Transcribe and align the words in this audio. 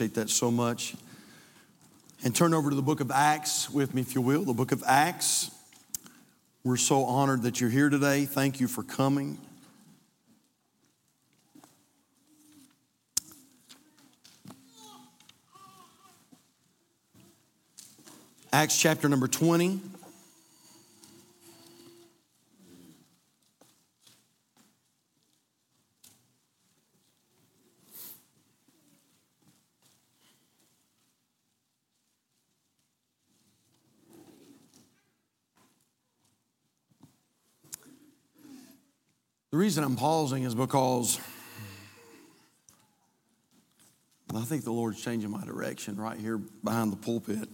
Appreciate 0.00 0.14
that 0.14 0.30
so 0.30 0.50
much. 0.50 0.94
And 2.24 2.34
turn 2.34 2.54
over 2.54 2.70
to 2.70 2.76
the 2.76 2.80
book 2.80 3.00
of 3.00 3.10
Acts 3.10 3.68
with 3.68 3.92
me, 3.92 4.00
if 4.00 4.14
you 4.14 4.22
will. 4.22 4.44
The 4.44 4.54
book 4.54 4.72
of 4.72 4.82
Acts. 4.86 5.50
We're 6.64 6.78
so 6.78 7.04
honored 7.04 7.42
that 7.42 7.60
you're 7.60 7.68
here 7.68 7.90
today. 7.90 8.24
Thank 8.24 8.60
you 8.60 8.66
for 8.66 8.82
coming. 8.82 9.36
Acts 18.54 18.80
chapter 18.80 19.06
number 19.06 19.28
20. 19.28 19.80
The 39.50 39.56
reason 39.56 39.82
I'm 39.82 39.96
pausing 39.96 40.44
is 40.44 40.54
because 40.54 41.18
I 44.32 44.42
think 44.42 44.62
the 44.62 44.70
Lord's 44.70 45.02
changing 45.02 45.28
my 45.28 45.44
direction 45.44 45.96
right 45.96 46.16
here 46.16 46.38
behind 46.38 46.92
the 46.92 46.96
pulpit. 46.96 47.48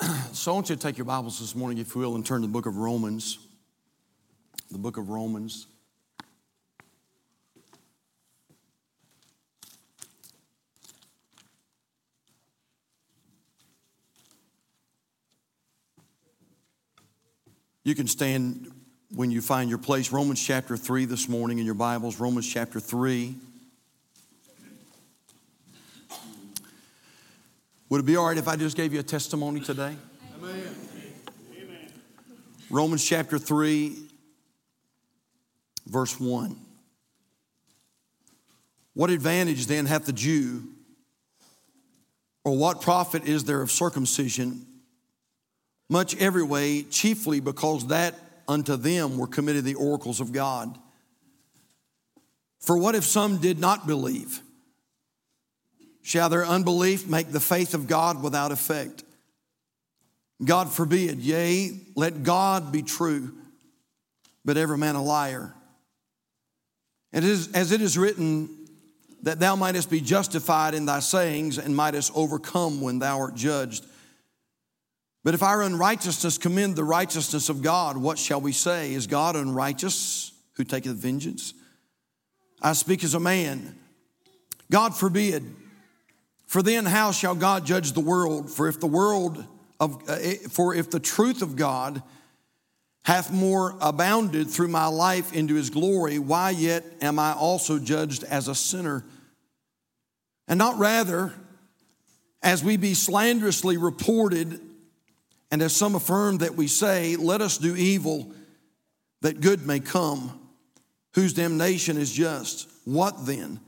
So 0.32 0.52
I 0.52 0.54
want 0.54 0.68
you 0.70 0.76
to 0.76 0.80
take 0.80 0.96
your 0.96 1.04
Bibles 1.04 1.40
this 1.40 1.56
morning, 1.56 1.78
if 1.78 1.92
you 1.94 2.00
will, 2.00 2.14
and 2.14 2.24
turn 2.24 2.42
to 2.42 2.46
the 2.46 2.52
book 2.52 2.66
of 2.66 2.76
Romans. 2.76 3.38
The 4.70 4.78
book 4.78 4.96
of 4.96 5.08
Romans. 5.08 5.66
You 17.82 17.96
can 17.96 18.06
stand 18.06 18.70
when 19.14 19.30
you 19.30 19.40
find 19.40 19.70
your 19.70 19.78
place. 19.78 20.12
Romans 20.12 20.44
chapter 20.44 20.76
3 20.76 21.06
this 21.06 21.28
morning 21.28 21.58
in 21.58 21.64
your 21.64 21.74
Bibles, 21.74 22.20
Romans 22.20 22.46
chapter 22.46 22.78
3. 22.78 23.34
Would 27.88 28.00
it 28.00 28.04
be 28.04 28.16
all 28.16 28.26
right 28.26 28.36
if 28.36 28.48
I 28.48 28.56
just 28.56 28.76
gave 28.76 28.92
you 28.92 29.00
a 29.00 29.04
testimony 29.04 29.60
today? 29.60 29.96
Amen. 30.36 30.74
Romans 32.68 33.02
chapter 33.02 33.38
3, 33.38 33.96
verse 35.86 36.20
1. 36.20 36.54
What 38.92 39.08
advantage 39.08 39.66
then 39.66 39.86
hath 39.86 40.04
the 40.04 40.12
Jew, 40.12 40.64
or 42.44 42.54
what 42.58 42.82
profit 42.82 43.26
is 43.26 43.44
there 43.44 43.62
of 43.62 43.70
circumcision? 43.70 44.66
Much 45.88 46.14
every 46.16 46.42
way, 46.42 46.82
chiefly 46.82 47.40
because 47.40 47.86
that 47.86 48.14
unto 48.48 48.76
them 48.76 49.18
were 49.18 49.26
committed 49.26 49.64
the 49.64 49.74
oracles 49.74 50.18
of 50.18 50.32
God. 50.32 50.76
For 52.60 52.76
what 52.76 52.94
if 52.94 53.04
some 53.04 53.38
did 53.38 53.60
not 53.60 53.86
believe? 53.86 54.40
Shall 56.02 56.28
their 56.28 56.44
unbelief 56.44 57.06
make 57.06 57.30
the 57.30 57.40
faith 57.40 57.74
of 57.74 57.86
God 57.86 58.22
without 58.22 58.50
effect? 58.50 59.04
God 60.42 60.72
forbid, 60.72 61.18
yea, 61.18 61.78
let 61.94 62.22
God 62.22 62.72
be 62.72 62.82
true, 62.82 63.32
but 64.44 64.56
every 64.56 64.78
man 64.78 64.94
a 64.94 65.02
liar. 65.02 65.52
And 67.12 67.24
as 67.24 67.72
it 67.72 67.80
is 67.80 67.98
written, 67.98 68.48
that 69.22 69.40
thou 69.40 69.56
mightest 69.56 69.90
be 69.90 70.00
justified 70.00 70.74
in 70.74 70.86
thy 70.86 71.00
sayings 71.00 71.58
and 71.58 71.74
mightest 71.74 72.12
overcome 72.14 72.80
when 72.80 73.00
thou 73.00 73.18
art 73.18 73.34
judged. 73.34 73.84
But 75.24 75.34
if 75.34 75.42
our 75.42 75.62
unrighteousness 75.62 76.38
commend 76.38 76.76
the 76.76 76.84
righteousness 76.84 77.48
of 77.48 77.62
God, 77.62 77.96
what 77.96 78.18
shall 78.18 78.40
we 78.40 78.52
say? 78.52 78.94
Is 78.94 79.06
God 79.06 79.36
unrighteous 79.36 80.32
who 80.54 80.64
taketh 80.64 80.96
vengeance? 80.96 81.54
I 82.62 82.72
speak 82.72 83.04
as 83.04 83.14
a 83.14 83.20
man. 83.20 83.78
God 84.70 84.96
forbid. 84.96 85.54
For 86.46 86.62
then 86.62 86.86
how 86.86 87.12
shall 87.12 87.34
God 87.34 87.66
judge 87.66 87.92
the 87.92 88.00
world? 88.00 88.50
For 88.50 88.68
if 88.68 88.80
the 88.80 88.86
world 88.86 89.44
of 89.80 90.08
uh, 90.08 90.16
for 90.48 90.74
if 90.74 90.90
the 90.90 91.00
truth 91.00 91.42
of 91.42 91.56
God 91.56 92.02
hath 93.04 93.32
more 93.32 93.76
abounded 93.80 94.48
through 94.48 94.68
my 94.68 94.86
life 94.86 95.32
into 95.32 95.54
his 95.54 95.70
glory, 95.70 96.18
why 96.18 96.50
yet 96.50 96.84
am 97.00 97.18
I 97.18 97.32
also 97.32 97.78
judged 97.78 98.24
as 98.24 98.48
a 98.48 98.54
sinner? 98.54 99.04
And 100.46 100.58
not 100.58 100.78
rather 100.78 101.32
as 102.42 102.64
we 102.64 102.76
be 102.76 102.94
slanderously 102.94 103.76
reported, 103.76 104.60
and 105.50 105.62
as 105.62 105.74
some 105.74 105.94
affirm 105.94 106.38
that 106.38 106.56
we 106.56 106.66
say, 106.66 107.16
let 107.16 107.40
us 107.40 107.58
do 107.58 107.74
evil 107.74 108.32
that 109.22 109.40
good 109.40 109.66
may 109.66 109.80
come, 109.80 110.38
whose 111.14 111.32
damnation 111.32 111.96
is 111.96 112.12
just. 112.12 112.68
What 112.84 113.26
then? 113.26 113.60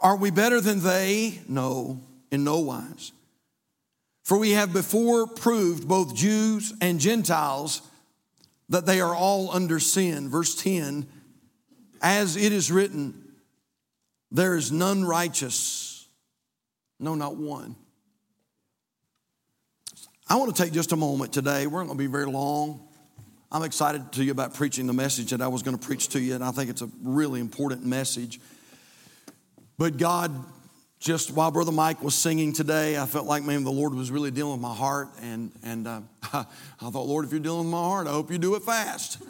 Are 0.00 0.16
we 0.16 0.30
better 0.30 0.60
than 0.60 0.80
they? 0.80 1.40
No, 1.48 2.00
in 2.30 2.44
no 2.44 2.60
wise. 2.60 3.12
For 4.24 4.38
we 4.38 4.52
have 4.52 4.72
before 4.72 5.26
proved, 5.26 5.88
both 5.88 6.14
Jews 6.14 6.72
and 6.80 7.00
Gentiles, 7.00 7.82
that 8.68 8.86
they 8.86 9.00
are 9.00 9.14
all 9.14 9.50
under 9.50 9.80
sin. 9.80 10.28
Verse 10.28 10.54
10 10.54 11.06
As 12.00 12.36
it 12.36 12.52
is 12.52 12.70
written, 12.70 13.32
there 14.30 14.56
is 14.56 14.70
none 14.70 15.04
righteous, 15.04 16.06
no, 16.98 17.14
not 17.14 17.36
one. 17.36 17.74
I 20.30 20.36
want 20.36 20.54
to 20.54 20.62
take 20.62 20.72
just 20.72 20.92
a 20.92 20.96
moment 20.96 21.32
today. 21.32 21.66
We're 21.66 21.80
not 21.80 21.86
going 21.86 21.98
to 21.98 22.04
be 22.04 22.06
very 22.06 22.26
long. 22.26 22.86
I'm 23.50 23.64
excited 23.64 24.12
to 24.12 24.22
you 24.22 24.30
about 24.30 24.54
preaching 24.54 24.86
the 24.86 24.92
message 24.92 25.32
that 25.32 25.42
I 25.42 25.48
was 25.48 25.64
going 25.64 25.76
to 25.76 25.84
preach 25.84 26.06
to 26.10 26.20
you, 26.20 26.36
and 26.36 26.44
I 26.44 26.52
think 26.52 26.70
it's 26.70 26.82
a 26.82 26.88
really 27.02 27.40
important 27.40 27.84
message. 27.84 28.38
But 29.76 29.96
God, 29.96 30.32
just 31.00 31.32
while 31.32 31.50
Brother 31.50 31.72
Mike 31.72 32.00
was 32.00 32.14
singing 32.14 32.52
today, 32.52 32.96
I 32.96 33.06
felt 33.06 33.26
like, 33.26 33.42
man, 33.42 33.64
the 33.64 33.72
Lord 33.72 33.92
was 33.92 34.12
really 34.12 34.30
dealing 34.30 34.52
with 34.52 34.60
my 34.60 34.72
heart. 34.72 35.08
And, 35.20 35.50
and 35.64 35.88
uh, 35.88 36.00
I, 36.32 36.44
thought, 36.78 37.08
Lord, 37.08 37.24
if 37.24 37.32
you're 37.32 37.40
dealing 37.40 37.64
with 37.64 37.72
my 37.72 37.78
heart, 37.78 38.06
I 38.06 38.10
hope 38.10 38.30
you 38.30 38.38
do 38.38 38.54
it 38.54 38.62
fast. 38.62 39.20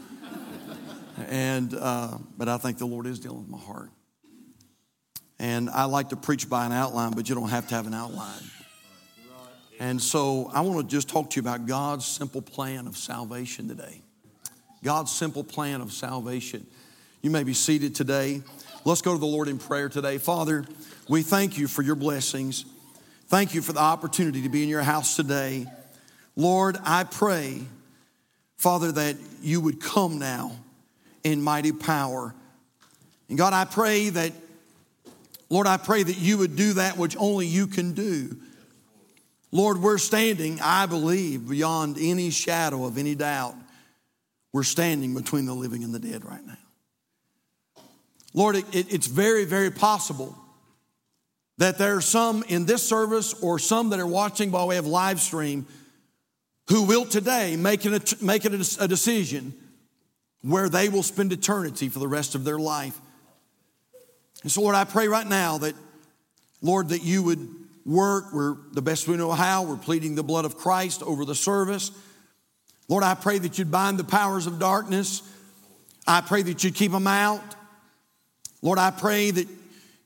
and, 1.28 1.74
uh, 1.74 2.18
but 2.36 2.50
I 2.50 2.58
think 2.58 2.76
the 2.76 2.86
Lord 2.86 3.06
is 3.06 3.18
dealing 3.18 3.38
with 3.38 3.48
my 3.48 3.56
heart. 3.56 3.88
And 5.38 5.70
I 5.70 5.84
like 5.84 6.10
to 6.10 6.16
preach 6.16 6.46
by 6.46 6.66
an 6.66 6.72
outline, 6.72 7.12
but 7.12 7.30
you 7.30 7.34
don't 7.34 7.48
have 7.48 7.68
to 7.68 7.74
have 7.74 7.86
an 7.86 7.94
outline. 7.94 8.42
And 9.80 10.00
so 10.00 10.50
I 10.52 10.60
want 10.60 10.88
to 10.88 10.94
just 10.94 11.08
talk 11.08 11.30
to 11.30 11.36
you 11.36 11.40
about 11.40 11.66
God's 11.66 12.04
simple 12.04 12.42
plan 12.42 12.86
of 12.86 12.98
salvation 12.98 13.66
today. 13.66 14.02
God's 14.84 15.10
simple 15.10 15.42
plan 15.42 15.80
of 15.80 15.90
salvation. 15.90 16.66
You 17.22 17.30
may 17.30 17.44
be 17.44 17.54
seated 17.54 17.94
today. 17.94 18.42
Let's 18.84 19.00
go 19.00 19.14
to 19.14 19.18
the 19.18 19.26
Lord 19.26 19.48
in 19.48 19.58
prayer 19.58 19.88
today. 19.88 20.18
Father, 20.18 20.66
we 21.08 21.22
thank 21.22 21.56
you 21.56 21.66
for 21.66 21.80
your 21.80 21.94
blessings. 21.94 22.66
Thank 23.28 23.54
you 23.54 23.62
for 23.62 23.72
the 23.72 23.80
opportunity 23.80 24.42
to 24.42 24.50
be 24.50 24.62
in 24.62 24.68
your 24.68 24.82
house 24.82 25.16
today. 25.16 25.66
Lord, 26.36 26.76
I 26.84 27.04
pray, 27.04 27.62
Father, 28.58 28.92
that 28.92 29.16
you 29.40 29.62
would 29.62 29.80
come 29.80 30.18
now 30.18 30.52
in 31.24 31.40
mighty 31.40 31.72
power. 31.72 32.34
And 33.30 33.38
God, 33.38 33.54
I 33.54 33.64
pray 33.64 34.10
that, 34.10 34.32
Lord, 35.48 35.66
I 35.66 35.78
pray 35.78 36.02
that 36.02 36.18
you 36.18 36.36
would 36.36 36.54
do 36.54 36.74
that 36.74 36.98
which 36.98 37.16
only 37.18 37.46
you 37.46 37.66
can 37.66 37.94
do. 37.94 38.36
Lord, 39.52 39.78
we're 39.78 39.98
standing, 39.98 40.60
I 40.60 40.86
believe, 40.86 41.48
beyond 41.48 41.96
any 41.98 42.30
shadow 42.30 42.84
of 42.84 42.98
any 42.98 43.14
doubt. 43.14 43.54
We're 44.52 44.62
standing 44.62 45.14
between 45.14 45.46
the 45.46 45.54
living 45.54 45.84
and 45.84 45.94
the 45.94 45.98
dead 45.98 46.24
right 46.24 46.44
now. 46.44 46.56
Lord, 48.32 48.56
it, 48.56 48.64
it, 48.74 48.92
it's 48.92 49.06
very, 49.06 49.44
very 49.44 49.70
possible 49.70 50.36
that 51.58 51.78
there 51.78 51.96
are 51.96 52.00
some 52.00 52.44
in 52.48 52.64
this 52.64 52.82
service 52.82 53.34
or 53.42 53.58
some 53.58 53.90
that 53.90 54.00
are 54.00 54.06
watching 54.06 54.50
by 54.50 54.64
way 54.64 54.76
of 54.76 54.86
live 54.86 55.20
stream 55.20 55.66
who 56.68 56.84
will 56.84 57.04
today 57.04 57.56
make 57.56 57.84
it, 57.84 58.12
a, 58.12 58.24
make 58.24 58.44
it 58.44 58.54
a, 58.54 58.84
a 58.84 58.88
decision 58.88 59.52
where 60.42 60.68
they 60.68 60.88
will 60.88 61.02
spend 61.02 61.32
eternity 61.32 61.88
for 61.88 61.98
the 61.98 62.08
rest 62.08 62.34
of 62.34 62.44
their 62.44 62.58
life. 62.58 62.98
And 64.42 64.50
so, 64.50 64.62
Lord, 64.62 64.74
I 64.74 64.84
pray 64.84 65.08
right 65.08 65.26
now 65.26 65.58
that, 65.58 65.74
Lord, 66.62 66.90
that 66.90 67.02
you 67.02 67.22
would 67.24 67.48
work. 67.90 68.32
We're 68.32 68.56
the 68.72 68.82
best 68.82 69.08
we 69.08 69.16
know 69.16 69.32
how. 69.32 69.64
We're 69.64 69.76
pleading 69.76 70.14
the 70.14 70.22
blood 70.22 70.44
of 70.44 70.56
Christ 70.56 71.02
over 71.02 71.24
the 71.24 71.34
service. 71.34 71.90
Lord, 72.88 73.04
I 73.04 73.14
pray 73.14 73.38
that 73.38 73.58
you'd 73.58 73.70
bind 73.70 73.98
the 73.98 74.04
powers 74.04 74.46
of 74.46 74.58
darkness. 74.58 75.22
I 76.06 76.20
pray 76.20 76.42
that 76.42 76.64
you'd 76.64 76.74
keep 76.74 76.92
them 76.92 77.06
out. 77.06 77.42
Lord, 78.62 78.78
I 78.78 78.90
pray 78.90 79.30
that 79.30 79.48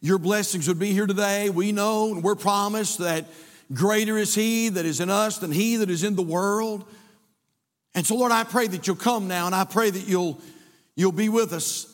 your 0.00 0.18
blessings 0.18 0.66
would 0.68 0.78
be 0.78 0.92
here 0.92 1.06
today. 1.06 1.50
We 1.50 1.72
know 1.72 2.12
and 2.12 2.22
we're 2.22 2.34
promised 2.34 2.98
that 2.98 3.26
greater 3.72 4.16
is 4.18 4.34
He 4.34 4.70
that 4.70 4.84
is 4.84 5.00
in 5.00 5.10
us 5.10 5.38
than 5.38 5.52
He 5.52 5.76
that 5.76 5.90
is 5.90 6.04
in 6.04 6.16
the 6.16 6.22
world. 6.22 6.84
And 7.94 8.06
so, 8.06 8.16
Lord, 8.16 8.32
I 8.32 8.44
pray 8.44 8.66
that 8.66 8.86
you'll 8.86 8.96
come 8.96 9.28
now 9.28 9.46
and 9.46 9.54
I 9.54 9.64
pray 9.64 9.90
that 9.90 10.06
you'll, 10.08 10.40
you'll 10.96 11.12
be 11.12 11.28
with 11.28 11.52
us 11.52 11.86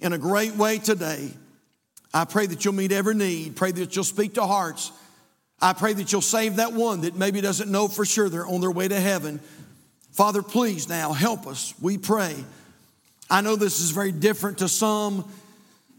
in 0.00 0.12
a 0.12 0.18
great 0.18 0.54
way 0.56 0.78
today. 0.78 1.30
I 2.12 2.24
pray 2.24 2.46
that 2.46 2.64
you'll 2.64 2.74
meet 2.74 2.92
every 2.92 3.14
need. 3.14 3.56
Pray 3.56 3.70
that 3.72 3.94
you'll 3.94 4.04
speak 4.04 4.34
to 4.34 4.46
hearts. 4.46 4.92
I 5.60 5.72
pray 5.72 5.92
that 5.92 6.12
you'll 6.12 6.20
save 6.22 6.56
that 6.56 6.72
one 6.72 7.00
that 7.00 7.16
maybe 7.16 7.40
doesn't 7.40 7.70
know 7.70 7.88
for 7.88 8.04
sure 8.04 8.28
they're 8.28 8.46
on 8.46 8.60
their 8.60 8.70
way 8.70 8.86
to 8.88 9.00
heaven. 9.00 9.40
Father, 10.12 10.42
please 10.42 10.88
now 10.88 11.12
help 11.12 11.46
us. 11.46 11.74
We 11.80 11.98
pray. 11.98 12.34
I 13.30 13.40
know 13.40 13.56
this 13.56 13.80
is 13.80 13.90
very 13.90 14.12
different 14.12 14.58
to 14.58 14.68
some. 14.68 15.30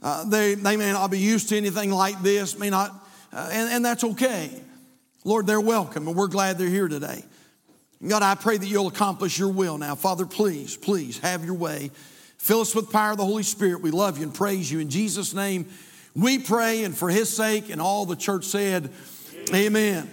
Uh, 0.02 0.24
they, 0.26 0.56
they 0.56 0.78
may 0.78 0.92
not 0.92 1.12
be 1.12 1.20
used 1.20 1.50
to 1.50 1.58
anything 1.58 1.92
like 1.92 2.22
this, 2.22 2.58
may 2.58 2.70
not, 2.70 2.92
uh, 3.34 3.50
and, 3.52 3.70
and 3.74 3.86
that's 3.86 4.04
okay. 4.04 4.50
Lord, 5.26 5.46
they're 5.46 5.60
welcome, 5.60 6.08
and 6.08 6.16
we're 6.16 6.28
glad 6.28 6.58
they're 6.58 6.70
here 6.70 6.88
today. 6.88 7.24
God, 8.08 8.24
I 8.24 8.36
pray 8.36 8.58
that 8.58 8.66
you'll 8.66 8.88
accomplish 8.88 9.38
your 9.38 9.50
will 9.50 9.78
now. 9.78 9.96
Father, 9.96 10.26
please, 10.26 10.78
please 10.78 11.20
have 11.20 11.44
your 11.44 11.56
way. 11.56 11.92
Fill 12.38 12.62
us 12.62 12.74
with 12.74 12.92
power 12.92 13.12
of 13.12 13.18
the 13.18 13.26
Holy 13.26 13.44
Spirit. 13.44 13.82
We 13.82 13.92
love 13.92 14.18
you 14.18 14.24
and 14.24 14.34
praise 14.34 14.72
you. 14.72 14.80
In 14.80 14.90
Jesus' 14.90 15.34
name, 15.34 15.68
we 16.16 16.40
pray, 16.40 16.86
and 16.86 16.98
for 16.98 17.10
his 17.10 17.30
sake, 17.30 17.70
and 17.70 17.82
all 17.82 18.06
the 18.06 18.16
church 18.16 18.46
said, 18.46 18.90
Amen. 19.54 20.08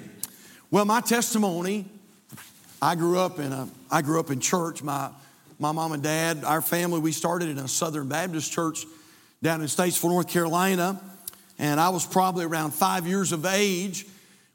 Well, 0.70 0.86
my 0.86 1.02
testimony, 1.02 1.84
I 2.80 2.94
grew 2.94 3.18
up 3.18 3.38
in 3.38 3.52
a 3.52 3.68
I 3.90 4.00
grew 4.00 4.18
up 4.18 4.30
in 4.30 4.40
church. 4.40 4.82
My 4.82 5.10
my 5.58 5.72
mom 5.72 5.92
and 5.92 6.02
dad, 6.02 6.42
our 6.42 6.62
family, 6.62 7.00
we 7.00 7.12
started 7.12 7.50
in 7.50 7.58
a 7.58 7.68
Southern 7.68 8.08
Baptist 8.08 8.50
church 8.50 8.86
down 9.42 9.60
in 9.60 9.66
Statesville, 9.66 10.08
North 10.08 10.28
Carolina. 10.28 10.98
And 11.58 11.78
I 11.78 11.90
was 11.90 12.06
probably 12.06 12.46
around 12.46 12.72
five 12.72 13.06
years 13.06 13.32
of 13.32 13.44
age 13.44 14.06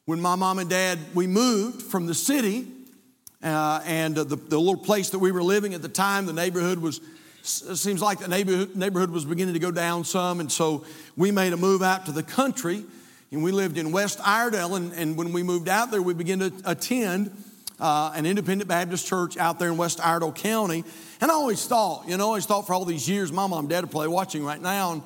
when 0.05 0.19
my 0.19 0.33
mom 0.33 0.57
and 0.57 0.69
dad, 0.69 0.97
we 1.13 1.27
moved 1.27 1.83
from 1.83 2.07
the 2.07 2.15
city. 2.15 2.67
Uh, 3.43 3.81
and 3.85 4.17
uh, 4.17 4.23
the, 4.23 4.35
the 4.35 4.57
little 4.57 4.77
place 4.77 5.11
that 5.11 5.19
we 5.19 5.31
were 5.31 5.43
living 5.43 5.75
at 5.75 5.83
the 5.83 5.89
time, 5.89 6.25
the 6.25 6.33
neighborhood 6.33 6.79
was, 6.79 7.01
seems 7.43 8.01
like 8.01 8.19
the 8.19 8.27
neighborhood, 8.27 8.75
neighborhood 8.75 9.11
was 9.11 9.25
beginning 9.25 9.53
to 9.53 9.59
go 9.59 9.71
down 9.71 10.03
some. 10.03 10.39
And 10.39 10.51
so 10.51 10.85
we 11.15 11.31
made 11.31 11.53
a 11.53 11.57
move 11.57 11.83
out 11.83 12.07
to 12.07 12.11
the 12.11 12.23
country. 12.23 12.83
And 13.31 13.43
we 13.43 13.53
lived 13.53 13.77
in 13.77 13.93
West 13.93 14.19
Iredell. 14.19 14.75
And, 14.75 14.91
and 14.93 15.15
when 15.15 15.31
we 15.31 15.41
moved 15.41 15.69
out 15.69 15.89
there, 15.89 16.01
we 16.01 16.13
began 16.13 16.39
to 16.39 16.53
attend 16.65 17.31
uh, 17.79 18.11
an 18.13 18.25
independent 18.25 18.67
Baptist 18.67 19.07
church 19.07 19.37
out 19.37 19.57
there 19.57 19.69
in 19.69 19.77
West 19.77 19.99
Iredell 19.99 20.33
County. 20.33 20.83
And 21.21 21.31
I 21.31 21.33
always 21.33 21.65
thought, 21.65 22.07
you 22.07 22.17
know, 22.17 22.25
I 22.25 22.27
always 22.27 22.45
thought 22.45 22.67
for 22.67 22.73
all 22.73 22.83
these 22.83 23.09
years, 23.09 23.31
my 23.31 23.47
mom 23.47 23.59
and 23.59 23.69
dad 23.69 23.85
are 23.85 23.87
probably 23.87 24.09
watching 24.09 24.43
right 24.43 24.61
now. 24.61 24.91
And, 24.91 25.03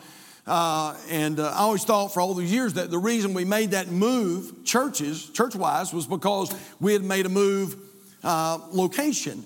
uh, 0.48 0.98
and 1.10 1.40
uh, 1.40 1.52
I 1.52 1.60
always 1.60 1.84
thought 1.84 2.14
for 2.14 2.20
all 2.20 2.34
these 2.34 2.52
years 2.52 2.74
that 2.74 2.90
the 2.90 2.98
reason 2.98 3.34
we 3.34 3.46
made 3.46 3.72
that 3.72 3.90
move, 3.90 4.66
churches, 4.66 5.30
church 5.30 5.56
wise, 5.56 5.94
was 5.94 6.08
because 6.08 6.54
we 6.80 6.94
had 6.94 7.04
made 7.04 7.28
a 7.28 7.30
move 7.30 7.76
uh, 8.24 8.58
location. 8.72 9.44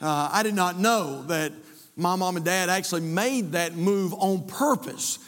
Uh, 0.00 0.30
I 0.32 0.42
did 0.42 0.54
not 0.54 0.78
know 0.78 1.22
that 1.24 1.52
my 1.96 2.16
mom 2.16 2.36
and 2.36 2.44
dad 2.44 2.70
actually 2.70 3.02
made 3.02 3.52
that 3.52 3.74
move 3.74 4.14
on 4.14 4.46
purpose. 4.46 5.18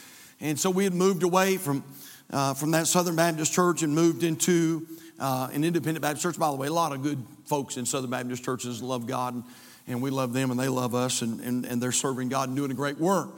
And 0.41 0.59
so 0.59 0.69
we 0.69 0.83
had 0.83 0.93
moved 0.93 1.23
away 1.23 1.57
from, 1.57 1.83
uh, 2.31 2.53
from 2.53 2.71
that 2.71 2.87
Southern 2.87 3.15
Baptist 3.15 3.53
church 3.53 3.83
and 3.83 3.93
moved 3.93 4.23
into 4.23 4.85
uh, 5.19 5.49
an 5.53 5.63
independent 5.63 6.01
Baptist 6.01 6.23
church. 6.23 6.39
By 6.39 6.49
the 6.49 6.57
way, 6.57 6.67
a 6.67 6.73
lot 6.73 6.91
of 6.91 7.03
good 7.03 7.23
folks 7.45 7.77
in 7.77 7.85
Southern 7.85 8.09
Baptist 8.09 8.43
churches 8.43 8.81
love 8.81 9.07
God, 9.07 9.33
and, 9.35 9.43
and 9.87 10.01
we 10.01 10.09
love 10.09 10.33
them, 10.33 10.51
and 10.51 10.59
they 10.59 10.67
love 10.67 10.93
us, 10.93 11.21
and, 11.21 11.39
and, 11.39 11.65
and 11.65 11.81
they're 11.81 11.91
serving 11.91 12.29
God 12.29 12.49
and 12.49 12.57
doing 12.57 12.71
a 12.71 12.75
great 12.75 12.97
work. 12.97 13.29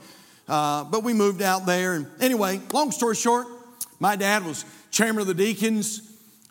Uh, 0.48 0.84
but 0.84 1.04
we 1.04 1.12
moved 1.12 1.42
out 1.42 1.66
there, 1.66 1.94
and 1.94 2.06
anyway, 2.20 2.60
long 2.72 2.90
story 2.90 3.14
short, 3.14 3.46
my 4.00 4.16
dad 4.16 4.44
was 4.44 4.64
chairman 4.90 5.20
of 5.20 5.26
the 5.28 5.34
deacons, 5.34 6.02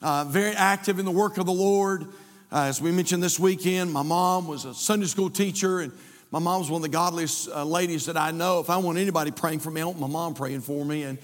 uh, 0.02 0.24
very 0.24 0.52
active 0.52 1.00
in 1.00 1.06
the 1.06 1.12
work 1.12 1.38
of 1.38 1.46
the 1.46 1.52
Lord. 1.52 2.04
Uh, 2.52 2.64
as 2.64 2.82
we 2.82 2.92
mentioned 2.92 3.22
this 3.22 3.38
weekend, 3.38 3.92
my 3.92 4.02
mom 4.02 4.48
was 4.48 4.66
a 4.66 4.74
Sunday 4.74 5.08
school 5.08 5.30
teacher, 5.30 5.82
and 5.82 5.92
my 6.32 6.40
mom 6.40 6.62
was 6.62 6.70
one 6.70 6.80
of 6.80 6.84
the 6.84 6.90
godliest 6.90 7.50
uh, 7.50 7.66
ladies 7.66 8.06
that 8.06 8.16
I 8.16 8.32
know. 8.32 8.60
If 8.60 8.70
I 8.70 8.78
want 8.78 8.98
anybody 8.98 9.32
praying 9.32 9.60
for 9.60 9.72
me, 9.72 9.82
I 9.82 9.86
want 9.86 10.00
my 10.00 10.08
mom 10.08 10.34
praying 10.34 10.62
for 10.62 10.86
me. 10.86 11.04
And 11.04 11.18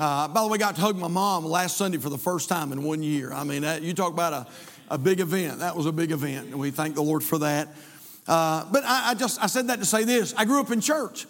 uh, 0.00 0.28
by 0.28 0.40
the 0.40 0.48
way, 0.48 0.54
I 0.54 0.58
got 0.58 0.76
to 0.76 0.80
hug 0.80 0.96
my 0.96 1.08
mom 1.08 1.44
last 1.44 1.76
Sunday 1.76 1.98
for 1.98 2.08
the 2.08 2.16
first 2.16 2.48
time 2.48 2.72
in 2.72 2.82
one 2.82 3.02
year. 3.02 3.34
I 3.34 3.44
mean, 3.44 3.66
you 3.82 3.92
talk 3.92 4.14
about 4.14 4.32
a, 4.32 4.46
a 4.88 4.96
big 4.96 5.20
event. 5.20 5.58
That 5.58 5.76
was 5.76 5.84
a 5.84 5.92
big 5.92 6.10
event, 6.10 6.46
and 6.46 6.58
we 6.58 6.70
thank 6.70 6.94
the 6.94 7.02
Lord 7.02 7.22
for 7.22 7.36
that. 7.40 7.68
Uh, 8.26 8.64
but 8.72 8.82
I, 8.84 9.10
I, 9.10 9.14
just 9.14 9.42
I 9.42 9.46
said 9.46 9.68
that 9.68 9.78
to 9.80 9.84
say 9.84 10.04
this: 10.04 10.32
I 10.38 10.46
grew 10.46 10.58
up 10.58 10.70
in 10.70 10.80
church. 10.80 11.26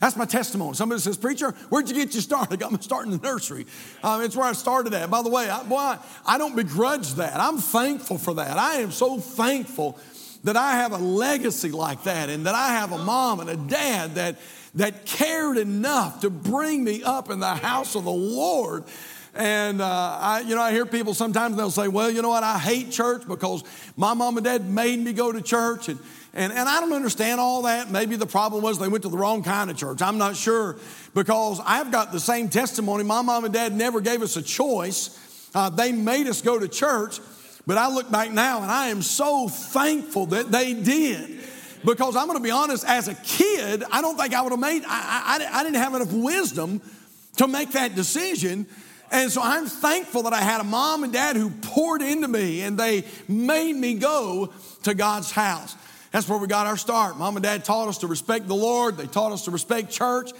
That's 0.00 0.16
my 0.16 0.24
testimony. 0.24 0.74
Somebody 0.74 1.00
says, 1.00 1.16
"Preacher, 1.16 1.52
where'd 1.68 1.88
you 1.88 1.94
get 1.94 2.12
your 2.12 2.22
start?" 2.22 2.48
I 2.52 2.56
got 2.56 2.72
my 2.72 2.80
start 2.80 3.04
in 3.04 3.12
the 3.12 3.18
nursery. 3.18 3.66
Um, 4.02 4.22
it's 4.22 4.34
where 4.34 4.46
I 4.46 4.52
started 4.52 4.92
at. 4.94 5.08
By 5.10 5.22
the 5.22 5.30
way, 5.30 5.48
I, 5.48 5.62
boy, 5.62 5.96
I 6.26 6.38
don't 6.38 6.56
begrudge 6.56 7.14
that. 7.14 7.38
I'm 7.38 7.58
thankful 7.58 8.18
for 8.18 8.34
that. 8.34 8.58
I 8.58 8.78
am 8.78 8.90
so 8.90 9.20
thankful 9.20 9.96
that 10.42 10.56
I 10.56 10.72
have 10.72 10.90
a 10.90 10.98
legacy 10.98 11.70
like 11.70 12.02
that, 12.02 12.30
and 12.30 12.46
that 12.46 12.56
I 12.56 12.70
have 12.70 12.90
a 12.90 12.98
mom 12.98 13.38
and 13.38 13.48
a 13.48 13.56
dad 13.56 14.16
that 14.16 14.38
that 14.78 15.04
cared 15.04 15.58
enough 15.58 16.20
to 16.20 16.30
bring 16.30 16.82
me 16.82 17.02
up 17.02 17.30
in 17.30 17.38
the 17.38 17.54
house 17.54 17.94
of 17.94 18.04
the 18.04 18.10
Lord. 18.10 18.84
And 19.34 19.80
uh, 19.80 19.86
I, 19.86 20.40
you 20.40 20.56
know, 20.56 20.62
I 20.62 20.72
hear 20.72 20.86
people 20.86 21.14
sometimes 21.14 21.56
they'll 21.56 21.70
say, 21.70 21.86
"Well, 21.86 22.10
you 22.10 22.22
know 22.22 22.30
what? 22.30 22.42
I 22.42 22.58
hate 22.58 22.90
church 22.90 23.28
because 23.28 23.62
my 23.96 24.14
mom 24.14 24.36
and 24.36 24.44
dad 24.44 24.68
made 24.68 24.98
me 24.98 25.12
go 25.12 25.30
to 25.30 25.42
church." 25.42 25.88
And 25.88 26.00
and, 26.34 26.52
and 26.52 26.68
I 26.68 26.80
don't 26.80 26.92
understand 26.92 27.40
all 27.40 27.62
that. 27.62 27.90
Maybe 27.90 28.16
the 28.16 28.26
problem 28.26 28.62
was 28.62 28.78
they 28.78 28.88
went 28.88 29.02
to 29.02 29.08
the 29.08 29.18
wrong 29.18 29.42
kind 29.42 29.70
of 29.70 29.76
church. 29.76 30.02
I'm 30.02 30.18
not 30.18 30.36
sure 30.36 30.76
because 31.14 31.60
I've 31.64 31.90
got 31.90 32.12
the 32.12 32.20
same 32.20 32.48
testimony. 32.48 33.04
My 33.04 33.22
mom 33.22 33.44
and 33.44 33.52
dad 33.52 33.74
never 33.74 34.00
gave 34.00 34.22
us 34.22 34.36
a 34.36 34.42
choice. 34.42 35.50
Uh, 35.54 35.70
they 35.70 35.92
made 35.92 36.26
us 36.26 36.42
go 36.42 36.58
to 36.58 36.68
church. 36.68 37.20
But 37.66 37.76
I 37.76 37.90
look 37.90 38.10
back 38.10 38.30
now 38.30 38.62
and 38.62 38.70
I 38.70 38.88
am 38.88 39.02
so 39.02 39.48
thankful 39.48 40.26
that 40.26 40.50
they 40.50 40.74
did. 40.74 41.37
Because 41.84 42.16
I'm 42.16 42.26
going 42.26 42.38
to 42.38 42.42
be 42.42 42.50
honest, 42.50 42.84
as 42.84 43.08
a 43.08 43.14
kid, 43.14 43.84
I 43.90 44.02
don't 44.02 44.16
think 44.16 44.34
I 44.34 44.42
would 44.42 44.50
have 44.50 44.60
made, 44.60 44.82
I, 44.86 45.38
I, 45.40 45.60
I 45.60 45.62
didn't 45.62 45.76
have 45.76 45.94
enough 45.94 46.12
wisdom 46.12 46.80
to 47.36 47.46
make 47.46 47.72
that 47.72 47.94
decision. 47.94 48.66
And 49.10 49.30
so 49.30 49.40
I'm 49.42 49.66
thankful 49.66 50.24
that 50.24 50.32
I 50.32 50.40
had 50.40 50.60
a 50.60 50.64
mom 50.64 51.04
and 51.04 51.12
dad 51.12 51.36
who 51.36 51.50
poured 51.50 52.02
into 52.02 52.28
me 52.28 52.62
and 52.62 52.76
they 52.76 53.04
made 53.26 53.74
me 53.74 53.94
go 53.94 54.52
to 54.82 54.94
God's 54.94 55.30
house. 55.30 55.76
That's 56.10 56.28
where 56.28 56.38
we 56.38 56.46
got 56.46 56.66
our 56.66 56.76
start. 56.76 57.16
Mom 57.16 57.36
and 57.36 57.42
dad 57.42 57.64
taught 57.64 57.88
us 57.88 57.98
to 57.98 58.06
respect 58.06 58.48
the 58.48 58.54
Lord, 58.54 58.96
they 58.96 59.06
taught 59.06 59.32
us 59.32 59.44
to 59.44 59.50
respect 59.50 59.90
church, 59.90 60.30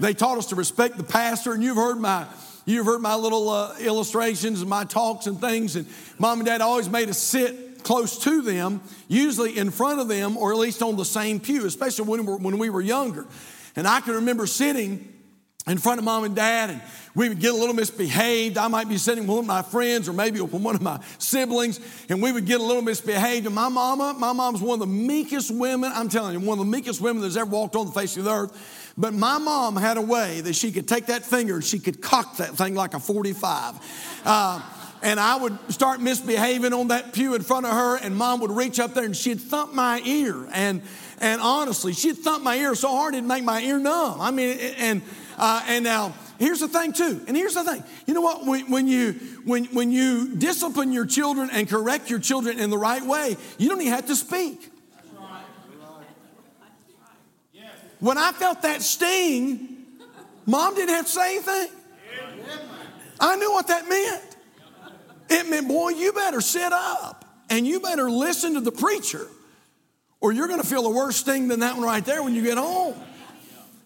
they 0.00 0.14
taught 0.14 0.38
us 0.38 0.46
to 0.46 0.56
respect 0.56 0.96
the 0.96 1.04
pastor. 1.04 1.52
And 1.52 1.62
you've 1.62 1.76
heard 1.76 1.98
my 1.98 2.26
You've 2.68 2.84
heard 2.84 3.00
my 3.00 3.14
little 3.14 3.48
uh, 3.48 3.78
illustrations 3.78 4.60
and 4.60 4.68
my 4.68 4.84
talks 4.84 5.26
and 5.26 5.40
things, 5.40 5.74
and 5.74 5.86
mom 6.18 6.40
and 6.40 6.46
dad 6.46 6.60
always 6.60 6.86
made 6.86 7.08
us 7.08 7.16
sit 7.16 7.67
close 7.82 8.18
to 8.24 8.42
them, 8.42 8.80
usually 9.08 9.56
in 9.56 9.70
front 9.70 10.00
of 10.00 10.08
them 10.08 10.36
or 10.36 10.52
at 10.52 10.58
least 10.58 10.82
on 10.82 10.96
the 10.96 11.04
same 11.04 11.40
pew, 11.40 11.66
especially 11.66 12.06
when 12.06 12.24
we 12.24 12.32
were, 12.32 12.36
when 12.36 12.58
we 12.58 12.70
were 12.70 12.80
younger. 12.80 13.26
And 13.76 13.86
I 13.86 14.00
can 14.00 14.14
remember 14.14 14.46
sitting 14.46 15.14
in 15.68 15.78
front 15.78 15.98
of 15.98 16.04
mom 16.04 16.24
and 16.24 16.34
dad, 16.34 16.70
and 16.70 16.82
we 17.14 17.28
would 17.28 17.40
get 17.40 17.52
a 17.52 17.56
little 17.56 17.74
misbehaved. 17.74 18.56
I 18.56 18.68
might 18.68 18.88
be 18.88 18.96
sitting 18.96 19.24
with 19.26 19.30
one 19.30 19.40
of 19.40 19.46
my 19.46 19.62
friends 19.62 20.08
or 20.08 20.12
maybe 20.12 20.40
with 20.40 20.52
one 20.52 20.74
of 20.74 20.82
my 20.82 21.00
siblings, 21.18 21.78
and 22.08 22.22
we 22.22 22.32
would 22.32 22.46
get 22.46 22.60
a 22.60 22.62
little 22.62 22.82
misbehaved. 22.82 23.46
And 23.46 23.54
my 23.54 23.68
mama, 23.68 24.14
my 24.18 24.32
mom's 24.32 24.60
one 24.60 24.80
of 24.80 24.80
the 24.80 24.92
meekest 24.92 25.50
women, 25.50 25.92
I'm 25.94 26.08
telling 26.08 26.38
you, 26.38 26.40
one 26.40 26.58
of 26.58 26.64
the 26.64 26.70
meekest 26.70 27.00
women 27.00 27.22
that's 27.22 27.36
ever 27.36 27.50
walked 27.50 27.76
on 27.76 27.86
the 27.86 27.92
face 27.92 28.16
of 28.16 28.24
the 28.24 28.32
earth. 28.32 28.94
But 28.96 29.14
my 29.14 29.38
mom 29.38 29.76
had 29.76 29.96
a 29.96 30.02
way 30.02 30.40
that 30.40 30.54
she 30.54 30.72
could 30.72 30.88
take 30.88 31.06
that 31.06 31.24
finger 31.24 31.56
and 31.56 31.64
she 31.64 31.78
could 31.78 32.00
cock 32.00 32.38
that 32.38 32.56
thing 32.56 32.74
like 32.74 32.94
a 32.94 33.00
45. 33.00 34.22
Uh, 34.24 34.60
and 35.02 35.20
I 35.20 35.36
would 35.36 35.56
start 35.72 36.00
misbehaving 36.00 36.72
on 36.72 36.88
that 36.88 37.12
pew 37.12 37.34
in 37.34 37.42
front 37.42 37.66
of 37.66 37.72
her, 37.72 37.96
and 37.96 38.16
mom 38.16 38.40
would 38.40 38.50
reach 38.50 38.80
up 38.80 38.94
there 38.94 39.04
and 39.04 39.16
she'd 39.16 39.40
thump 39.40 39.72
my 39.72 40.00
ear. 40.04 40.48
And, 40.52 40.82
and 41.20 41.40
honestly, 41.40 41.92
she'd 41.92 42.18
thump 42.18 42.42
my 42.42 42.56
ear 42.56 42.74
so 42.74 42.88
hard 42.88 43.14
it'd 43.14 43.24
make 43.24 43.44
my 43.44 43.60
ear 43.60 43.78
numb. 43.78 44.20
I 44.20 44.30
mean, 44.30 44.58
and, 44.78 45.02
uh, 45.36 45.62
and 45.66 45.84
now, 45.84 46.14
here's 46.38 46.60
the 46.60 46.68
thing 46.68 46.92
too. 46.92 47.20
And 47.28 47.36
here's 47.36 47.54
the 47.54 47.64
thing. 47.64 47.82
You 48.06 48.14
know 48.14 48.20
what? 48.20 48.44
When, 48.44 48.70
when, 48.70 48.88
you 48.88 49.12
when, 49.44 49.66
when 49.66 49.92
you 49.92 50.34
discipline 50.36 50.92
your 50.92 51.06
children 51.06 51.50
and 51.52 51.68
correct 51.68 52.10
your 52.10 52.18
children 52.18 52.58
in 52.58 52.70
the 52.70 52.78
right 52.78 53.04
way 53.04 53.36
you 53.58 53.68
don't 53.68 53.80
even 53.80 53.92
have 53.92 54.06
to 54.06 54.16
speak. 54.16 54.72
When 58.00 58.16
i 58.16 58.30
felt 58.30 58.62
that 58.62 58.80
sting 58.80 59.84
mom 60.46 60.76
didn't 60.76 60.94
have 60.94 61.06
to 61.06 61.10
say 61.10 61.36
anything. 61.36 61.70
I 63.18 63.34
knew 63.34 63.50
what 63.50 63.66
that 63.66 63.88
meant 63.88 64.27
it 65.30 65.48
meant, 65.48 65.68
boy, 65.68 65.90
you 65.90 66.12
better 66.12 66.40
sit 66.40 66.72
up 66.72 67.24
and 67.50 67.66
you 67.66 67.80
better 67.80 68.10
listen 68.10 68.54
to 68.54 68.60
the 68.60 68.72
preacher, 68.72 69.26
or 70.20 70.32
you're 70.32 70.48
going 70.48 70.60
to 70.60 70.66
feel 70.66 70.86
a 70.86 70.92
worse 70.92 71.22
thing 71.22 71.48
than 71.48 71.60
that 71.60 71.76
one 71.76 71.84
right 71.84 72.04
there 72.04 72.22
when 72.22 72.34
you 72.34 72.42
get 72.42 72.58
home. 72.58 72.94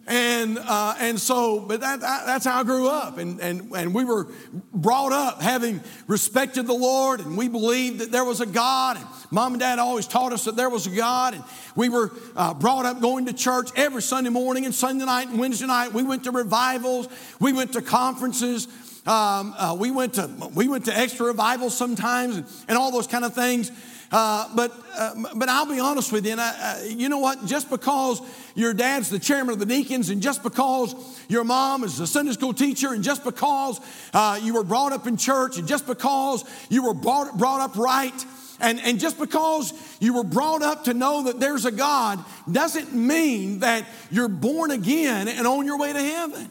And, 0.04 0.58
uh, 0.58 0.96
and 0.98 1.18
so, 1.18 1.60
but 1.60 1.80
that, 1.80 2.00
that, 2.00 2.26
that's 2.26 2.44
how 2.44 2.58
I 2.58 2.64
grew 2.64 2.88
up. 2.88 3.18
And, 3.18 3.40
and, 3.40 3.70
and 3.70 3.94
we 3.94 4.04
were 4.04 4.26
brought 4.74 5.12
up 5.12 5.40
having 5.40 5.80
respected 6.08 6.66
the 6.66 6.74
Lord, 6.74 7.20
and 7.20 7.38
we 7.38 7.48
believed 7.48 8.00
that 8.00 8.10
there 8.10 8.24
was 8.24 8.40
a 8.40 8.46
God. 8.46 8.96
And 8.96 9.06
mom 9.30 9.52
and 9.52 9.60
dad 9.60 9.78
always 9.78 10.08
taught 10.08 10.32
us 10.32 10.46
that 10.46 10.56
there 10.56 10.68
was 10.68 10.88
a 10.88 10.90
God. 10.90 11.34
And 11.34 11.44
we 11.76 11.88
were 11.88 12.10
uh, 12.34 12.52
brought 12.52 12.84
up 12.84 13.00
going 13.00 13.26
to 13.26 13.32
church 13.32 13.70
every 13.76 14.02
Sunday 14.02 14.30
morning 14.30 14.64
and 14.64 14.74
Sunday 14.74 15.04
night 15.04 15.28
and 15.28 15.38
Wednesday 15.38 15.66
night. 15.66 15.92
We 15.92 16.02
went 16.02 16.24
to 16.24 16.32
revivals, 16.32 17.08
we 17.38 17.52
went 17.52 17.74
to 17.74 17.82
conferences. 17.82 18.66
Um, 19.06 19.54
uh, 19.58 19.76
we 19.78 19.90
went 19.90 20.14
to 20.14 20.30
we 20.54 20.68
went 20.68 20.84
to 20.84 20.96
extra 20.96 21.26
revivals 21.26 21.76
sometimes 21.76 22.36
and, 22.36 22.46
and 22.68 22.78
all 22.78 22.92
those 22.92 23.08
kind 23.08 23.24
of 23.24 23.34
things. 23.34 23.70
Uh, 24.12 24.54
but 24.54 24.72
uh, 24.94 25.14
but 25.34 25.48
I'll 25.48 25.66
be 25.66 25.80
honest 25.80 26.12
with 26.12 26.26
you, 26.26 26.32
and 26.32 26.40
I, 26.40 26.84
you 26.86 27.08
know 27.08 27.18
what? 27.18 27.46
Just 27.46 27.70
because 27.70 28.20
your 28.54 28.74
dad's 28.74 29.08
the 29.08 29.18
chairman 29.18 29.54
of 29.54 29.58
the 29.58 29.66
deacons, 29.66 30.10
and 30.10 30.20
just 30.20 30.42
because 30.42 30.94
your 31.28 31.44
mom 31.44 31.82
is 31.82 31.98
a 31.98 32.06
Sunday 32.06 32.32
school 32.32 32.52
teacher, 32.52 32.92
and 32.92 33.02
just 33.02 33.24
because 33.24 33.80
uh, 34.12 34.38
you 34.42 34.52
were 34.52 34.64
brought 34.64 34.92
up 34.92 35.06
in 35.06 35.16
church, 35.16 35.56
and 35.56 35.66
just 35.66 35.86
because 35.86 36.44
you 36.68 36.84
were 36.84 36.92
brought, 36.92 37.38
brought 37.38 37.60
up 37.60 37.74
right, 37.76 38.24
and, 38.60 38.80
and 38.80 39.00
just 39.00 39.18
because 39.18 39.72
you 39.98 40.14
were 40.14 40.24
brought 40.24 40.62
up 40.62 40.84
to 40.84 40.94
know 40.94 41.24
that 41.24 41.40
there's 41.40 41.64
a 41.64 41.72
God 41.72 42.22
doesn't 42.50 42.94
mean 42.94 43.60
that 43.60 43.86
you're 44.10 44.28
born 44.28 44.70
again 44.70 45.26
and 45.26 45.46
on 45.46 45.64
your 45.64 45.78
way 45.78 45.92
to 45.92 45.98
heaven. 45.98 46.48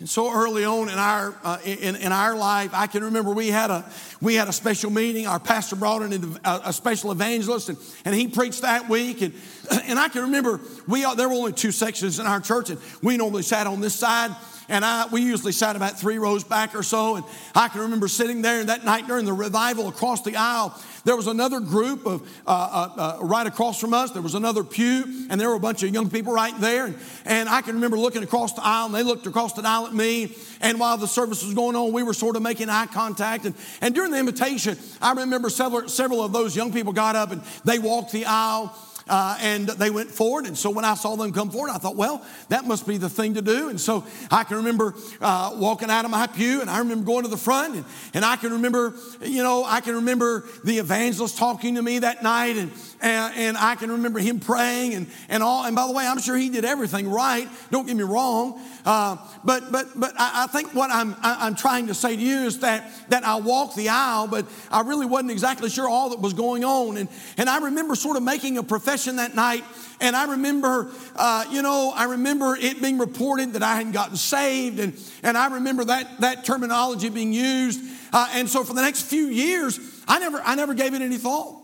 And 0.00 0.08
so 0.08 0.32
early 0.32 0.64
on 0.64 0.88
in 0.88 0.98
our 0.98 1.34
uh, 1.44 1.58
in, 1.64 1.94
in 1.94 2.10
our 2.10 2.34
life, 2.34 2.70
I 2.74 2.88
can 2.88 3.04
remember 3.04 3.30
we 3.30 3.48
had 3.48 3.70
a 3.70 3.88
we 4.20 4.34
had 4.34 4.48
a 4.48 4.52
special 4.52 4.90
meeting. 4.90 5.28
Our 5.28 5.38
pastor 5.38 5.76
brought 5.76 6.02
in 6.02 6.36
a, 6.44 6.62
a 6.64 6.72
special 6.72 7.12
evangelist, 7.12 7.68
and, 7.68 7.78
and 8.04 8.14
he 8.14 8.26
preached 8.26 8.62
that 8.62 8.88
week. 8.88 9.22
And 9.22 9.32
and 9.84 9.98
I 9.98 10.08
can 10.08 10.22
remember 10.22 10.60
we 10.88 11.02
there 11.14 11.28
were 11.28 11.34
only 11.34 11.52
two 11.52 11.70
sections 11.70 12.18
in 12.18 12.26
our 12.26 12.40
church, 12.40 12.70
and 12.70 12.80
we 13.02 13.16
normally 13.16 13.42
sat 13.42 13.68
on 13.68 13.80
this 13.80 13.94
side, 13.94 14.34
and 14.68 14.84
I, 14.84 15.06
we 15.08 15.22
usually 15.22 15.52
sat 15.52 15.76
about 15.76 15.98
three 15.98 16.18
rows 16.18 16.44
back 16.44 16.74
or 16.74 16.82
so. 16.82 17.16
And 17.16 17.24
I 17.54 17.68
can 17.68 17.82
remember 17.82 18.08
sitting 18.08 18.42
there, 18.42 18.60
and 18.60 18.68
that 18.68 18.84
night 18.84 19.06
during 19.06 19.24
the 19.24 19.32
revival 19.32 19.88
across 19.88 20.22
the 20.22 20.36
aisle, 20.36 20.80
there 21.04 21.16
was 21.16 21.26
another 21.26 21.60
group 21.60 22.06
of 22.06 22.22
uh, 22.46 22.50
uh, 22.50 23.18
uh, 23.20 23.24
right 23.24 23.46
across 23.46 23.78
from 23.78 23.92
us. 23.92 24.10
There 24.12 24.22
was 24.22 24.34
another 24.34 24.64
pew, 24.64 25.26
and 25.28 25.38
there 25.38 25.50
were 25.50 25.56
a 25.56 25.60
bunch 25.60 25.82
of 25.82 25.92
young 25.92 26.08
people 26.08 26.32
right 26.32 26.58
there. 26.60 26.86
And, 26.86 26.96
and 27.26 27.48
I 27.48 27.60
can 27.60 27.74
remember 27.74 27.98
looking 27.98 28.22
across 28.22 28.54
the 28.54 28.64
aisle, 28.64 28.86
and 28.86 28.94
they 28.94 29.02
looked 29.02 29.26
across 29.26 29.52
the 29.52 29.66
aisle 29.66 29.86
at 29.86 29.94
me. 29.94 30.34
And 30.60 30.80
while 30.80 30.96
the 30.96 31.06
service 31.06 31.44
was 31.44 31.54
going 31.54 31.76
on, 31.76 31.92
we 31.92 32.02
were 32.02 32.14
sort 32.14 32.36
of 32.36 32.42
making 32.42 32.70
eye 32.70 32.86
contact. 32.86 33.44
And, 33.44 33.54
and 33.82 33.94
during 33.94 34.12
the 34.12 34.18
invitation, 34.18 34.78
I 35.02 35.12
remember 35.12 35.50
several, 35.50 35.88
several 35.88 36.22
of 36.22 36.32
those 36.32 36.56
young 36.56 36.72
people 36.72 36.94
got 36.94 37.16
up 37.16 37.32
and 37.32 37.42
they 37.64 37.78
walked 37.78 38.12
the 38.12 38.24
aisle. 38.24 38.74
Uh, 39.06 39.36
and 39.40 39.68
they 39.68 39.90
went 39.90 40.10
forward. 40.10 40.46
And 40.46 40.56
so 40.56 40.70
when 40.70 40.84
I 40.84 40.94
saw 40.94 41.14
them 41.16 41.32
come 41.32 41.50
forward, 41.50 41.70
I 41.70 41.78
thought, 41.78 41.96
well, 41.96 42.24
that 42.48 42.64
must 42.64 42.86
be 42.86 42.96
the 42.96 43.10
thing 43.10 43.34
to 43.34 43.42
do. 43.42 43.68
And 43.68 43.80
so 43.80 44.04
I 44.30 44.44
can 44.44 44.58
remember 44.58 44.94
uh, 45.20 45.54
walking 45.56 45.90
out 45.90 46.04
of 46.04 46.10
my 46.10 46.26
pew, 46.26 46.60
and 46.60 46.70
I 46.70 46.78
remember 46.78 47.04
going 47.04 47.24
to 47.24 47.30
the 47.30 47.36
front, 47.36 47.74
and, 47.74 47.84
and 48.14 48.24
I 48.24 48.36
can 48.36 48.52
remember, 48.52 48.94
you 49.20 49.42
know, 49.42 49.64
I 49.64 49.80
can 49.80 49.96
remember 49.96 50.44
the 50.64 50.78
evangelist 50.78 51.36
talking 51.36 51.74
to 51.74 51.82
me 51.82 51.98
that 51.98 52.22
night, 52.22 52.56
and, 52.56 52.72
and, 53.00 53.34
and 53.36 53.56
I 53.58 53.74
can 53.74 53.90
remember 53.90 54.20
him 54.20 54.40
praying 54.40 54.94
and, 54.94 55.06
and 55.28 55.42
all. 55.42 55.64
And 55.64 55.76
by 55.76 55.86
the 55.86 55.92
way, 55.92 56.06
I'm 56.06 56.20
sure 56.20 56.36
he 56.36 56.48
did 56.48 56.64
everything 56.64 57.10
right. 57.10 57.48
Don't 57.70 57.86
get 57.86 57.96
me 57.96 58.04
wrong. 58.04 58.60
Uh, 58.84 59.16
but 59.44 59.72
but 59.72 59.88
but 59.98 60.12
I, 60.18 60.44
I 60.44 60.46
think 60.46 60.74
what 60.74 60.90
I'm 60.90 61.14
I, 61.22 61.46
I'm 61.46 61.54
trying 61.54 61.86
to 61.86 61.94
say 61.94 62.16
to 62.16 62.22
you 62.22 62.40
is 62.40 62.58
that 62.60 62.90
that 63.08 63.24
I 63.24 63.36
walked 63.36 63.76
the 63.76 63.88
aisle, 63.88 64.26
but 64.26 64.46
I 64.70 64.82
really 64.82 65.06
wasn't 65.06 65.30
exactly 65.30 65.70
sure 65.70 65.88
all 65.88 66.10
that 66.10 66.20
was 66.20 66.34
going 66.34 66.64
on. 66.64 66.98
And 66.98 67.08
and 67.38 67.48
I 67.48 67.58
remember 67.58 67.94
sort 67.94 68.18
of 68.18 68.22
making 68.22 68.58
a 68.58 68.62
profession 68.62 69.16
that 69.16 69.34
night. 69.34 69.64
And 70.00 70.14
I 70.14 70.32
remember, 70.32 70.90
uh, 71.16 71.46
you 71.50 71.62
know, 71.62 71.92
I 71.94 72.04
remember 72.04 72.56
it 72.56 72.82
being 72.82 72.98
reported 72.98 73.54
that 73.54 73.62
I 73.62 73.76
hadn't 73.76 73.92
gotten 73.92 74.16
saved, 74.16 74.78
and 74.78 74.92
and 75.22 75.38
I 75.38 75.54
remember 75.54 75.84
that 75.86 76.20
that 76.20 76.44
terminology 76.44 77.08
being 77.08 77.32
used. 77.32 77.80
Uh, 78.12 78.28
and 78.32 78.48
so 78.48 78.64
for 78.64 78.74
the 78.74 78.82
next 78.82 79.02
few 79.02 79.26
years, 79.26 79.78
I 80.06 80.18
never 80.18 80.42
I 80.44 80.56
never 80.56 80.74
gave 80.74 80.92
it 80.92 81.00
any 81.00 81.16
thought. 81.16 81.62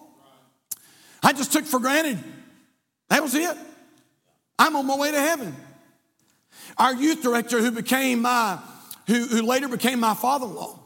I 1.23 1.35
just 1.35 1.53
took 1.53 1.67
for 1.67 1.81
granted. 1.81 2.19
That 3.09 3.23
was 3.23 3.35
it. 3.35 3.57
I'm 4.59 4.75
on 4.77 4.87
my 4.87 4.97
way 4.97 5.11
to 5.11 5.21
heaven. 5.21 5.55
Our 6.81 6.95
youth 6.95 7.23
director, 7.23 7.61
who 7.61 7.71
became 7.73 8.23
my, 8.23 8.59
who, 9.07 9.27
who 9.27 9.43
later 9.43 9.69
became 9.69 10.01
my 10.01 10.15
father-in-law, 10.15 10.79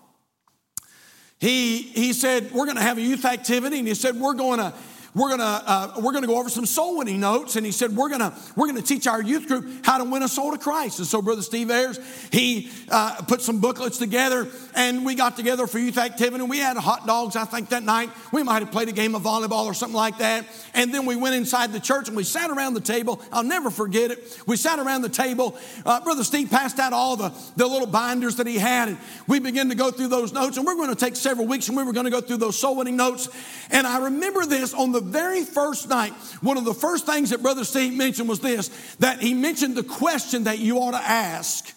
he, 1.39 1.83
he 1.83 2.13
said, 2.13 2.51
we're 2.51 2.65
going 2.65 2.79
to 2.79 2.83
have 2.83 2.99
a 2.99 3.01
youth 3.01 3.25
activity, 3.25 3.79
and 3.79 3.87
he 3.87 3.95
said, 3.95 4.17
we're 4.17 4.35
going 4.35 4.59
to 4.59 4.75
we're 5.15 5.31
gonna 5.31 5.63
uh, 5.65 6.01
we're 6.03 6.13
gonna 6.13 6.27
go 6.27 6.39
over 6.39 6.49
some 6.49 6.67
soul 6.67 6.99
winning 6.99 7.21
notes. 7.21 7.55
And 7.55 7.65
he 7.65 7.71
said 7.71 7.95
we're 7.95 8.09
gonna 8.09 8.37
we're 8.57 8.67
gonna 8.67 8.83
teach 8.83 9.07
our 9.07 9.23
youth 9.23 9.47
group 9.47 9.67
how 9.85 9.99
to 9.99 10.05
win 10.05 10.23
a 10.23 10.29
soul 10.29 10.51
to 10.51 10.59
christ. 10.59 10.99
And 10.99 11.07
so 11.07 11.23
brother 11.23 11.43
steve 11.43 11.71
ayers 11.71 12.01
he 12.33 12.71
uh, 12.91 13.23
put 13.29 13.41
some 13.41 13.61
booklets 13.61 13.99
together 13.99 14.49
and 14.75 15.07
we 15.07 15.15
got 15.15 15.37
together 15.37 15.67
for 15.69 15.79
youth 15.79 15.99
activity. 15.99 16.41
And 16.43 16.51
we 16.51 16.59
had 16.59 16.77
hot 16.77 17.07
dogs 17.07 17.37
i 17.37 17.45
think 17.45 17.69
that 17.69 17.85
night. 17.85 18.11
We 18.33 18.43
might 18.43 18.63
have 18.63 18.73
played 18.73 18.89
a 18.89 18.93
game 18.93 19.15
of 19.15 19.23
volleyball 19.23 19.67
or 19.67 19.75
something 19.75 19.97
like 19.97 20.19
that. 20.19 20.47
And 20.75 20.93
then 20.93 21.07
we 21.07 21.15
went 21.15 21.37
inside 21.37 21.73
the 21.73 21.81
church 21.81 22.09
and 22.09 22.17
we 22.17 22.25
sat 22.25 22.51
around 22.51 22.75
the 22.75 22.81
table. 22.81 23.23
I'll 23.31 23.45
never 23.45 23.71
forget 23.71 24.11
it. 24.11 24.43
We 24.47 24.57
sat 24.57 24.81
around 24.81 25.03
the 25.03 25.09
table. 25.09 25.57
Uh, 25.87 26.01
brother 26.01 26.25
steve 26.25 26.51
passed 26.51 26.81
out 26.81 26.93
all 26.93 27.15
the, 27.17 27.33
the 27.57 27.67
little 27.67 27.87
binders 27.87 28.37
that 28.37 28.49
he 28.49 28.59
had. 28.59 28.89
And 28.89 28.99
we 29.29 29.39
began 29.39 29.69
to 29.69 29.77
go 29.77 29.93
through 29.93 30.09
those 30.09 30.33
notes. 30.33 30.57
And 30.57 30.67
we're 30.67 30.75
going 30.75 30.91
to 30.91 30.97
take 30.97 31.15
several 31.15 31.47
weeks 31.47 31.69
and 31.69 31.77
we 31.77 31.85
were 31.85 31.93
going 31.93 32.07
to 32.07 32.11
go 32.11 32.21
through 32.21 32.39
those 32.39 32.59
soul 32.59 32.77
winning 32.77 32.97
notes. 32.97 33.29
And 33.71 33.87
i 33.87 34.05
remember 34.05 34.45
this 34.45 34.75
on 34.75 34.91
the 34.91 35.04
very 35.05 35.45
first 35.45 35.89
night, 35.89 36.13
one 36.41 36.57
of 36.57 36.65
the 36.65 36.75
first 36.75 37.07
things 37.07 37.31
that 37.31 37.43
Brother 37.43 37.65
Steve 37.65 37.95
mentioned 37.95 38.29
was 38.29 38.41
this 38.41 38.69
that 38.97 39.21
he 39.21 39.35
mentioned 39.35 39.77
the 39.77 39.83
question 39.83 40.45
that 40.45 40.59
you 40.59 40.79
ought 40.79 40.93
to 40.93 40.97
ask 41.03 41.75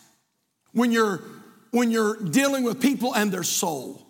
when 0.71 0.91
you're 0.91 1.21
when 1.71 1.91
you're 1.91 2.15
dealing 2.15 2.63
with 2.63 2.81
people 2.81 3.13
and 3.13 3.31
their 3.31 3.43
soul. 3.43 4.07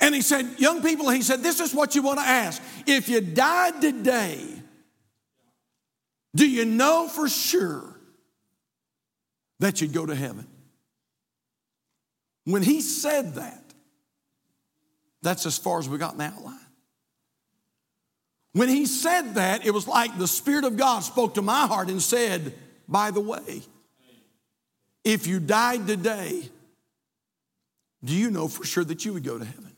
And 0.00 0.14
he 0.14 0.22
said, 0.22 0.58
Young 0.58 0.82
people, 0.82 1.10
he 1.10 1.22
said, 1.22 1.42
this 1.42 1.60
is 1.60 1.74
what 1.74 1.94
you 1.94 2.02
want 2.02 2.18
to 2.18 2.26
ask. 2.26 2.62
If 2.86 3.08
you 3.08 3.20
died 3.20 3.80
today, 3.80 4.40
do 6.34 6.48
you 6.48 6.64
know 6.64 7.08
for 7.08 7.28
sure 7.28 7.84
that 9.60 9.80
you'd 9.80 9.92
go 9.92 10.06
to 10.06 10.14
heaven? 10.14 10.46
When 12.44 12.62
he 12.62 12.80
said 12.80 13.34
that, 13.34 13.62
that's 15.20 15.46
as 15.46 15.58
far 15.58 15.78
as 15.78 15.88
we 15.88 15.98
got 15.98 16.12
in 16.12 16.18
the 16.18 16.24
outline. 16.24 16.58
When 18.52 18.68
he 18.68 18.86
said 18.86 19.34
that, 19.36 19.66
it 19.66 19.70
was 19.70 19.88
like 19.88 20.18
the 20.18 20.28
Spirit 20.28 20.64
of 20.64 20.76
God 20.76 21.00
spoke 21.00 21.34
to 21.34 21.42
my 21.42 21.66
heart 21.66 21.88
and 21.88 22.02
said, 22.02 22.54
By 22.86 23.10
the 23.10 23.20
way, 23.20 23.62
if 25.04 25.26
you 25.26 25.40
died 25.40 25.86
today, 25.86 26.42
do 28.04 28.14
you 28.14 28.30
know 28.30 28.48
for 28.48 28.64
sure 28.64 28.84
that 28.84 29.04
you 29.04 29.14
would 29.14 29.24
go 29.24 29.38
to 29.38 29.44
heaven? 29.44 29.68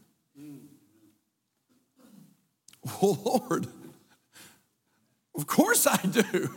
Oh, 3.01 3.41
Lord, 3.49 3.67
of 5.35 5.47
course 5.47 5.87
I 5.87 5.97
do. 5.97 6.51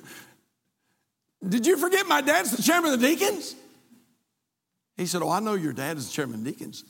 Did 1.47 1.65
you 1.65 1.77
forget 1.77 2.05
my 2.05 2.19
dad's 2.19 2.51
the 2.51 2.61
chairman 2.61 2.93
of 2.93 2.99
the 2.99 3.07
deacons? 3.07 3.55
He 4.97 5.05
said, 5.05 5.21
Oh, 5.21 5.29
I 5.29 5.39
know 5.39 5.53
your 5.53 5.71
dad 5.71 5.95
is 5.95 6.07
the 6.07 6.13
chairman 6.13 6.39
of 6.39 6.43
the 6.43 6.51
deacons. 6.51 6.83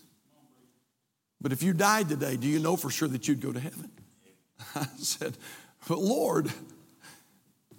But 1.40 1.52
if 1.52 1.62
you 1.62 1.74
died 1.74 2.10
today, 2.10 2.36
do 2.36 2.48
you 2.48 2.58
know 2.58 2.76
for 2.76 2.90
sure 2.90 3.08
that 3.10 3.28
you'd 3.28 3.42
go 3.42 3.52
to 3.52 3.60
heaven? 3.60 3.92
I 4.76 4.88
said, 4.98 5.38
But 5.88 6.00
Lord, 6.00 6.52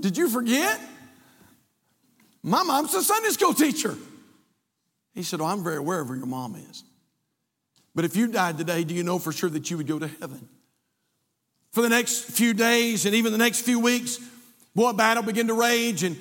did 0.00 0.16
you 0.16 0.28
forget? 0.28 0.80
My 2.42 2.62
mom's 2.62 2.94
a 2.94 3.02
Sunday 3.02 3.30
school 3.30 3.54
teacher. 3.54 3.96
He 5.14 5.22
said, 5.22 5.40
Oh, 5.40 5.46
I'm 5.46 5.64
very 5.64 5.76
aware 5.76 6.00
of 6.00 6.08
where 6.08 6.16
your 6.16 6.26
mom 6.26 6.54
is. 6.70 6.84
But 7.94 8.04
if 8.04 8.14
you 8.16 8.28
died 8.28 8.58
today, 8.58 8.84
do 8.84 8.94
you 8.94 9.02
know 9.02 9.18
for 9.18 9.32
sure 9.32 9.50
that 9.50 9.70
you 9.70 9.76
would 9.76 9.86
go 9.86 9.98
to 9.98 10.06
heaven? 10.06 10.48
For 11.72 11.82
the 11.82 11.88
next 11.88 12.24
few 12.30 12.54
days 12.54 13.06
and 13.06 13.14
even 13.14 13.32
the 13.32 13.38
next 13.38 13.62
few 13.62 13.80
weeks, 13.80 14.18
boy, 14.74 14.92
battle 14.92 15.22
began 15.22 15.48
to 15.48 15.54
rage. 15.54 16.04
And, 16.04 16.16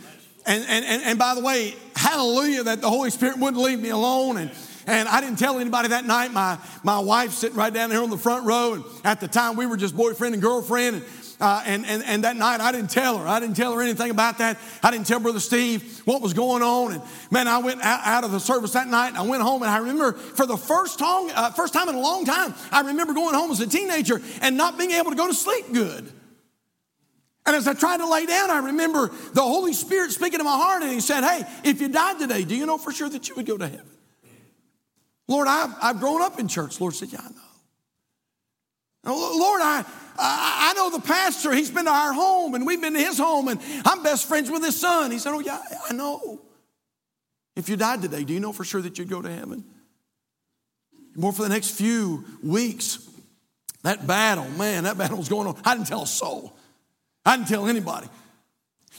and, 0.46 0.66
and, 0.68 0.86
and, 0.86 1.04
and 1.04 1.20
by 1.20 1.36
the 1.36 1.42
way, 1.42 1.76
hallelujah 1.96 2.64
that 2.64 2.82
the 2.82 2.90
Holy 2.90 3.12
Spirit 3.12 3.38
wouldn't 3.38 3.62
leave 3.62 3.80
me 3.80 3.90
alone. 3.90 4.38
And, 4.38 4.52
and 4.88 5.10
I 5.10 5.20
didn't 5.20 5.38
tell 5.38 5.60
anybody 5.60 5.90
that 5.90 6.06
night. 6.06 6.32
My, 6.32 6.58
my 6.82 7.00
wife 7.00 7.34
sitting 7.34 7.58
right 7.58 7.74
down 7.74 7.90
there 7.90 8.02
on 8.02 8.10
the 8.10 8.18
front 8.18 8.46
row. 8.46 8.74
And 8.74 8.86
at 9.04 9.20
the 9.20 9.28
time, 9.28 9.58
we 9.58 9.66
were 9.66 9.76
just 9.76 9.96
boyfriend 9.96 10.34
and 10.34 10.42
girlfriend. 10.42 10.96
And, 10.96 11.06
uh, 11.42 11.62
and, 11.66 11.86
and, 11.86 12.04
and 12.06 12.24
that 12.24 12.38
night, 12.38 12.62
I 12.62 12.72
didn't 12.72 12.90
tell 12.90 13.18
her. 13.18 13.28
I 13.28 13.42
didn't 13.42 13.58
tell 13.58 13.74
her 13.74 13.82
anything 13.82 14.10
about 14.12 14.38
that. 14.38 14.58
I 14.82 14.90
didn't 14.90 15.06
tell 15.06 15.20
Brother 15.20 15.42
Steve 15.42 16.02
what 16.06 16.22
was 16.22 16.34
going 16.34 16.64
on. 16.64 16.94
And 16.94 17.02
man, 17.30 17.50
I 17.50 17.58
went 17.58 17.82
out, 17.84 18.24
of 18.24 18.32
the 18.32 18.40
service 18.40 18.72
that 18.74 18.88
night 18.88 19.14
I 19.16 19.24
went 19.24 19.44
home. 19.44 19.62
And 19.62 19.70
I 19.70 19.80
remember 19.80 20.14
for 20.14 20.46
the 20.46 20.58
first 20.58 21.00
time, 21.00 21.32
uh, 21.36 21.52
first 21.52 21.74
time 21.74 21.90
in 21.90 21.96
a 21.96 22.00
long 22.00 22.24
time, 22.24 22.56
I 22.72 22.82
remember 22.82 23.14
going 23.14 23.36
home 23.36 23.52
as 23.52 23.60
a 23.60 23.68
teenager 23.68 24.22
and 24.42 24.56
not 24.56 24.78
being 24.78 24.92
able 24.92 25.12
to 25.12 25.18
go 25.18 25.28
to 25.28 25.34
sleep 25.34 25.66
good. 25.74 26.10
And 27.46 27.56
as 27.56 27.68
I 27.68 27.74
tried 27.74 27.98
to 27.98 28.10
lay 28.10 28.26
down, 28.26 28.52
I 28.52 28.60
remember 28.60 29.12
the 29.34 29.42
Holy 29.42 29.74
Spirit 29.74 30.12
speaking 30.12 30.40
to 30.40 30.44
my 30.44 30.58
heart, 30.58 30.84
and 30.84 30.92
He 30.92 31.00
said, 31.00 31.24
Hey, 31.24 31.44
if 31.64 31.80
you 31.80 31.88
died 31.88 32.20
today, 32.20 32.44
do 32.44 32.56
you 32.56 32.66
know 32.66 32.78
for 32.78 32.92
sure 32.92 33.10
that 33.10 33.30
you 33.30 33.36
would 33.36 33.46
go 33.46 33.58
to 33.58 33.68
heaven? 33.68 33.97
Lord, 35.28 35.48
I've, 35.48 35.74
I've 35.82 36.00
grown 36.00 36.22
up 36.22 36.40
in 36.40 36.48
church. 36.48 36.80
Lord 36.80 36.94
said, 36.96 37.10
Yeah, 37.12 37.22
I 37.22 37.30
know. 37.30 37.38
Lord, 39.14 39.62
I, 39.62 39.86
I, 40.18 40.74
know 40.74 40.90
the 40.90 41.00
pastor. 41.00 41.54
He's 41.54 41.72
been 41.72 41.86
to 41.86 41.92
our 41.92 42.14
home 42.14 42.56
and 42.56 42.66
we've 42.66 42.82
been 42.82 42.94
to 42.94 43.00
his 43.00 43.18
home 43.18 43.48
and 43.48 43.60
I'm 43.86 44.04
best 44.04 44.28
friends 44.28 44.52
with 44.52 44.64
his 44.64 44.80
son. 44.80 45.12
He 45.12 45.20
said, 45.20 45.34
Oh, 45.34 45.40
yeah, 45.40 45.62
I 45.90 45.94
know. 45.94 46.42
If 47.56 47.70
you 47.70 47.76
died 47.76 48.02
today, 48.02 48.24
do 48.24 48.34
you 48.34 48.40
know 48.40 48.54
for 48.54 48.64
sure 48.64 48.82
that 48.82 48.98
you'd 48.98 49.10
go 49.10 49.22
to 49.22 49.30
heaven? 49.30 49.64
More 51.16 51.34
for 51.34 51.42
the 51.42 51.50
next 51.50 51.72
few 51.72 52.24
weeks, 52.44 53.00
that 53.84 54.06
battle, 54.06 54.48
man, 54.52 54.84
that 54.84 54.98
battle 54.98 55.18
was 55.18 55.30
going 55.30 55.48
on. 55.48 55.60
I 55.66 55.76
didn't 55.76 55.88
tell 55.88 56.04
a 56.04 56.08
soul. 56.08 56.56
I 57.26 57.36
didn't 57.36 57.50
tell 57.50 57.68
anybody. 57.68 58.08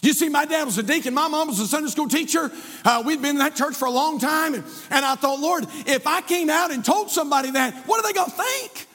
You 0.03 0.13
see, 0.13 0.29
my 0.29 0.45
dad 0.45 0.65
was 0.65 0.79
a 0.79 0.83
deacon. 0.83 1.15
My 1.15 1.29
mom 1.29 1.49
was 1.49 1.59
a 1.61 1.67
Sunday 1.67 1.91
school 1.91 2.09
teacher. 2.09 2.51
Uh, 2.85 3.03
we'd 3.05 3.21
been 3.21 3.33
in 3.33 3.39
that 3.39 3.57
church 3.57 3.75
for 3.75 3.87
a 3.87 3.91
long 3.91 4.19
time. 4.19 4.55
And, 4.55 4.65
and 4.91 5.05
I 5.05 5.15
thought, 5.15 5.41
Lord, 5.41 5.67
if 5.87 6.07
I 6.07 6.21
came 6.21 6.51
out 6.51 6.71
and 6.71 6.85
told 6.85 7.11
somebody 7.11 7.51
that, 7.53 7.75
what 7.87 7.99
are 7.99 8.09
they 8.09 8.13
going 8.13 8.31
to 8.31 8.37
think? 8.37 8.88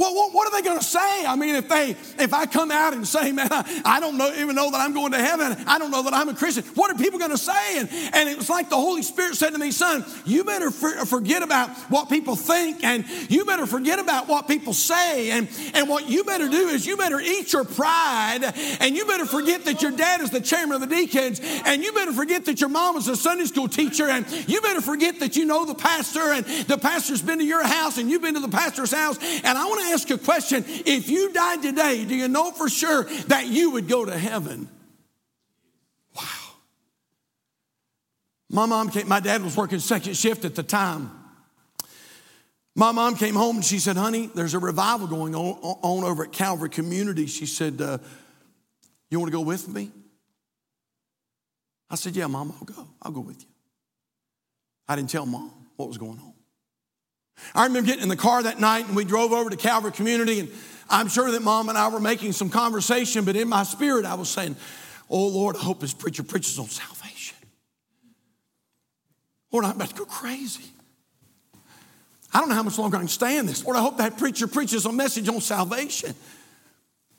Well, 0.00 0.14
what, 0.14 0.32
what, 0.32 0.48
are 0.48 0.56
they 0.56 0.66
going 0.66 0.78
to 0.78 0.84
say? 0.84 1.26
I 1.26 1.36
mean, 1.36 1.56
if 1.56 1.68
they, 1.68 1.90
if 1.90 2.32
I 2.32 2.46
come 2.46 2.70
out 2.70 2.94
and 2.94 3.06
say, 3.06 3.32
man, 3.32 3.48
I, 3.50 3.82
I 3.84 4.00
don't 4.00 4.16
know, 4.16 4.32
even 4.32 4.56
know 4.56 4.70
that 4.70 4.80
I'm 4.80 4.94
going 4.94 5.12
to 5.12 5.18
heaven. 5.18 5.54
I 5.66 5.78
don't 5.78 5.90
know 5.90 6.04
that 6.04 6.14
I'm 6.14 6.30
a 6.30 6.34
Christian. 6.34 6.64
What 6.74 6.90
are 6.90 6.94
people 6.94 7.18
going 7.18 7.32
to 7.32 7.36
say? 7.36 7.78
And, 7.78 7.86
and 8.14 8.26
it 8.26 8.38
was 8.38 8.48
like 8.48 8.70
the 8.70 8.76
Holy 8.76 9.02
Spirit 9.02 9.34
said 9.34 9.50
to 9.50 9.58
me, 9.58 9.70
son, 9.70 10.06
you 10.24 10.42
better 10.44 10.70
for, 10.70 11.04
forget 11.04 11.42
about 11.42 11.68
what 11.90 12.08
people 12.08 12.34
think 12.34 12.82
and 12.82 13.04
you 13.28 13.44
better 13.44 13.66
forget 13.66 13.98
about 13.98 14.26
what 14.26 14.48
people 14.48 14.72
say. 14.72 15.32
And, 15.32 15.50
and 15.74 15.86
what 15.86 16.08
you 16.08 16.24
better 16.24 16.48
do 16.48 16.68
is 16.68 16.86
you 16.86 16.96
better 16.96 17.20
eat 17.20 17.52
your 17.52 17.64
pride 17.64 18.54
and 18.80 18.96
you 18.96 19.04
better 19.04 19.26
forget 19.26 19.66
that 19.66 19.82
your 19.82 19.92
dad 19.92 20.22
is 20.22 20.30
the 20.30 20.40
chairman 20.40 20.76
of 20.76 20.88
the 20.88 20.96
deacons 20.96 21.42
and 21.42 21.82
you 21.82 21.92
better 21.92 22.14
forget 22.14 22.46
that 22.46 22.58
your 22.58 22.70
mom 22.70 22.96
is 22.96 23.06
a 23.06 23.16
Sunday 23.16 23.44
school 23.44 23.68
teacher 23.68 24.08
and 24.08 24.24
you 24.48 24.62
better 24.62 24.80
forget 24.80 25.20
that 25.20 25.36
you 25.36 25.44
know 25.44 25.66
the 25.66 25.74
pastor 25.74 26.32
and 26.32 26.46
the 26.68 26.78
pastor's 26.78 27.20
been 27.20 27.38
to 27.38 27.44
your 27.44 27.66
house 27.66 27.98
and 27.98 28.10
you've 28.10 28.22
been 28.22 28.32
to 28.32 28.40
the 28.40 28.48
pastor's 28.48 28.92
house. 28.92 29.18
And 29.44 29.58
I 29.58 29.66
want 29.66 29.80
to 29.82 29.89
ask 29.92 30.10
a 30.10 30.18
question. 30.18 30.64
If 30.66 31.08
you 31.08 31.32
died 31.32 31.62
today, 31.62 32.04
do 32.04 32.14
you 32.14 32.28
know 32.28 32.50
for 32.52 32.68
sure 32.68 33.04
that 33.28 33.46
you 33.46 33.70
would 33.72 33.88
go 33.88 34.04
to 34.04 34.16
heaven? 34.16 34.68
Wow. 36.16 36.22
My 38.48 38.66
mom 38.66 38.90
came, 38.90 39.08
my 39.08 39.20
dad 39.20 39.42
was 39.42 39.56
working 39.56 39.78
second 39.78 40.16
shift 40.16 40.44
at 40.44 40.54
the 40.54 40.62
time. 40.62 41.10
My 42.76 42.92
mom 42.92 43.16
came 43.16 43.34
home 43.34 43.56
and 43.56 43.64
she 43.64 43.78
said, 43.78 43.96
Honey, 43.96 44.30
there's 44.34 44.54
a 44.54 44.58
revival 44.58 45.06
going 45.06 45.34
on, 45.34 45.58
on 45.82 46.04
over 46.04 46.24
at 46.24 46.32
Calvary 46.32 46.70
Community. 46.70 47.26
She 47.26 47.46
said, 47.46 47.80
uh, 47.80 47.98
You 49.10 49.18
want 49.18 49.30
to 49.30 49.36
go 49.36 49.42
with 49.42 49.68
me? 49.68 49.90
I 51.90 51.96
said, 51.96 52.14
Yeah, 52.14 52.28
Mom, 52.28 52.54
I'll 52.56 52.64
go. 52.64 52.88
I'll 53.02 53.12
go 53.12 53.20
with 53.20 53.42
you. 53.42 53.48
I 54.88 54.96
didn't 54.96 55.10
tell 55.10 55.26
Mom 55.26 55.50
what 55.76 55.88
was 55.88 55.98
going 55.98 56.18
on. 56.18 56.32
I 57.54 57.64
remember 57.66 57.86
getting 57.86 58.02
in 58.02 58.08
the 58.08 58.16
car 58.16 58.42
that 58.42 58.60
night 58.60 58.86
and 58.86 58.96
we 58.96 59.04
drove 59.04 59.32
over 59.32 59.50
to 59.50 59.56
Calvary 59.56 59.92
Community, 59.92 60.40
and 60.40 60.50
I'm 60.88 61.08
sure 61.08 61.30
that 61.30 61.42
mom 61.42 61.68
and 61.68 61.78
I 61.78 61.88
were 61.88 62.00
making 62.00 62.32
some 62.32 62.50
conversation, 62.50 63.24
but 63.24 63.36
in 63.36 63.48
my 63.48 63.62
spirit, 63.62 64.04
I 64.04 64.14
was 64.14 64.28
saying, 64.28 64.56
Oh 65.08 65.26
Lord, 65.26 65.56
I 65.56 65.60
hope 65.60 65.80
this 65.80 65.94
preacher 65.94 66.22
preaches 66.22 66.58
on 66.58 66.68
salvation. 66.68 67.36
Lord, 69.52 69.64
I'm 69.64 69.76
about 69.76 69.90
to 69.90 69.94
go 69.94 70.04
crazy. 70.04 70.64
I 72.32 72.38
don't 72.38 72.48
know 72.48 72.54
how 72.54 72.62
much 72.62 72.78
longer 72.78 72.96
I 72.96 73.00
can 73.00 73.08
stand 73.08 73.48
this. 73.48 73.64
Lord, 73.64 73.76
I 73.76 73.80
hope 73.80 73.98
that 73.98 74.16
preacher 74.16 74.46
preaches 74.46 74.86
a 74.86 74.92
message 74.92 75.28
on 75.28 75.40
salvation. 75.40 76.14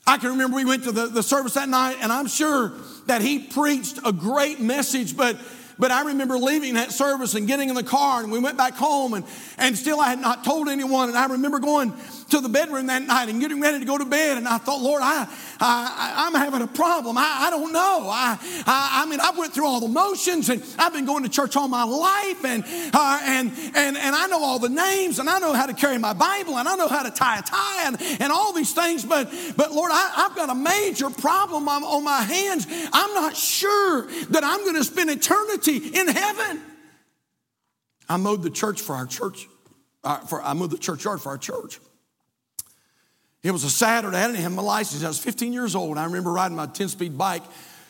I 0.06 0.16
can 0.16 0.30
remember 0.30 0.56
we 0.56 0.64
went 0.64 0.84
to 0.84 0.92
the, 0.92 1.06
the 1.06 1.22
service 1.22 1.54
that 1.54 1.68
night, 1.68 1.98
and 2.00 2.10
I'm 2.10 2.26
sure 2.26 2.72
that 3.06 3.20
he 3.20 3.38
preached 3.38 3.98
a 4.04 4.12
great 4.12 4.58
message, 4.58 5.16
but 5.16 5.36
but 5.78 5.90
I 5.90 6.04
remember 6.04 6.38
leaving 6.38 6.74
that 6.74 6.92
service 6.92 7.34
and 7.34 7.46
getting 7.46 7.68
in 7.68 7.74
the 7.74 7.82
car, 7.82 8.22
and 8.22 8.30
we 8.30 8.38
went 8.38 8.56
back 8.56 8.74
home, 8.74 9.14
and, 9.14 9.24
and 9.58 9.76
still 9.76 10.00
I 10.00 10.08
had 10.08 10.20
not 10.20 10.44
told 10.44 10.68
anyone. 10.68 11.08
And 11.08 11.18
I 11.18 11.26
remember 11.26 11.58
going 11.58 11.92
to 12.30 12.40
the 12.40 12.48
bedroom 12.48 12.86
that 12.86 13.02
night 13.02 13.28
and 13.28 13.40
getting 13.40 13.60
ready 13.60 13.78
to 13.78 13.84
go 13.84 13.98
to 13.98 14.04
bed, 14.04 14.38
and 14.38 14.48
I 14.48 14.58
thought, 14.58 14.80
Lord, 14.80 15.02
I, 15.02 15.28
I, 15.60 16.26
am 16.26 16.34
having 16.34 16.62
a 16.62 16.66
problem. 16.66 17.18
I, 17.18 17.46
I 17.46 17.50
don't 17.50 17.72
know. 17.72 18.08
I, 18.10 18.38
I, 18.66 19.02
I, 19.02 19.06
mean, 19.06 19.20
I 19.20 19.32
went 19.36 19.52
through 19.52 19.66
all 19.66 19.80
the 19.80 19.88
motions, 19.88 20.48
and 20.48 20.62
I've 20.78 20.92
been 20.92 21.04
going 21.04 21.24
to 21.24 21.28
church 21.28 21.56
all 21.56 21.68
my 21.68 21.84
life, 21.84 22.44
and, 22.44 22.64
uh, 22.94 23.20
and, 23.22 23.52
and, 23.74 23.96
and 23.96 24.14
I 24.14 24.26
know 24.28 24.42
all 24.42 24.58
the 24.58 24.68
names, 24.68 25.18
and 25.18 25.28
I 25.28 25.38
know 25.38 25.52
how 25.52 25.66
to 25.66 25.74
carry 25.74 25.98
my 25.98 26.12
Bible, 26.12 26.58
and 26.58 26.68
I 26.68 26.76
know 26.76 26.88
how 26.88 27.02
to 27.02 27.10
tie 27.10 27.38
a 27.38 27.42
tie, 27.42 27.86
and, 27.86 28.00
and 28.20 28.32
all 28.32 28.52
these 28.52 28.72
things, 28.72 29.04
but, 29.04 29.30
but 29.56 29.72
Lord, 29.72 29.90
I, 29.92 30.12
have 30.16 30.36
got 30.36 30.50
a 30.50 30.54
major 30.54 31.10
problem 31.10 31.68
on, 31.68 31.82
on 31.84 32.04
my 32.04 32.22
hands. 32.22 32.66
I'm 32.92 33.14
not 33.14 33.36
sure 33.36 34.06
that 34.30 34.42
I'm 34.42 34.60
going 34.64 34.76
to 34.76 34.84
spend 34.84 35.10
eternity 35.10 35.61
in 35.68 36.08
heaven. 36.08 36.60
I 38.08 38.16
mowed 38.16 38.42
the 38.42 38.50
church 38.50 38.80
for 38.80 38.94
our 38.94 39.06
church. 39.06 39.48
Uh, 40.04 40.18
for, 40.18 40.42
I 40.42 40.52
mowed 40.52 40.70
the 40.70 40.78
churchyard 40.78 41.20
for 41.20 41.30
our 41.30 41.38
church. 41.38 41.78
It 43.42 43.50
was 43.50 43.64
a 43.64 43.70
Saturday. 43.70 44.16
I 44.16 44.26
didn't 44.26 44.42
have 44.42 44.52
my 44.52 44.62
license. 44.62 45.02
I 45.02 45.08
was 45.08 45.18
15 45.18 45.52
years 45.52 45.74
old. 45.74 45.98
I 45.98 46.04
remember 46.04 46.32
riding 46.32 46.56
my 46.56 46.66
10 46.66 46.88
speed 46.88 47.18
bike 47.18 47.42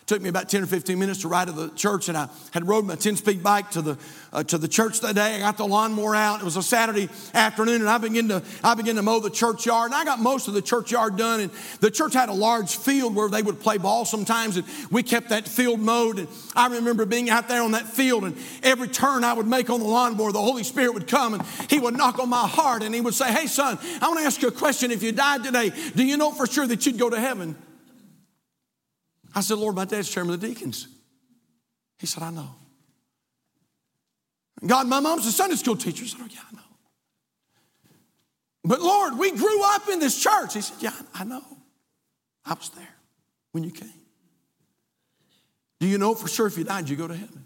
took 0.06 0.20
me 0.20 0.28
about 0.28 0.48
10 0.48 0.64
or 0.64 0.66
15 0.66 0.98
minutes 0.98 1.20
to 1.22 1.28
ride 1.28 1.46
to 1.46 1.52
the 1.52 1.68
church, 1.70 2.08
and 2.08 2.18
I 2.18 2.28
had 2.52 2.66
rode 2.66 2.84
my 2.84 2.96
10 2.96 3.16
speed 3.16 3.42
bike 3.42 3.70
to 3.72 3.82
the, 3.82 3.98
uh, 4.32 4.42
to 4.44 4.58
the 4.58 4.68
church 4.68 5.00
that 5.00 5.14
day. 5.14 5.36
I 5.36 5.38
got 5.38 5.56
the 5.56 5.66
lawnmower 5.66 6.14
out. 6.14 6.40
It 6.40 6.44
was 6.44 6.56
a 6.56 6.62
Saturday 6.62 7.08
afternoon, 7.34 7.80
and 7.80 7.88
I 7.88 7.98
began, 7.98 8.28
to, 8.28 8.42
I 8.64 8.74
began 8.74 8.96
to 8.96 9.02
mow 9.02 9.20
the 9.20 9.30
churchyard. 9.30 9.92
And 9.92 9.94
I 9.94 10.04
got 10.04 10.18
most 10.18 10.48
of 10.48 10.54
the 10.54 10.62
churchyard 10.62 11.16
done. 11.16 11.40
And 11.40 11.50
the 11.80 11.90
church 11.90 12.14
had 12.14 12.28
a 12.28 12.34
large 12.34 12.76
field 12.76 13.14
where 13.14 13.28
they 13.28 13.42
would 13.42 13.60
play 13.60 13.78
ball 13.78 14.04
sometimes, 14.04 14.56
and 14.56 14.66
we 14.90 15.02
kept 15.02 15.28
that 15.28 15.46
field 15.46 15.80
mowed. 15.80 16.18
And 16.18 16.28
I 16.56 16.66
remember 16.68 17.06
being 17.06 17.30
out 17.30 17.48
there 17.48 17.62
on 17.62 17.72
that 17.72 17.86
field, 17.86 18.24
and 18.24 18.36
every 18.62 18.88
turn 18.88 19.22
I 19.24 19.32
would 19.32 19.46
make 19.46 19.70
on 19.70 19.80
the 19.80 19.86
lawnmower, 19.86 20.32
the 20.32 20.42
Holy 20.42 20.64
Spirit 20.64 20.94
would 20.94 21.06
come 21.06 21.34
and 21.34 21.42
He 21.70 21.78
would 21.78 21.96
knock 21.96 22.18
on 22.18 22.28
my 22.28 22.46
heart, 22.46 22.82
and 22.82 22.94
He 22.94 23.00
would 23.00 23.14
say, 23.14 23.32
Hey, 23.32 23.46
son, 23.46 23.78
I 24.00 24.08
want 24.08 24.18
to 24.18 24.26
ask 24.26 24.42
you 24.42 24.48
a 24.48 24.52
question. 24.52 24.90
If 24.90 25.02
you 25.02 25.12
died 25.12 25.44
today, 25.44 25.70
do 25.94 26.04
you 26.04 26.16
know 26.16 26.32
for 26.32 26.46
sure 26.46 26.66
that 26.66 26.84
you'd 26.86 26.98
go 26.98 27.08
to 27.08 27.20
heaven? 27.20 27.56
I 29.34 29.40
said, 29.40 29.58
Lord, 29.58 29.74
my 29.74 29.84
dad's 29.84 30.10
chairman 30.10 30.34
of 30.34 30.40
the 30.40 30.48
deacons. 30.48 30.88
He 31.98 32.06
said, 32.06 32.22
I 32.22 32.30
know. 32.30 32.50
God, 34.66 34.86
my 34.86 35.00
mom's 35.00 35.26
a 35.26 35.32
Sunday 35.32 35.56
school 35.56 35.76
teacher. 35.76 36.04
I 36.04 36.06
said, 36.06 36.20
Oh, 36.22 36.28
yeah, 36.30 36.40
I 36.50 36.54
know. 36.54 36.62
But 38.64 38.80
Lord, 38.80 39.18
we 39.18 39.32
grew 39.32 39.64
up 39.64 39.88
in 39.88 39.98
this 39.98 40.20
church. 40.20 40.54
He 40.54 40.60
said, 40.60 40.76
Yeah, 40.80 40.92
I 41.14 41.24
know. 41.24 41.42
I 42.44 42.54
was 42.54 42.70
there 42.70 42.94
when 43.52 43.64
you 43.64 43.70
came. 43.70 43.92
Do 45.80 45.86
you 45.86 45.98
know 45.98 46.14
for 46.14 46.28
sure 46.28 46.46
if 46.46 46.56
you 46.58 46.64
died, 46.64 46.88
you 46.88 46.96
go 46.96 47.08
to 47.08 47.16
heaven? 47.16 47.44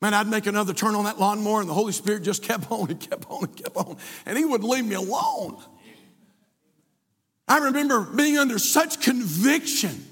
Man, 0.00 0.14
I'd 0.14 0.28
make 0.28 0.46
another 0.46 0.72
turn 0.72 0.94
on 0.94 1.04
that 1.04 1.18
lawnmower, 1.18 1.60
and 1.60 1.68
the 1.68 1.74
Holy 1.74 1.92
Spirit 1.92 2.22
just 2.22 2.42
kept 2.42 2.70
on 2.70 2.90
and 2.90 3.00
kept 3.00 3.26
on 3.28 3.44
and 3.44 3.56
kept 3.56 3.76
on, 3.76 3.96
and 4.26 4.38
He 4.38 4.44
wouldn't 4.44 4.68
leave 4.68 4.84
me 4.84 4.94
alone. 4.94 5.56
I 7.48 7.58
remember 7.58 8.02
being 8.02 8.38
under 8.38 8.58
such 8.58 9.00
conviction 9.00 10.04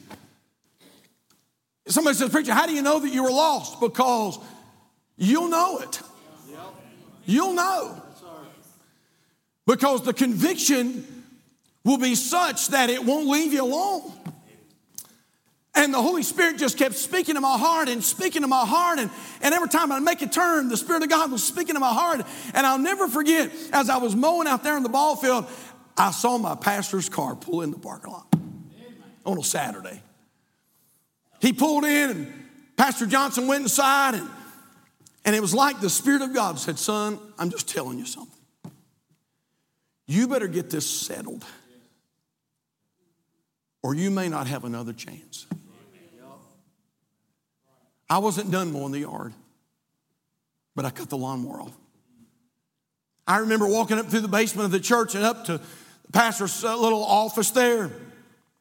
Somebody 1.86 2.16
says, 2.16 2.30
Preacher, 2.30 2.54
how 2.54 2.66
do 2.66 2.74
you 2.74 2.82
know 2.82 2.98
that 2.98 3.10
you 3.10 3.22
were 3.22 3.30
lost? 3.30 3.80
Because 3.80 4.38
you'll 5.16 5.48
know 5.48 5.78
it. 5.78 6.00
You'll 7.26 7.52
know. 7.52 8.02
Because 9.66 10.02
the 10.02 10.12
conviction 10.12 11.06
will 11.84 11.98
be 11.98 12.14
such 12.14 12.68
that 12.68 12.90
it 12.90 13.04
won't 13.04 13.28
leave 13.28 13.52
you 13.52 13.64
alone. 13.64 14.12
And 15.76 15.92
the 15.92 16.00
Holy 16.00 16.22
Spirit 16.22 16.56
just 16.56 16.78
kept 16.78 16.94
speaking 16.94 17.34
to 17.34 17.40
my 17.40 17.58
heart 17.58 17.88
and 17.88 18.02
speaking 18.02 18.42
to 18.42 18.48
my 18.48 18.64
heart. 18.64 19.00
And, 19.00 19.10
and 19.42 19.54
every 19.54 19.68
time 19.68 19.90
I 19.90 19.98
make 19.98 20.22
a 20.22 20.26
turn, 20.26 20.68
the 20.68 20.76
Spirit 20.76 21.02
of 21.02 21.08
God 21.08 21.32
was 21.32 21.42
speaking 21.42 21.74
to 21.74 21.80
my 21.80 21.92
heart. 21.92 22.24
And 22.54 22.66
I'll 22.66 22.78
never 22.78 23.08
forget, 23.08 23.50
as 23.72 23.90
I 23.90 23.96
was 23.96 24.14
mowing 24.14 24.46
out 24.46 24.62
there 24.62 24.76
in 24.76 24.84
the 24.84 24.88
ball 24.88 25.16
field, 25.16 25.46
I 25.96 26.12
saw 26.12 26.38
my 26.38 26.54
pastor's 26.54 27.08
car 27.08 27.34
pull 27.34 27.62
in 27.62 27.72
the 27.72 27.78
parking 27.78 28.12
lot 28.12 28.32
on 29.26 29.38
a 29.38 29.42
Saturday. 29.42 30.00
He 31.44 31.52
pulled 31.52 31.84
in, 31.84 32.10
and 32.10 32.32
Pastor 32.74 33.04
Johnson 33.04 33.46
went 33.46 33.64
inside, 33.64 34.14
and, 34.14 34.26
and 35.26 35.36
it 35.36 35.42
was 35.42 35.52
like 35.52 35.78
the 35.78 35.90
Spirit 35.90 36.22
of 36.22 36.32
God 36.32 36.58
said, 36.58 36.78
Son, 36.78 37.18
I'm 37.38 37.50
just 37.50 37.68
telling 37.68 37.98
you 37.98 38.06
something. 38.06 38.32
You 40.06 40.26
better 40.26 40.48
get 40.48 40.70
this 40.70 40.88
settled, 40.88 41.44
or 43.82 43.94
you 43.94 44.10
may 44.10 44.30
not 44.30 44.46
have 44.46 44.64
another 44.64 44.94
chance. 44.94 45.46
I 48.08 48.18
wasn't 48.18 48.50
done 48.50 48.72
mowing 48.72 48.92
the 48.92 49.00
yard, 49.00 49.34
but 50.74 50.86
I 50.86 50.90
cut 50.90 51.10
the 51.10 51.18
lawnmower 51.18 51.60
off. 51.60 51.76
I 53.26 53.40
remember 53.40 53.66
walking 53.66 53.98
up 53.98 54.06
through 54.06 54.20
the 54.20 54.28
basement 54.28 54.64
of 54.64 54.70
the 54.70 54.80
church 54.80 55.14
and 55.14 55.22
up 55.24 55.44
to 55.44 55.58
the 55.58 56.12
pastor's 56.12 56.64
uh, 56.64 56.74
little 56.74 57.04
office 57.04 57.50
there. 57.50 57.90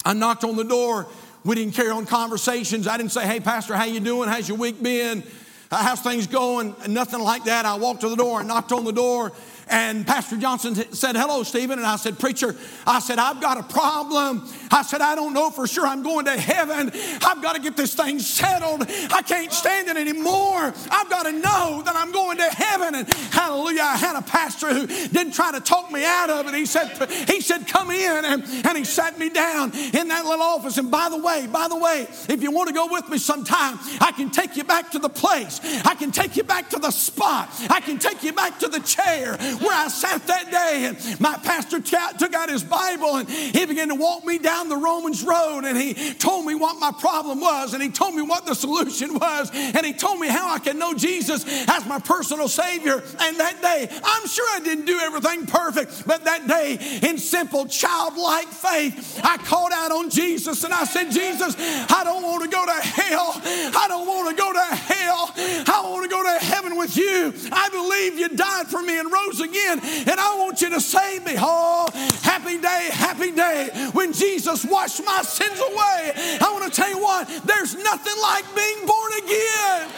I 0.04 0.12
knocked 0.12 0.44
on 0.44 0.58
the 0.58 0.66
door 0.66 1.08
we 1.44 1.56
didn't 1.56 1.74
carry 1.74 1.90
on 1.90 2.06
conversations. 2.06 2.88
I 2.88 2.98
didn't 2.98 3.12
say, 3.12 3.26
hey, 3.26 3.40
Pastor, 3.40 3.76
how 3.76 3.84
you 3.86 4.00
doing? 4.00 4.30
How's 4.30 4.48
your 4.48 4.58
week 4.58 4.82
been? 4.82 5.24
How's 5.70 6.02
things 6.02 6.28
going? 6.28 6.76
Nothing 6.88 7.20
like 7.20 7.46
that. 7.46 7.66
I 7.66 7.76
walked 7.76 8.02
to 8.02 8.10
the 8.10 8.16
door 8.16 8.40
and 8.40 8.48
knocked 8.48 8.72
on 8.72 8.86
the 8.86 8.94
door 8.94 9.32
and 9.68 10.06
Pastor 10.06 10.38
Johnson 10.38 10.76
said, 10.94 11.16
Hello, 11.16 11.44
Stephen. 11.44 11.80
And 11.80 11.88
I 11.88 11.96
said, 11.96 12.20
Preacher, 12.20 12.56
I 12.86 13.00
said, 13.00 13.20
I've 13.20 13.42
got 13.42 13.58
a 13.58 13.64
problem. 13.64 14.48
I 14.72 14.82
said, 14.82 15.02
I 15.02 15.16
don't 15.16 15.34
know 15.34 15.50
for 15.52 15.68
sure 15.68 15.86
I'm 15.86 16.04
going 16.04 16.26
to 16.26 16.40
heaven. 16.40 16.92
I've 17.24 17.42
got 17.42 17.56
to 17.56 17.62
get 17.62 17.78
this 17.78 17.94
thing 17.94 18.20
settled. 18.20 18.86
I 19.12 19.22
can't 19.22 19.52
stand 19.52 19.88
it 19.88 19.98
anymore. 19.98 20.74
I've 20.92 21.10
got 21.10 21.24
to 21.24 21.32
know 21.32 21.82
that 21.86 21.96
I'm 21.96 22.12
going 22.12 22.38
to 22.38 22.50
heaven. 22.50 22.96
And 22.96 23.14
hallelujah, 23.32 23.84
I 23.84 23.98
had 23.98 24.18
a 24.18 24.22
pastor 24.22 24.74
who 24.74 24.88
didn't 24.88 25.34
try 25.34 25.52
to 25.52 25.60
talk 25.60 25.92
me 25.92 26.04
out 26.06 26.30
of 26.30 26.48
it. 26.48 26.54
He 26.54 26.66
said, 26.66 26.90
he 27.30 27.42
said, 27.42 27.68
Come 27.68 27.92
in. 27.92 28.26
And, 28.26 28.44
and 28.44 28.78
he 28.78 28.84
sat 28.84 29.18
me 29.18 29.30
down 29.30 29.72
in 29.74 30.08
that 30.10 30.26
little 30.26 30.42
office. 30.42 30.78
And 30.78 30.92
by 30.92 31.10
the 31.10 31.18
way, 31.18 31.48
by 31.48 31.68
the 31.68 31.78
way, 31.78 32.08
if 32.30 32.42
you 32.42 32.52
want 32.52 32.68
to 32.68 32.74
go 32.74 32.88
with 32.92 33.08
me 33.10 33.18
sometime, 33.18 33.80
I 34.02 34.12
can 34.12 34.30
take 34.30 34.58
you 34.58 34.64
back 34.64 34.92
to 34.92 35.00
the 35.00 35.10
place. 35.10 35.60
I 35.86 35.96
can 35.96 36.12
take 36.12 36.36
you 36.36 36.44
back 36.44 36.70
to 36.72 36.80
the 36.80 36.92
spot. 36.92 37.50
I 37.70 37.80
can 37.80 38.00
take 38.00 38.24
you 38.24 38.34
back 38.34 38.60
to 38.60 38.68
the 38.68 38.80
chair 38.80 39.38
where 39.62 39.76
I 39.76 39.88
sat 39.88 40.26
that 40.28 40.52
day 40.52 40.86
and 40.86 41.20
my 41.20 41.38
pastor 41.38 41.80
took 41.80 42.34
out 42.34 42.50
his 42.50 42.64
Bible 42.64 43.18
and 43.18 43.30
he 43.30 43.66
began 43.66 43.90
to 43.90 43.96
walk 43.96 44.26
me 44.26 44.38
down 44.38 44.70
the 44.70 44.78
Romans 44.78 45.24
road 45.24 45.62
and 45.66 45.78
he 45.78 46.14
told 46.14 46.46
me 46.46 46.56
what 46.56 46.80
my 46.80 46.92
problem 46.92 47.40
was 47.40 47.74
and 47.74 47.82
he 47.82 47.90
told 47.90 48.16
me 48.16 48.22
what 48.22 48.46
the 48.46 48.54
solution 48.54 49.14
was 49.14 49.52
and 49.54 49.86
he 49.86 49.94
told 49.94 50.20
me 50.20 50.28
how 50.28 50.54
I 50.54 50.60
can 50.60 50.78
know 50.78 50.94
Jesus 50.94 51.46
as 51.68 51.86
my 51.86 52.00
personal 52.00 52.48
Savior. 52.48 53.04
And 53.20 53.38
that 53.40 53.62
day, 53.62 53.88
I'm 54.04 54.28
sure 54.28 54.46
I 54.56 54.60
didn't 54.60 54.86
do 54.86 55.00
everything 55.00 55.46
perfect, 55.46 56.06
but 56.08 56.26
that 56.26 56.48
day, 56.48 57.00
in 57.04 57.18
simple 57.18 57.66
childlike 57.66 58.48
faith, 58.48 59.20
I 59.24 59.38
called 59.38 59.72
out 59.74 59.92
on 59.92 60.10
Jesus 60.10 60.64
and 60.64 60.74
I 60.74 60.84
said, 60.86 61.12
Jesus, 61.12 61.56
I 61.58 62.04
don't 62.04 62.24
want 62.24 62.44
to 62.44 62.50
go 62.50 62.66
to 62.66 62.72
hell. 62.72 63.34
I 63.76 63.86
don't 63.88 64.08
want 64.08 64.30
to 64.30 64.36
go 64.36 64.54
to 64.54 64.76
hell. 64.76 65.32
I 65.36 65.82
want 65.86 66.04
to 66.04 66.10
go 66.10 66.24
to 66.24 66.46
heaven 66.46 66.78
with 66.78 66.98
you. 66.98 67.34
I 67.52 67.70
believe 67.70 68.20
you 68.20 68.30
died 68.30 68.68
for 68.68 68.82
me 68.82 69.00
and 69.00 69.12
rose 69.12 69.40
again, 69.44 69.80
and 69.82 70.20
I 70.20 70.38
want 70.40 70.62
you 70.62 70.70
to 70.70 70.80
me. 71.26 71.36
Oh, 71.38 71.90
happy 72.22 72.58
day, 72.58 72.90
happy 72.92 73.32
day 73.32 73.70
when 73.94 74.14
Jesus 74.14 74.66
washed 74.66 75.04
my 75.06 75.22
sins 75.22 75.60
away. 75.60 76.40
I 76.42 76.50
want 76.52 76.72
to 76.72 76.82
tell 76.82 76.90
you 76.90 77.00
what, 77.00 77.28
there's 77.46 77.76
nothing 77.76 78.22
like 78.22 78.46
being 78.56 78.86
born 78.86 79.12
again. 79.24 79.90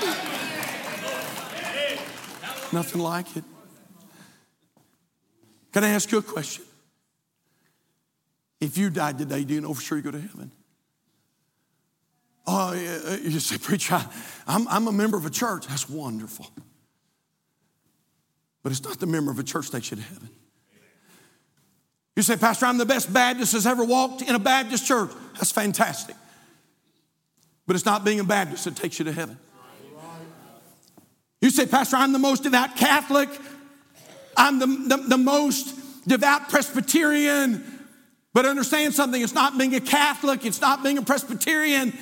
Nothing 2.73 3.01
like 3.01 3.37
it. 3.37 3.43
Can 5.71 5.83
I 5.83 5.89
ask 5.89 6.11
you 6.11 6.17
a 6.17 6.23
question? 6.23 6.63
If 8.61 8.77
you 8.77 8.89
died 8.89 9.17
today, 9.17 9.43
do 9.43 9.53
you 9.53 9.61
know 9.61 9.73
for 9.73 9.81
sure 9.81 9.97
you 9.97 10.03
go 10.03 10.11
to 10.11 10.19
heaven? 10.19 10.51
Oh, 12.47 12.69
uh, 12.69 13.17
you 13.21 13.39
say, 13.39 13.57
Preacher, 13.57 14.05
I'm, 14.47 14.67
I'm 14.67 14.87
a 14.87 14.91
member 14.91 15.17
of 15.17 15.25
a 15.25 15.29
church. 15.29 15.67
That's 15.67 15.89
wonderful. 15.89 16.47
But 18.65 18.71
it's 18.71 18.83
not 18.83 18.99
the 18.99 19.05
member 19.05 19.29
of 19.29 19.37
a 19.37 19.43
church 19.43 19.69
that 19.69 19.83
to 19.83 19.95
heaven. 19.95 20.27
You 22.15 22.23
say, 22.23 22.35
Pastor, 22.35 22.65
I'm 22.65 22.79
the 22.79 22.85
best 22.87 23.13
Baptist 23.13 23.53
that's 23.53 23.67
ever 23.67 23.83
walked 23.83 24.23
in 24.23 24.33
a 24.33 24.39
Baptist 24.39 24.87
church. 24.87 25.11
That's 25.35 25.51
fantastic. 25.51 26.15
But 27.67 27.75
it's 27.75 27.85
not 27.85 28.03
being 28.03 28.19
a 28.19 28.23
Baptist 28.23 28.65
that 28.65 28.75
takes 28.75 28.97
you 28.97 29.05
to 29.05 29.11
heaven. 29.11 29.37
You 31.41 31.51
say, 31.51 31.67
Pastor, 31.67 31.97
I'm 31.97 32.11
the 32.11 32.17
most 32.17 32.41
devout 32.41 32.75
Catholic. 32.75 33.29
I'm 34.35 34.57
the, 34.57 34.65
the, 34.65 34.97
the 35.09 35.17
most 35.19 36.07
devout 36.07 36.49
Presbyterian. 36.49 37.63
But 38.33 38.47
understand 38.47 38.95
something, 38.95 39.21
it's 39.21 39.35
not 39.35 39.59
being 39.59 39.75
a 39.75 39.79
Catholic, 39.79 40.43
it's 40.43 40.59
not 40.59 40.81
being 40.81 40.97
a 40.97 41.03
Presbyterian, 41.03 41.93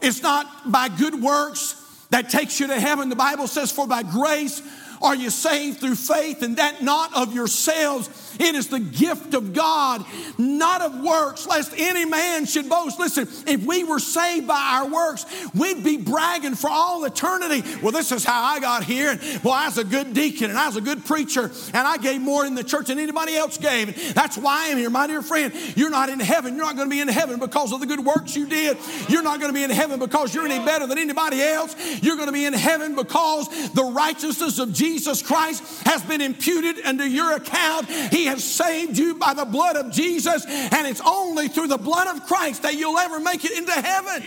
it's 0.00 0.22
not 0.22 0.70
by 0.70 0.88
good 0.88 1.20
works 1.20 1.82
that 2.10 2.30
takes 2.30 2.60
you 2.60 2.68
to 2.68 2.78
heaven. 2.78 3.08
The 3.08 3.16
Bible 3.16 3.48
says, 3.48 3.72
For 3.72 3.88
by 3.88 4.04
grace 4.04 4.62
are 5.02 5.14
you 5.14 5.30
saved 5.30 5.80
through 5.80 5.94
faith, 5.94 6.42
and 6.42 6.56
that 6.56 6.82
not 6.82 7.14
of 7.14 7.34
yourselves. 7.34 8.08
It 8.38 8.54
is 8.54 8.68
the 8.68 8.80
gift 8.80 9.34
of 9.34 9.52
God, 9.52 10.04
not 10.38 10.82
of 10.82 11.00
works, 11.00 11.46
lest 11.46 11.72
any 11.76 12.04
man 12.04 12.46
should 12.46 12.68
boast. 12.68 12.98
Listen, 12.98 13.28
if 13.46 13.64
we 13.64 13.84
were 13.84 13.98
saved 13.98 14.46
by 14.46 14.80
our 14.80 14.88
works, 14.88 15.26
we'd 15.54 15.82
be 15.82 15.96
bragging 15.96 16.54
for 16.54 16.70
all 16.70 17.04
eternity. 17.04 17.62
Well, 17.82 17.92
this 17.92 18.12
is 18.12 18.24
how 18.24 18.42
I 18.42 18.60
got 18.60 18.84
here. 18.84 19.10
And 19.10 19.20
well, 19.42 19.54
I 19.54 19.66
was 19.66 19.78
a 19.78 19.84
good 19.84 20.14
deacon 20.14 20.50
and 20.50 20.58
I 20.58 20.66
was 20.66 20.76
a 20.76 20.80
good 20.80 21.04
preacher, 21.04 21.50
and 21.74 21.86
I 21.88 21.96
gave 21.96 22.20
more 22.20 22.44
in 22.44 22.54
the 22.54 22.64
church 22.64 22.86
than 22.86 22.98
anybody 22.98 23.36
else 23.36 23.58
gave. 23.58 23.88
And 23.88 24.14
that's 24.14 24.36
why 24.36 24.68
I'm 24.70 24.76
here. 24.76 24.90
My 24.90 25.06
dear 25.06 25.22
friend, 25.22 25.52
you're 25.74 25.90
not 25.90 26.08
in 26.08 26.20
heaven. 26.20 26.54
You're 26.56 26.64
not 26.64 26.76
going 26.76 26.88
to 26.88 26.94
be 26.94 27.00
in 27.00 27.08
heaven 27.08 27.38
because 27.38 27.72
of 27.72 27.80
the 27.80 27.86
good 27.86 28.04
works 28.04 28.36
you 28.36 28.46
did. 28.46 28.76
You're 29.08 29.22
not 29.22 29.40
going 29.40 29.52
to 29.52 29.54
be 29.54 29.64
in 29.64 29.70
heaven 29.70 29.98
because 29.98 30.34
you're 30.34 30.44
any 30.44 30.64
better 30.64 30.86
than 30.86 30.98
anybody 30.98 31.42
else. 31.42 31.74
You're 32.02 32.16
going 32.16 32.28
to 32.28 32.32
be 32.32 32.44
in 32.44 32.52
heaven 32.52 32.94
because 32.94 33.48
the 33.72 33.84
righteousness 33.84 34.58
of 34.58 34.72
Jesus 34.72 35.22
Christ 35.22 35.62
has 35.84 36.02
been 36.02 36.20
imputed 36.20 36.84
unto 36.84 37.04
your 37.04 37.34
account. 37.34 37.88
He 37.88 38.25
has 38.26 38.44
saved 38.44 38.98
you 38.98 39.14
by 39.14 39.34
the 39.34 39.44
blood 39.44 39.76
of 39.76 39.92
Jesus, 39.92 40.44
and 40.46 40.86
it's 40.86 41.00
only 41.04 41.48
through 41.48 41.68
the 41.68 41.78
blood 41.78 42.08
of 42.08 42.26
Christ 42.26 42.62
that 42.62 42.74
you'll 42.74 42.98
ever 42.98 43.20
make 43.20 43.44
it 43.44 43.52
into 43.52 43.72
heaven. 43.72 44.22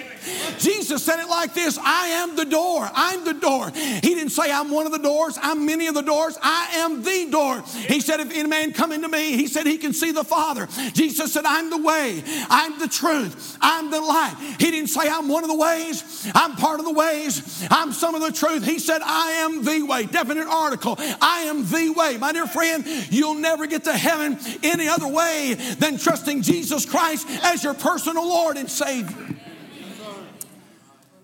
Jesus 0.57 1.03
said 1.03 1.19
it 1.19 1.29
like 1.29 1.53
this 1.53 1.77
I 1.81 2.07
am 2.07 2.35
the 2.35 2.45
door. 2.45 2.89
I'm 2.93 3.23
the 3.25 3.33
door. 3.33 3.69
He 3.71 4.15
didn't 4.15 4.29
say 4.29 4.51
I'm 4.51 4.71
one 4.71 4.85
of 4.85 4.91
the 4.91 4.99
doors, 4.99 5.37
I'm 5.41 5.65
many 5.65 5.87
of 5.87 5.95
the 5.95 6.01
doors. 6.01 6.37
I 6.41 6.69
am 6.77 7.03
the 7.03 7.29
door. 7.29 7.63
He 7.87 7.99
said, 7.99 8.19
If 8.19 8.31
any 8.31 8.47
man 8.47 8.73
come 8.73 8.91
into 8.91 9.07
me, 9.07 9.33
he 9.33 9.47
said 9.47 9.65
he 9.65 9.77
can 9.77 9.93
see 9.93 10.11
the 10.11 10.23
Father. 10.23 10.67
Jesus 10.93 11.33
said, 11.33 11.45
I'm 11.45 11.69
the 11.69 11.81
way, 11.81 12.23
I'm 12.49 12.79
the 12.79 12.87
truth, 12.87 13.57
I'm 13.61 13.91
the 13.91 14.01
light. 14.01 14.35
He 14.59 14.71
didn't 14.71 14.89
say 14.89 15.07
I'm 15.09 15.27
one 15.27 15.43
of 15.43 15.49
the 15.49 15.57
ways, 15.57 16.27
I'm 16.33 16.55
part 16.55 16.79
of 16.79 16.85
the 16.85 16.93
ways, 16.93 17.67
I'm 17.69 17.91
some 17.91 18.15
of 18.15 18.21
the 18.21 18.31
truth. 18.31 18.65
He 18.65 18.79
said, 18.79 19.01
I 19.03 19.31
am 19.43 19.63
the 19.63 19.83
way. 19.83 20.05
Definite 20.05 20.47
article. 20.47 20.95
I 21.21 21.41
am 21.47 21.65
the 21.65 21.89
way. 21.91 22.17
My 22.17 22.31
dear 22.31 22.47
friend, 22.47 22.85
you'll 23.09 23.35
never 23.35 23.67
get 23.67 23.83
to 23.91 23.97
heaven 23.97 24.37
any 24.63 24.87
other 24.87 25.07
way 25.07 25.55
than 25.77 25.97
trusting 25.97 26.41
Jesus 26.41 26.85
Christ 26.85 27.27
as 27.43 27.63
your 27.63 27.73
personal 27.73 28.27
Lord 28.27 28.57
and 28.57 28.69
Savior. 28.69 29.35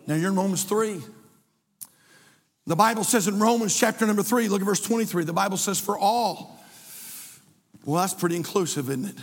Now 0.07 0.15
you're 0.15 0.29
in 0.29 0.35
Romans 0.35 0.63
3. 0.63 1.01
The 2.67 2.75
Bible 2.75 3.03
says 3.03 3.27
in 3.27 3.39
Romans 3.39 3.77
chapter 3.77 4.05
number 4.05 4.23
3, 4.23 4.47
look 4.47 4.61
at 4.61 4.65
verse 4.65 4.81
23, 4.81 5.23
the 5.23 5.33
Bible 5.33 5.57
says, 5.57 5.79
For 5.79 5.97
all. 5.97 6.59
Well, 7.85 8.01
that's 8.01 8.15
pretty 8.15 8.35
inclusive, 8.35 8.89
isn't 8.89 9.05
it? 9.05 9.17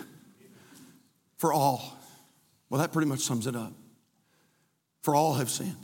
For 1.39 1.53
all. 1.53 1.99
Well, 2.71 2.81
that 2.81 2.93
pretty 2.93 3.09
much 3.09 3.21
sums 3.21 3.47
it 3.47 3.57
up. 3.57 3.73
For 5.03 5.15
all 5.17 5.35
have 5.35 5.51
sinned. 5.51 5.77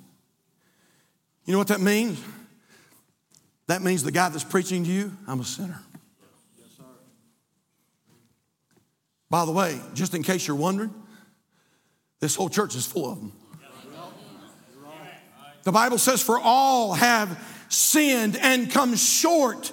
You 1.44 1.52
know 1.52 1.58
what 1.58 1.68
that 1.68 1.80
means? 1.80 2.22
That 3.66 3.82
means 3.82 4.02
the 4.02 4.12
guy 4.12 4.28
that's 4.28 4.44
preaching 4.44 4.84
to 4.84 4.90
you, 4.90 5.12
I'm 5.26 5.40
a 5.40 5.44
sinner. 5.44 5.80
By 9.30 9.44
the 9.44 9.52
way, 9.52 9.80
just 9.94 10.14
in 10.14 10.22
case 10.22 10.46
you're 10.46 10.56
wondering, 10.56 10.94
this 12.20 12.34
whole 12.34 12.48
church 12.48 12.74
is 12.74 12.86
full 12.86 13.12
of 13.12 13.18
them. 13.18 13.32
The 15.64 15.72
Bible 15.72 15.98
says, 15.98 16.22
For 16.22 16.38
all 16.38 16.94
have 16.94 17.38
sinned 17.68 18.36
and 18.36 18.70
come 18.70 18.96
short 18.96 19.70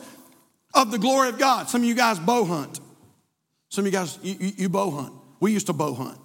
of 0.73 0.91
the 0.91 0.97
glory 0.97 1.29
of 1.29 1.39
God. 1.39 1.69
Some 1.69 1.81
of 1.81 1.87
you 1.87 1.95
guys 1.95 2.19
bow 2.19 2.43
hunt. 2.43 2.79
Some 3.69 3.85
of 3.85 3.93
you 3.93 3.97
guys, 3.97 4.19
you, 4.21 4.35
you, 4.39 4.51
you 4.57 4.69
bow 4.69 4.91
hunt. 4.91 5.13
We 5.39 5.53
used 5.53 5.67
to 5.67 5.73
bow 5.73 5.93
hunt. 5.93 6.19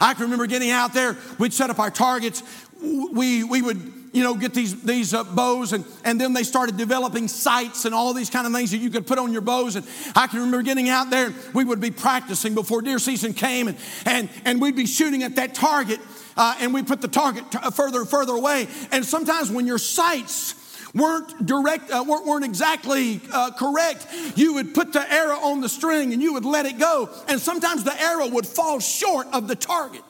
I 0.00 0.14
can 0.14 0.24
remember 0.24 0.46
getting 0.46 0.70
out 0.70 0.92
there, 0.92 1.16
we'd 1.38 1.52
set 1.52 1.70
up 1.70 1.78
our 1.78 1.90
targets. 1.90 2.42
We, 2.80 3.42
we 3.44 3.60
would 3.62 3.92
you 4.12 4.24
know, 4.24 4.34
get 4.34 4.54
these, 4.54 4.82
these 4.82 5.14
uh, 5.14 5.22
bows, 5.22 5.72
and, 5.72 5.84
and 6.04 6.20
then 6.20 6.32
they 6.32 6.42
started 6.42 6.76
developing 6.76 7.28
sights 7.28 7.84
and 7.84 7.94
all 7.94 8.12
these 8.12 8.30
kind 8.30 8.46
of 8.46 8.52
things 8.52 8.72
that 8.72 8.78
you 8.78 8.90
could 8.90 9.06
put 9.06 9.18
on 9.18 9.32
your 9.32 9.42
bows. 9.42 9.76
And 9.76 9.86
I 10.16 10.26
can 10.26 10.40
remember 10.40 10.62
getting 10.62 10.88
out 10.88 11.10
there, 11.10 11.32
we 11.54 11.64
would 11.64 11.80
be 11.80 11.90
practicing 11.90 12.54
before 12.54 12.82
deer 12.82 12.98
season 12.98 13.34
came, 13.34 13.68
and, 13.68 13.78
and, 14.06 14.28
and 14.44 14.60
we'd 14.60 14.76
be 14.76 14.86
shooting 14.86 15.22
at 15.22 15.36
that 15.36 15.54
target, 15.54 16.00
uh, 16.36 16.56
and 16.60 16.74
we 16.74 16.82
put 16.82 17.00
the 17.00 17.08
target 17.08 17.50
t- 17.52 17.58
uh, 17.62 17.70
further 17.70 18.00
and 18.00 18.08
further 18.08 18.32
away. 18.32 18.66
And 18.90 19.04
sometimes 19.04 19.50
when 19.50 19.66
your 19.66 19.78
sights 19.78 20.56
weren't 20.92 21.46
direct, 21.46 21.90
uh, 21.90 22.04
weren't, 22.06 22.26
weren't, 22.26 22.44
exactly 22.44 23.20
uh, 23.32 23.52
correct, 23.52 24.06
you 24.34 24.54
would 24.54 24.74
put 24.74 24.92
the 24.92 25.12
arrow 25.12 25.36
on 25.36 25.60
the 25.60 25.68
string 25.68 26.12
and 26.12 26.20
you 26.20 26.32
would 26.32 26.44
let 26.44 26.66
it 26.66 26.78
go. 26.78 27.08
And 27.28 27.40
sometimes 27.40 27.84
the 27.84 28.00
arrow 28.00 28.26
would 28.28 28.46
fall 28.46 28.80
short 28.80 29.28
of 29.32 29.46
the 29.46 29.54
target. 29.54 30.02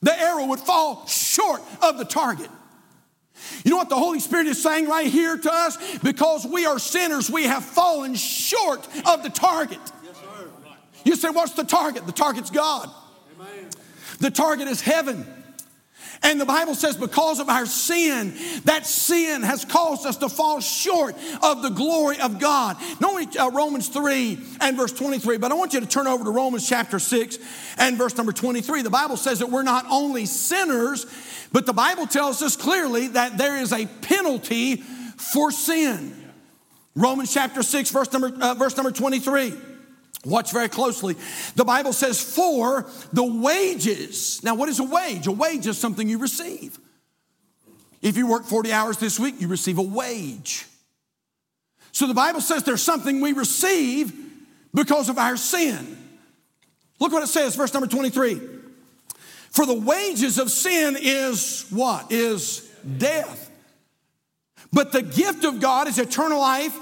The 0.00 0.18
arrow 0.18 0.46
would 0.46 0.60
fall 0.60 1.06
short 1.06 1.62
of 1.80 1.98
the 1.98 2.04
target. 2.04 2.50
You 3.64 3.70
know 3.70 3.76
what 3.76 3.88
the 3.88 3.96
Holy 3.96 4.20
Spirit 4.20 4.46
is 4.46 4.62
saying 4.62 4.88
right 4.88 5.06
here 5.06 5.36
to 5.36 5.52
us? 5.52 5.98
Because 5.98 6.46
we 6.46 6.66
are 6.66 6.78
sinners, 6.78 7.30
we 7.30 7.44
have 7.44 7.64
fallen 7.64 8.14
short 8.14 8.86
of 9.06 9.22
the 9.22 9.30
target. 9.30 9.80
Yes, 10.04 10.16
you 11.04 11.16
say, 11.16 11.30
What's 11.30 11.52
the 11.52 11.64
target? 11.64 12.06
The 12.06 12.12
target's 12.12 12.50
God. 12.50 12.90
Amen. 13.40 13.70
The 14.20 14.30
target 14.30 14.68
is 14.68 14.80
heaven. 14.80 15.41
And 16.24 16.40
the 16.40 16.46
Bible 16.46 16.74
says, 16.74 16.96
because 16.96 17.40
of 17.40 17.48
our 17.48 17.66
sin, 17.66 18.34
that 18.64 18.86
sin 18.86 19.42
has 19.42 19.64
caused 19.64 20.06
us 20.06 20.16
to 20.18 20.28
fall 20.28 20.60
short 20.60 21.16
of 21.42 21.62
the 21.62 21.70
glory 21.70 22.20
of 22.20 22.38
God. 22.38 22.76
Not 23.00 23.10
only 23.10 23.26
uh, 23.38 23.50
Romans 23.50 23.88
3 23.88 24.38
and 24.60 24.76
verse 24.76 24.92
23, 24.92 25.38
but 25.38 25.50
I 25.50 25.54
want 25.54 25.74
you 25.74 25.80
to 25.80 25.86
turn 25.86 26.06
over 26.06 26.22
to 26.22 26.30
Romans 26.30 26.68
chapter 26.68 27.00
6 27.00 27.38
and 27.78 27.98
verse 27.98 28.16
number 28.16 28.32
23. 28.32 28.82
The 28.82 28.90
Bible 28.90 29.16
says 29.16 29.40
that 29.40 29.50
we're 29.50 29.62
not 29.62 29.84
only 29.90 30.26
sinners, 30.26 31.06
but 31.50 31.66
the 31.66 31.72
Bible 31.72 32.06
tells 32.06 32.40
us 32.40 32.56
clearly 32.56 33.08
that 33.08 33.36
there 33.36 33.56
is 33.56 33.72
a 33.72 33.86
penalty 33.86 34.76
for 34.76 35.50
sin. 35.50 36.16
Romans 36.94 37.32
chapter 37.32 37.62
6, 37.62 37.90
verse 37.90 38.12
number, 38.12 38.32
uh, 38.40 38.54
verse 38.54 38.76
number 38.76 38.92
23. 38.92 39.54
Watch 40.24 40.52
very 40.52 40.68
closely. 40.68 41.16
The 41.56 41.64
Bible 41.64 41.92
says, 41.92 42.20
for 42.20 42.86
the 43.12 43.24
wages. 43.24 44.42
Now, 44.44 44.54
what 44.54 44.68
is 44.68 44.78
a 44.78 44.84
wage? 44.84 45.26
A 45.26 45.32
wage 45.32 45.66
is 45.66 45.78
something 45.78 46.08
you 46.08 46.18
receive. 46.18 46.78
If 48.00 48.16
you 48.16 48.26
work 48.26 48.44
40 48.44 48.72
hours 48.72 48.98
this 48.98 49.18
week, 49.18 49.40
you 49.40 49.48
receive 49.48 49.78
a 49.78 49.82
wage. 49.82 50.66
So 51.90 52.06
the 52.06 52.14
Bible 52.14 52.40
says 52.40 52.62
there's 52.62 52.82
something 52.82 53.20
we 53.20 53.32
receive 53.32 54.12
because 54.74 55.08
of 55.08 55.18
our 55.18 55.36
sin. 55.36 55.98
Look 56.98 57.12
what 57.12 57.22
it 57.22 57.28
says, 57.28 57.56
verse 57.56 57.74
number 57.74 57.88
23. 57.88 58.40
For 59.50 59.66
the 59.66 59.74
wages 59.74 60.38
of 60.38 60.50
sin 60.50 60.96
is 60.98 61.66
what? 61.70 62.10
Is 62.10 62.68
death. 62.96 63.50
But 64.72 64.92
the 64.92 65.02
gift 65.02 65.44
of 65.44 65.60
God 65.60 65.88
is 65.88 65.98
eternal 65.98 66.40
life 66.40 66.78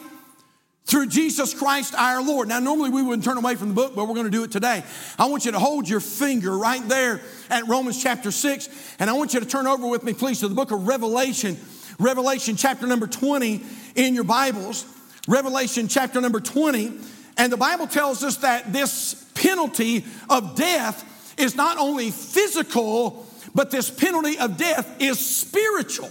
through 0.90 1.06
Jesus 1.06 1.54
Christ 1.54 1.94
our 1.94 2.20
Lord. 2.20 2.48
Now, 2.48 2.58
normally 2.58 2.90
we 2.90 3.00
wouldn't 3.00 3.22
turn 3.22 3.38
away 3.38 3.54
from 3.54 3.68
the 3.68 3.74
book, 3.74 3.94
but 3.94 4.08
we're 4.08 4.14
going 4.14 4.26
to 4.26 4.30
do 4.30 4.42
it 4.42 4.50
today. 4.50 4.82
I 5.20 5.26
want 5.26 5.44
you 5.44 5.52
to 5.52 5.58
hold 5.60 5.88
your 5.88 6.00
finger 6.00 6.58
right 6.58 6.86
there 6.88 7.20
at 7.48 7.68
Romans 7.68 8.02
chapter 8.02 8.32
6, 8.32 8.96
and 8.98 9.08
I 9.08 9.12
want 9.12 9.32
you 9.32 9.38
to 9.38 9.46
turn 9.46 9.68
over 9.68 9.86
with 9.86 10.02
me, 10.02 10.14
please, 10.14 10.40
to 10.40 10.48
the 10.48 10.54
book 10.54 10.72
of 10.72 10.88
Revelation, 10.88 11.56
Revelation 12.00 12.56
chapter 12.56 12.88
number 12.88 13.06
20 13.06 13.62
in 13.94 14.14
your 14.16 14.24
Bibles. 14.24 14.84
Revelation 15.28 15.86
chapter 15.86 16.20
number 16.20 16.40
20. 16.40 16.98
And 17.36 17.52
the 17.52 17.56
Bible 17.56 17.86
tells 17.86 18.24
us 18.24 18.38
that 18.38 18.72
this 18.72 19.14
penalty 19.34 20.04
of 20.28 20.56
death 20.56 21.38
is 21.38 21.54
not 21.54 21.78
only 21.78 22.10
physical, 22.10 23.26
but 23.54 23.70
this 23.70 23.88
penalty 23.90 24.38
of 24.38 24.56
death 24.56 25.00
is 25.00 25.24
spiritual. 25.24 26.10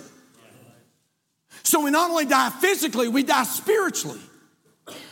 So 1.64 1.84
we 1.84 1.92
not 1.92 2.12
only 2.12 2.26
die 2.26 2.50
physically, 2.50 3.10
we 3.10 3.24
die 3.24 3.44
spiritually. 3.44 4.22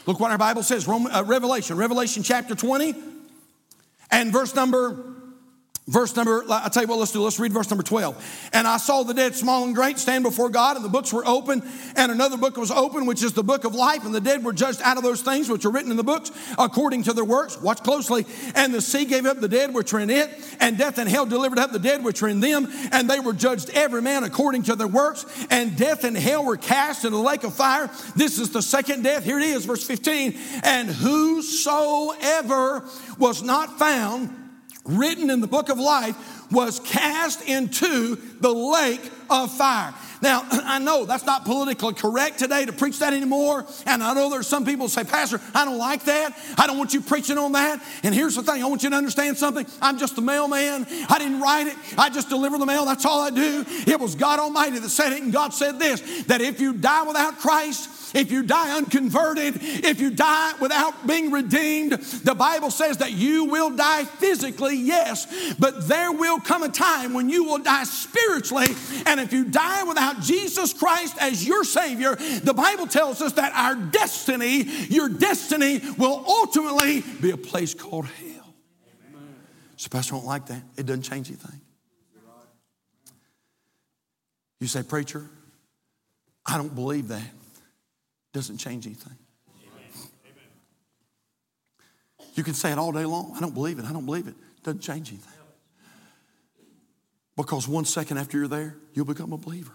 Look 0.07 0.21
what 0.21 0.31
our 0.31 0.37
Bible 0.37 0.63
says, 0.63 0.87
uh, 0.87 1.23
Revelation, 1.27 1.75
Revelation 1.77 2.23
chapter 2.23 2.55
20 2.55 2.95
and 4.09 4.31
verse 4.31 4.55
number 4.55 5.16
Verse 5.87 6.13
number, 6.17 6.43
I'll 6.49 6.69
tell 6.69 6.83
you 6.83 6.89
what, 6.89 6.99
let's 6.99 7.13
do. 7.13 7.21
Let's 7.21 7.39
read 7.39 7.53
verse 7.53 7.69
number 7.69 7.81
12. 7.81 8.49
And 8.51 8.67
I 8.67 8.75
saw 8.75 9.03
the 9.03 9.13
dead, 9.13 9.35
small 9.35 9.63
and 9.63 9.73
great, 9.73 9.97
stand 9.97 10.25
before 10.25 10.49
God, 10.49 10.75
and 10.75 10.83
the 10.83 10.89
books 10.89 11.13
were 11.13 11.25
open, 11.25 11.63
and 11.95 12.11
another 12.11 12.35
book 12.35 12.57
was 12.57 12.71
open, 12.71 13.05
which 13.05 13.23
is 13.23 13.31
the 13.31 13.43
book 13.43 13.63
of 13.63 13.73
life, 13.73 14.03
and 14.03 14.13
the 14.13 14.19
dead 14.19 14.43
were 14.43 14.51
judged 14.51 14.81
out 14.83 14.97
of 14.97 15.03
those 15.03 15.21
things 15.21 15.47
which 15.49 15.63
are 15.63 15.69
written 15.71 15.89
in 15.89 15.95
the 15.95 16.03
books 16.03 16.29
according 16.59 17.03
to 17.03 17.13
their 17.13 17.23
works. 17.23 17.57
Watch 17.61 17.83
closely. 17.83 18.25
And 18.53 18.73
the 18.73 18.81
sea 18.81 19.05
gave 19.05 19.25
up 19.25 19.39
the 19.39 19.47
dead 19.47 19.73
which 19.73 19.93
were 19.93 20.01
in 20.01 20.09
it, 20.09 20.29
and 20.59 20.77
death 20.77 20.97
and 20.97 21.07
hell 21.09 21.25
delivered 21.25 21.57
up 21.57 21.71
the 21.71 21.79
dead 21.79 22.03
which 22.03 22.21
were 22.21 22.27
in 22.27 22.41
them, 22.41 22.67
and 22.91 23.09
they 23.09 23.21
were 23.21 23.31
judged 23.31 23.69
every 23.69 24.01
man 24.01 24.25
according 24.25 24.63
to 24.63 24.75
their 24.75 24.87
works, 24.87 25.25
and 25.49 25.77
death 25.77 26.03
and 26.03 26.17
hell 26.17 26.43
were 26.43 26.57
cast 26.57 27.05
into 27.05 27.15
the 27.15 27.23
lake 27.23 27.45
of 27.45 27.53
fire. 27.53 27.89
This 28.13 28.39
is 28.39 28.49
the 28.49 28.61
second 28.61 29.03
death. 29.03 29.23
Here 29.23 29.39
it 29.39 29.45
is, 29.45 29.63
verse 29.63 29.87
15. 29.87 30.37
And 30.63 30.89
whosoever 30.89 32.83
was 33.17 33.41
not 33.41 33.79
found, 33.79 34.46
written 34.87 35.29
in 35.29 35.41
the 35.41 35.47
book 35.47 35.69
of 35.69 35.77
life 35.79 36.15
was 36.51 36.79
cast 36.79 37.41
into 37.47 38.15
the 38.39 38.51
lake 38.51 39.11
of 39.29 39.51
fire. 39.51 39.93
Now, 40.21 40.45
I 40.51 40.79
know 40.79 41.05
that's 41.05 41.25
not 41.25 41.45
politically 41.45 41.93
correct 41.93 42.39
today 42.39 42.65
to 42.65 42.73
preach 42.73 42.99
that 42.99 43.13
anymore. 43.13 43.65
And 43.85 44.03
I 44.03 44.13
know 44.13 44.29
there's 44.29 44.47
some 44.47 44.65
people 44.65 44.89
say, 44.89 45.03
Pastor, 45.03 45.39
I 45.53 45.65
don't 45.65 45.77
like 45.77 46.05
that. 46.05 46.37
I 46.57 46.67
don't 46.67 46.77
want 46.77 46.93
you 46.93 47.01
preaching 47.01 47.37
on 47.37 47.53
that. 47.53 47.83
And 48.03 48.13
here's 48.13 48.35
the 48.35 48.43
thing 48.43 48.63
I 48.63 48.67
want 48.67 48.83
you 48.83 48.89
to 48.89 48.95
understand 48.95 49.37
something. 49.37 49.65
I'm 49.81 49.97
just 49.97 50.17
a 50.17 50.21
mailman. 50.21 50.85
I 51.09 51.17
didn't 51.19 51.41
write 51.41 51.67
it, 51.67 51.75
I 51.97 52.09
just 52.09 52.29
deliver 52.29 52.57
the 52.57 52.65
mail. 52.65 52.85
That's 52.85 53.05
all 53.05 53.21
I 53.21 53.29
do. 53.29 53.65
It 53.87 53.99
was 53.99 54.15
God 54.15 54.39
Almighty 54.39 54.79
that 54.79 54.89
said 54.89 55.13
it. 55.13 55.21
And 55.21 55.31
God 55.31 55.53
said 55.53 55.79
this 55.79 56.23
that 56.23 56.41
if 56.41 56.59
you 56.59 56.73
die 56.73 57.03
without 57.03 57.37
Christ, 57.39 58.15
if 58.15 58.31
you 58.31 58.43
die 58.43 58.75
unconverted, 58.77 59.57
if 59.61 59.99
you 59.99 60.09
die 60.11 60.53
without 60.59 61.05
being 61.05 61.31
redeemed, 61.31 61.91
the 61.91 62.35
Bible 62.35 62.71
says 62.71 62.97
that 62.97 63.11
you 63.11 63.45
will 63.45 63.69
die 63.69 64.05
physically, 64.05 64.75
yes, 64.75 65.55
but 65.59 65.87
there 65.87 66.11
will 66.11 66.39
come 66.39 66.63
a 66.63 66.69
time 66.69 67.13
when 67.13 67.29
you 67.29 67.43
will 67.43 67.57
die 67.57 67.83
spiritually. 67.83 68.67
And 69.05 69.16
if 69.19 69.33
you 69.33 69.45
die 69.45 69.83
without 69.83 70.21
Jesus 70.21 70.73
Christ 70.73 71.15
as 71.19 71.45
your 71.45 71.63
Savior, 71.63 72.15
the 72.15 72.53
Bible 72.53 72.87
tells 72.87 73.21
us 73.21 73.33
that 73.33 73.53
our 73.53 73.75
destiny, 73.75 74.63
your 74.89 75.09
destiny, 75.09 75.81
will 75.97 76.23
ultimately 76.27 77.03
be 77.21 77.31
a 77.31 77.37
place 77.37 77.73
called 77.73 78.05
hell. 78.05 78.55
So, 79.75 79.89
Pastor, 79.89 80.15
I 80.15 80.17
don't 80.17 80.27
like 80.27 80.47
that. 80.47 80.63
It 80.77 80.85
doesn't 80.85 81.03
change 81.03 81.29
anything. 81.29 81.61
You 84.59 84.67
say, 84.67 84.81
Preacher, 84.81 85.29
I 86.45 86.57
don't 86.57 86.73
believe 86.73 87.09
that 87.09 87.21
doesn't 88.33 88.57
change 88.57 88.85
anything. 88.85 89.15
You 92.33 92.43
can 92.43 92.53
say 92.53 92.71
it 92.71 92.77
all 92.77 92.91
day 92.91 93.05
long. 93.05 93.33
I 93.35 93.39
don't 93.39 93.53
believe 93.53 93.79
it. 93.79 93.85
I 93.85 93.91
don't 93.91 94.05
believe 94.05 94.27
it. 94.27 94.35
Doesn't 94.63 94.81
change 94.81 95.09
anything. 95.09 95.36
Because 97.37 97.67
one 97.67 97.85
second 97.85 98.17
after 98.17 98.37
you're 98.37 98.47
there, 98.47 98.75
you'll 98.93 99.05
become 99.05 99.31
a 99.31 99.37
believer. 99.37 99.71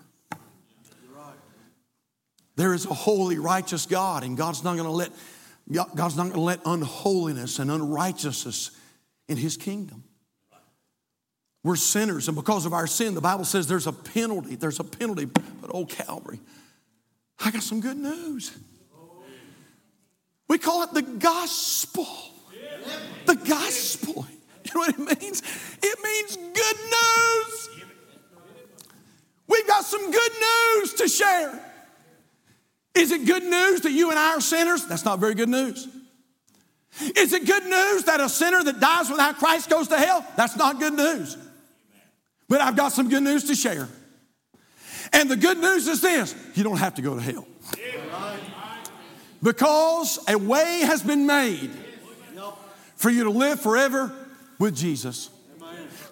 There 2.57 2.75
is 2.75 2.85
a 2.85 2.93
holy, 2.93 3.39
righteous 3.39 3.87
God, 3.87 4.25
and 4.25 4.37
God's 4.37 4.63
not 4.63 4.77
going 4.77 4.85
to 4.85 4.91
let 4.91 5.11
God's 5.71 6.17
not 6.17 6.25
going 6.25 6.35
to 6.35 6.41
let 6.41 6.61
unholiness 6.67 7.61
and 7.61 7.71
unrighteousness 7.71 8.73
in 9.29 9.37
His 9.37 9.57
kingdom. 9.57 10.03
We're 11.65 11.77
sinners, 11.77 12.27
and 12.27 12.35
because 12.35 12.67
of 12.67 12.73
our 12.73 12.89
sin, 12.89 13.15
the 13.15 13.21
Bible 13.21 13.45
says 13.45 13.69
there's 13.69 13.87
a 13.87 13.93
penalty. 13.93 14.57
There's 14.57 14.81
a 14.81 14.85
penalty, 14.85 15.25
but 15.25 15.43
oh 15.73 15.87
Calvary, 15.87 16.41
I 17.43 17.53
got 17.53 17.63
some 17.63 17.81
good 17.81 17.97
news. 17.97 18.51
We 20.49 20.59
call 20.59 20.83
it 20.83 20.93
the 20.93 21.03
gospel. 21.03 22.07
The 23.25 23.37
gospel. 23.37 24.27
You 24.75 24.81
know 24.81 24.87
what 24.87 25.11
it 25.11 25.23
means? 25.23 25.43
It 25.83 25.99
means 26.03 26.37
good 26.37 26.77
news. 26.77 27.69
We've 29.49 29.67
got 29.67 29.85
some 29.85 30.11
good 30.11 30.33
news 30.33 30.95
to 30.95 31.09
share. 31.09 31.61
Is 32.95 33.11
it 33.11 33.27
good 33.27 33.43
news 33.43 33.83
that 33.83 33.93
you 33.93 34.11
and 34.11 34.19
I 34.19 34.37
are 34.37 34.41
sinners? 34.41 34.87
That's 34.87 35.05
not 35.05 35.19
very 35.19 35.35
good 35.35 35.49
news. 35.49 35.89
Is 37.17 37.33
it 37.33 37.47
good 37.47 37.65
news 37.65 38.05
that 38.05 38.21
a 38.21 38.29
sinner 38.29 38.63
that 38.63 38.81
dies 38.81 39.11
without 39.11 39.39
Christ 39.39 39.71
goes 39.71 39.89
to 39.89 39.99
hell? 39.99 40.27
That's 40.37 40.57
not 40.57 40.79
good 40.79 40.93
news. 40.93 41.37
But 42.49 42.61
I've 42.61 42.77
got 42.77 42.93
some 42.93 43.09
good 43.09 43.23
news 43.23 43.45
to 43.45 43.55
share. 43.55 43.89
And 45.13 45.31
the 45.31 45.37
good 45.37 45.59
news 45.59 45.89
is 45.89 46.01
this 46.01 46.35
you 46.55 46.65
don't 46.65 46.79
have 46.79 46.95
to 46.95 47.03
go 47.03 47.15
to 47.15 47.21
hell. 47.21 47.47
Because 49.43 50.19
a 50.29 50.37
way 50.37 50.81
has 50.85 51.03
been 51.03 51.27
made 51.27 51.71
for 52.97 53.11
you 53.11 53.25
to 53.25 53.31
live 53.31 53.61
forever 53.61 54.13
with 54.63 54.77
Jesus. 54.77 55.29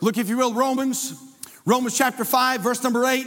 Look, 0.00 0.18
if 0.18 0.28
you 0.28 0.36
will, 0.36 0.52
Romans, 0.52 1.14
Romans 1.64 1.96
chapter 1.96 2.24
5, 2.24 2.60
verse 2.60 2.82
number 2.82 3.06
8. 3.06 3.26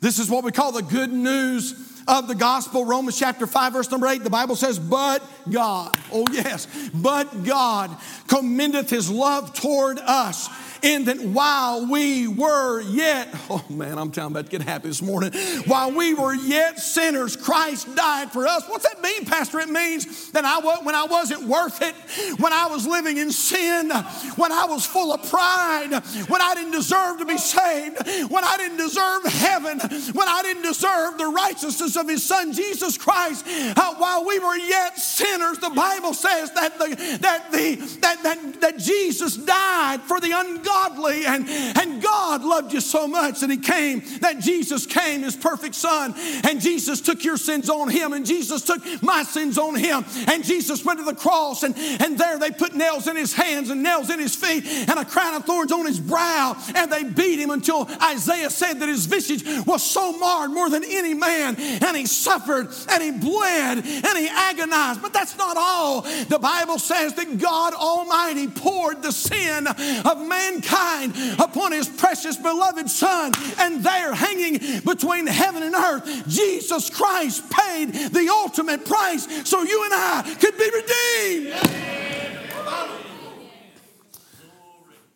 This 0.00 0.18
is 0.18 0.30
what 0.30 0.44
we 0.44 0.50
call 0.50 0.72
the 0.72 0.82
good 0.82 1.12
news 1.12 1.85
of 2.06 2.28
the 2.28 2.34
gospel. 2.34 2.84
Romans 2.84 3.18
chapter 3.18 3.46
5, 3.46 3.72
verse 3.72 3.90
number 3.90 4.06
8, 4.06 4.22
the 4.22 4.30
Bible 4.30 4.56
says, 4.56 4.78
But 4.78 5.22
God, 5.50 5.96
oh 6.12 6.24
yes, 6.30 6.66
but 6.94 7.44
God 7.44 7.96
commendeth 8.28 8.90
his 8.90 9.10
love 9.10 9.54
toward 9.54 9.98
us 9.98 10.48
in 10.82 11.04
that 11.06 11.20
while 11.20 11.86
we 11.90 12.28
were 12.28 12.80
yet, 12.80 13.28
oh 13.50 13.64
man, 13.68 13.98
I'm 13.98 14.10
telling 14.10 14.32
about 14.32 14.46
to 14.46 14.50
get 14.50 14.62
happy 14.62 14.88
this 14.88 15.02
morning. 15.02 15.32
While 15.66 15.92
we 15.92 16.14
were 16.14 16.34
yet 16.34 16.78
sinners, 16.78 17.36
Christ 17.36 17.94
died 17.96 18.30
for 18.30 18.46
us. 18.46 18.64
What's 18.68 18.88
that 18.88 19.00
mean, 19.02 19.24
Pastor? 19.24 19.60
It 19.60 19.68
means 19.68 20.30
that 20.32 20.44
I 20.44 20.58
was 20.58 20.84
when 20.84 20.94
I 20.94 21.04
wasn't 21.04 21.44
worth 21.44 21.82
it, 21.82 21.94
when 22.40 22.52
I 22.52 22.66
was 22.66 22.86
living 22.86 23.16
in 23.16 23.30
sin, 23.30 23.90
when 24.36 24.52
I 24.52 24.66
was 24.66 24.86
full 24.86 25.12
of 25.12 25.28
pride, 25.28 25.92
when 26.28 26.40
I 26.40 26.54
didn't 26.54 26.72
deserve 26.72 27.18
to 27.18 27.24
be 27.24 27.38
saved, 27.38 28.30
when 28.30 28.44
I 28.44 28.56
didn't 28.56 28.78
deserve 28.78 29.24
heaven, 29.24 29.80
when 30.12 30.28
I 30.28 30.42
didn't 30.42 30.62
deserve 30.62 31.18
the 31.18 31.26
righteousness 31.26 31.95
of 31.96 32.08
His 32.08 32.24
Son 32.24 32.52
Jesus 32.52 32.98
Christ, 32.98 33.44
uh, 33.46 33.94
while 33.96 34.24
we 34.24 34.38
were 34.38 34.56
yet 34.56 34.98
sinners, 34.98 35.58
the 35.58 35.70
Bible 35.70 36.14
says 36.14 36.52
that 36.52 36.78
the 36.78 37.18
that 37.20 37.52
the 37.52 37.76
that 38.00 38.22
that, 38.22 38.60
that 38.60 38.78
Jesus 38.78 39.36
died 39.36 40.00
for 40.02 40.20
the 40.20 40.32
ungodly. 40.32 41.24
And, 41.26 41.48
and 41.48 42.02
God 42.02 42.44
loved 42.44 42.72
you 42.72 42.80
so 42.80 43.06
much 43.06 43.40
that 43.40 43.50
He 43.50 43.56
came, 43.56 44.02
that 44.20 44.40
Jesus 44.40 44.86
came, 44.86 45.22
His 45.22 45.36
perfect 45.36 45.74
Son. 45.74 46.14
And 46.44 46.60
Jesus 46.60 47.00
took 47.00 47.24
your 47.24 47.36
sins 47.36 47.70
on 47.70 47.88
Him, 47.88 48.12
and 48.12 48.26
Jesus 48.26 48.62
took 48.62 48.82
my 49.02 49.22
sins 49.22 49.58
on 49.58 49.74
Him. 49.74 50.04
And 50.28 50.44
Jesus 50.44 50.84
went 50.84 50.98
to 50.98 51.04
the 51.04 51.14
cross, 51.14 51.62
and, 51.62 51.76
and 51.76 52.18
there 52.18 52.38
they 52.38 52.50
put 52.50 52.74
nails 52.74 53.06
in 53.06 53.16
His 53.16 53.32
hands 53.32 53.70
and 53.70 53.82
nails 53.82 54.10
in 54.10 54.18
His 54.18 54.34
feet 54.34 54.64
and 54.66 54.98
a 54.98 55.04
crown 55.04 55.34
of 55.34 55.44
thorns 55.44 55.72
on 55.72 55.86
His 55.86 56.00
brow. 56.00 56.56
And 56.74 56.90
they 56.90 57.04
beat 57.04 57.38
Him 57.38 57.50
until 57.50 57.88
Isaiah 58.02 58.50
said 58.50 58.80
that 58.80 58.88
His 58.88 59.06
visage 59.06 59.44
was 59.66 59.82
so 59.82 60.12
marred 60.18 60.50
more 60.50 60.70
than 60.70 60.84
any 60.84 61.14
man. 61.14 61.56
And 61.86 61.96
he 61.96 62.06
suffered, 62.06 62.68
and 62.90 63.02
He 63.02 63.12
bled, 63.12 63.78
and 63.78 64.18
He 64.18 64.28
agonized. 64.28 65.00
But 65.00 65.12
that's 65.12 65.38
not 65.38 65.56
all. 65.56 66.02
The 66.02 66.38
Bible 66.40 66.78
says 66.78 67.14
that 67.14 67.38
God 67.38 67.74
Almighty 67.74 68.48
poured 68.48 69.02
the 69.02 69.12
sin 69.12 69.66
of 69.66 70.26
mankind 70.26 71.14
upon 71.38 71.72
his 71.72 71.88
precious 71.88 72.36
beloved 72.36 72.90
Son. 72.90 73.32
And 73.58 73.84
there, 73.84 74.14
hanging 74.14 74.80
between 74.80 75.26
heaven 75.26 75.62
and 75.62 75.74
earth, 75.74 76.28
Jesus 76.28 76.90
Christ 76.90 77.50
paid 77.50 77.92
the 77.92 78.28
ultimate 78.30 78.84
price 78.84 79.48
so 79.48 79.62
you 79.62 79.84
and 79.84 79.94
I 79.94 80.36
could 80.40 80.58
be 80.58 80.70
redeemed. 80.74 81.54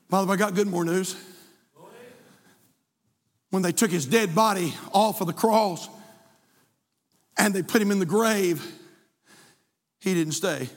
Father, 0.08 0.32
I 0.32 0.36
got 0.36 0.54
good 0.54 0.66
more 0.66 0.84
news. 0.84 1.16
When 3.50 3.62
they 3.62 3.72
took 3.72 3.90
his 3.90 4.06
dead 4.06 4.34
body 4.34 4.74
off 4.92 5.20
of 5.20 5.26
the 5.26 5.32
cross 5.32 5.88
and 7.36 7.54
they 7.54 7.62
put 7.62 7.80
him 7.80 7.90
in 7.90 7.98
the 7.98 8.06
grave, 8.06 8.64
he 10.00 10.14
didn't 10.14 10.34
stay. 10.34 10.68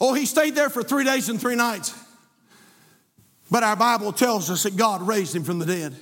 Oh, 0.00 0.12
he 0.12 0.26
stayed 0.26 0.54
there 0.54 0.68
for 0.68 0.82
three 0.82 1.04
days 1.04 1.28
and 1.28 1.40
three 1.40 1.56
nights. 1.56 1.94
But 3.50 3.62
our 3.62 3.76
Bible 3.76 4.12
tells 4.12 4.50
us 4.50 4.64
that 4.64 4.76
God 4.76 5.02
raised 5.02 5.34
him 5.34 5.44
from 5.44 5.58
the 5.58 5.66
dead. 5.66 5.94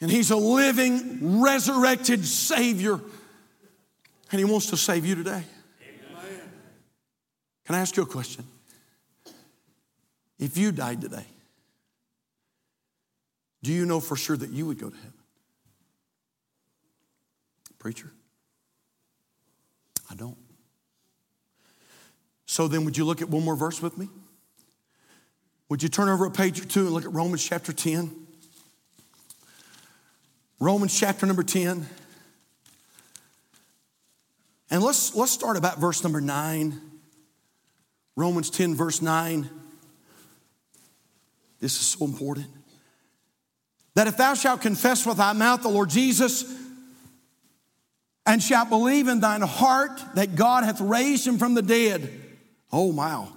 And 0.00 0.10
He's 0.10 0.30
a 0.30 0.36
living, 0.36 1.40
resurrected 1.42 2.24
Savior. 2.24 2.98
And 4.30 4.38
He 4.38 4.44
wants 4.44 4.66
to 4.66 4.76
save 4.76 5.04
you 5.04 5.14
today. 5.14 5.42
Amen. 5.82 6.40
Can 7.66 7.74
I 7.74 7.80
ask 7.80 7.96
you 7.96 8.02
a 8.02 8.06
question? 8.06 8.44
If 10.38 10.56
you 10.56 10.72
died 10.72 11.02
today, 11.02 11.26
do 13.62 13.72
you 13.72 13.84
know 13.84 14.00
for 14.00 14.16
sure 14.16 14.38
that 14.38 14.50
you 14.50 14.66
would 14.66 14.78
go 14.78 14.88
to 14.88 14.96
heaven? 14.96 15.12
Preacher? 17.80 18.12
I 20.10 20.14
don't. 20.14 20.36
So 22.46 22.68
then, 22.68 22.84
would 22.84 22.96
you 22.96 23.04
look 23.04 23.22
at 23.22 23.28
one 23.28 23.44
more 23.44 23.56
verse 23.56 23.82
with 23.82 23.96
me? 23.98 24.08
Would 25.68 25.82
you 25.82 25.88
turn 25.88 26.08
over 26.08 26.26
a 26.26 26.30
page 26.30 26.60
or 26.60 26.64
two 26.64 26.80
and 26.80 26.90
look 26.90 27.04
at 27.04 27.12
Romans 27.12 27.42
chapter 27.42 27.72
10? 27.72 28.10
Romans 30.58 30.98
chapter 30.98 31.26
number 31.26 31.42
10. 31.42 31.86
And 34.70 34.82
let's, 34.82 35.14
let's 35.14 35.32
start 35.32 35.56
about 35.56 35.78
verse 35.78 36.02
number 36.04 36.20
9. 36.20 36.78
Romans 38.14 38.50
10, 38.50 38.74
verse 38.74 39.00
9. 39.00 39.48
This 41.60 41.80
is 41.80 41.86
so 41.86 42.04
important. 42.04 42.46
That 43.94 44.06
if 44.06 44.16
thou 44.16 44.34
shalt 44.34 44.60
confess 44.60 45.06
with 45.06 45.16
thy 45.16 45.32
mouth 45.32 45.62
the 45.62 45.68
Lord 45.68 45.88
Jesus, 45.88 46.44
and 48.30 48.40
shalt 48.40 48.68
believe 48.68 49.08
in 49.08 49.18
thine 49.18 49.40
heart 49.40 50.00
that 50.14 50.36
God 50.36 50.62
hath 50.62 50.80
raised 50.80 51.26
him 51.26 51.36
from 51.36 51.54
the 51.54 51.62
dead, 51.62 52.08
oh 52.70 52.86
wow, 52.86 53.28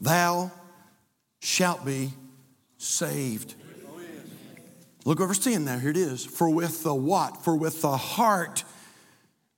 thou 0.00 0.52
shalt 1.40 1.84
be 1.84 2.12
saved. 2.78 3.54
Look 5.04 5.18
over 5.18 5.28
verse 5.28 5.40
10 5.40 5.64
now, 5.64 5.78
here 5.78 5.90
it 5.90 5.96
is. 5.96 6.24
For 6.24 6.48
with 6.48 6.84
the 6.84 6.94
what? 6.94 7.42
For 7.42 7.56
with 7.56 7.82
the 7.82 7.96
heart 7.96 8.62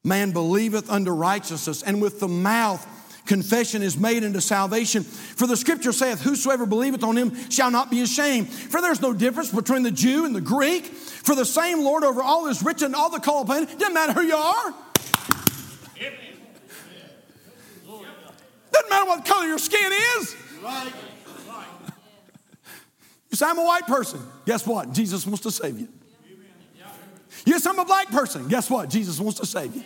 man 0.03 0.31
believeth 0.33 0.91
unto 0.91 1.11
righteousness, 1.11 1.83
and 1.83 2.01
with 2.01 2.19
the 2.19 2.29
mouth 2.29 2.87
confession 3.29 3.83
is 3.83 3.97
made 3.97 4.25
unto 4.25 4.41
salvation. 4.41 5.05
For 5.05 5.47
the 5.47 5.57
scripture 5.57 5.93
saith, 5.93 6.21
Whosoever 6.21 6.67
believeth 6.67 7.05
on 7.05 7.17
him 7.17 7.49
shall 7.51 7.71
not 7.71 7.91
be 7.91 8.01
ashamed. 8.01 8.49
For 8.49 8.81
there's 8.81 9.01
no 9.01 9.13
difference 9.13 9.53
between 9.53 9.85
the 9.85 9.93
Jew 9.93 10.25
and 10.25 10.35
the 10.35 10.41
Greek. 10.41 10.87
For 10.87 11.37
the 11.37 11.45
same 11.45 11.85
Lord 11.85 12.03
over 12.03 12.23
all 12.23 12.49
is 12.49 12.63
rich 12.63 12.83
and 12.83 12.97
all 12.97 13.11
the 13.11 13.21
call 13.21 13.43
upon 13.43 13.63
it. 13.63 13.79
Doesn't 13.79 13.95
matter 13.95 14.15
who 14.15 14.23
you 14.23 14.35
are. 14.35 14.75
Doesn't 18.73 18.91
matter 18.91 19.07
what 19.07 19.25
color 19.25 19.47
your 19.47 19.59
skin 19.59 19.93
is. 20.19 20.37
You 23.31 23.37
say, 23.37 23.47
I'm 23.47 23.59
a 23.59 23.65
white 23.65 23.87
person. 23.87 24.21
Guess 24.47 24.67
what? 24.67 24.93
Jesus 24.93 25.27
wants 25.27 25.43
to 25.43 25.51
save 25.51 25.79
you. 25.79 25.89
Yes, 27.45 27.67
I'm 27.67 27.79
a 27.79 27.85
black 27.85 28.09
person. 28.09 28.49
Guess 28.49 28.71
what? 28.71 28.91
Jesus 28.91 29.21
wants 29.21 29.39
to 29.41 29.47
save 29.47 29.75
you. 29.77 29.85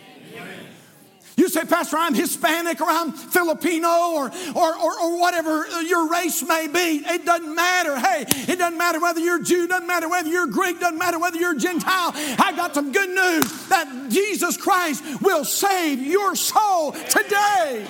You 1.35 1.49
say, 1.49 1.65
Pastor, 1.65 1.97
I'm 1.97 2.13
Hispanic 2.13 2.79
or 2.79 2.87
I'm 2.87 3.11
Filipino 3.11 3.87
or, 3.87 4.31
or, 4.55 4.77
or, 4.77 4.99
or, 5.01 5.19
whatever 5.19 5.65
your 5.81 6.09
race 6.09 6.43
may 6.43 6.67
be. 6.67 7.03
It 7.05 7.25
doesn't 7.25 7.55
matter. 7.55 7.97
Hey, 7.97 8.25
it 8.27 8.59
doesn't 8.59 8.77
matter 8.77 8.99
whether 8.99 9.19
you're 9.19 9.41
Jew, 9.41 9.67
doesn't 9.67 9.87
matter 9.87 10.07
whether 10.07 10.29
you're 10.29 10.47
Greek, 10.47 10.79
doesn't 10.79 10.97
matter 10.97 11.19
whether 11.19 11.37
you're 11.37 11.55
Gentile. 11.55 12.11
I 12.13 12.53
got 12.55 12.75
some 12.75 12.91
good 12.91 13.09
news 13.09 13.67
that 13.69 14.07
Jesus 14.09 14.57
Christ 14.57 15.03
will 15.21 15.43
save 15.43 15.99
your 15.99 16.35
soul 16.35 16.91
today. 16.91 17.87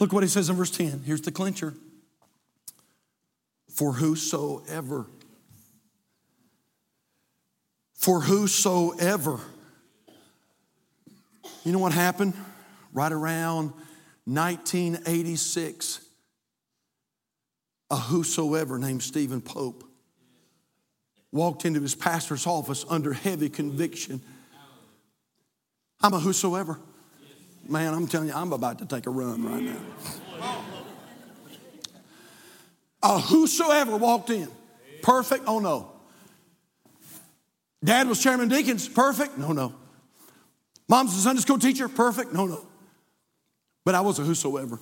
Look 0.00 0.12
what 0.12 0.22
he 0.22 0.28
says 0.28 0.48
in 0.48 0.56
verse 0.56 0.70
10. 0.70 1.02
Here's 1.04 1.20
the 1.20 1.30
clincher. 1.30 1.74
For 3.68 3.92
whosoever, 3.92 5.06
for 7.94 8.20
whosoever, 8.22 9.40
you 11.64 11.72
know 11.72 11.78
what 11.78 11.92
happened? 11.92 12.34
Right 12.92 13.12
around 13.12 13.72
1986, 14.24 16.00
a 17.90 17.96
whosoever 17.96 18.78
named 18.78 19.02
Stephen 19.02 19.40
Pope 19.40 19.84
walked 21.32 21.64
into 21.64 21.80
his 21.80 21.94
pastor's 21.94 22.46
office 22.46 22.84
under 22.88 23.12
heavy 23.12 23.48
conviction. 23.48 24.20
I'm 26.00 26.14
a 26.14 26.20
whosoever. 26.20 26.78
Man, 27.68 27.94
I'm 27.94 28.06
telling 28.06 28.28
you, 28.28 28.34
I'm 28.34 28.52
about 28.52 28.78
to 28.78 28.86
take 28.86 29.06
a 29.06 29.10
run 29.10 29.44
right 29.44 29.62
now. 29.62 29.76
A 33.02 33.18
whosoever 33.18 33.96
walked 33.96 34.30
in. 34.30 34.48
Perfect? 35.02 35.44
Oh 35.46 35.58
no. 35.58 35.92
Dad 37.82 38.08
was 38.08 38.22
chairman 38.22 38.48
deacons. 38.48 38.88
Perfect? 38.88 39.38
No, 39.38 39.52
no. 39.52 39.74
Mom's 40.90 41.16
a 41.16 41.20
Sunday 41.20 41.40
school 41.40 41.60
teacher. 41.60 41.88
Perfect? 41.88 42.32
No, 42.32 42.46
no. 42.46 42.66
But 43.84 43.94
I 43.94 44.00
was 44.00 44.18
a 44.18 44.22
whosoever. 44.22 44.80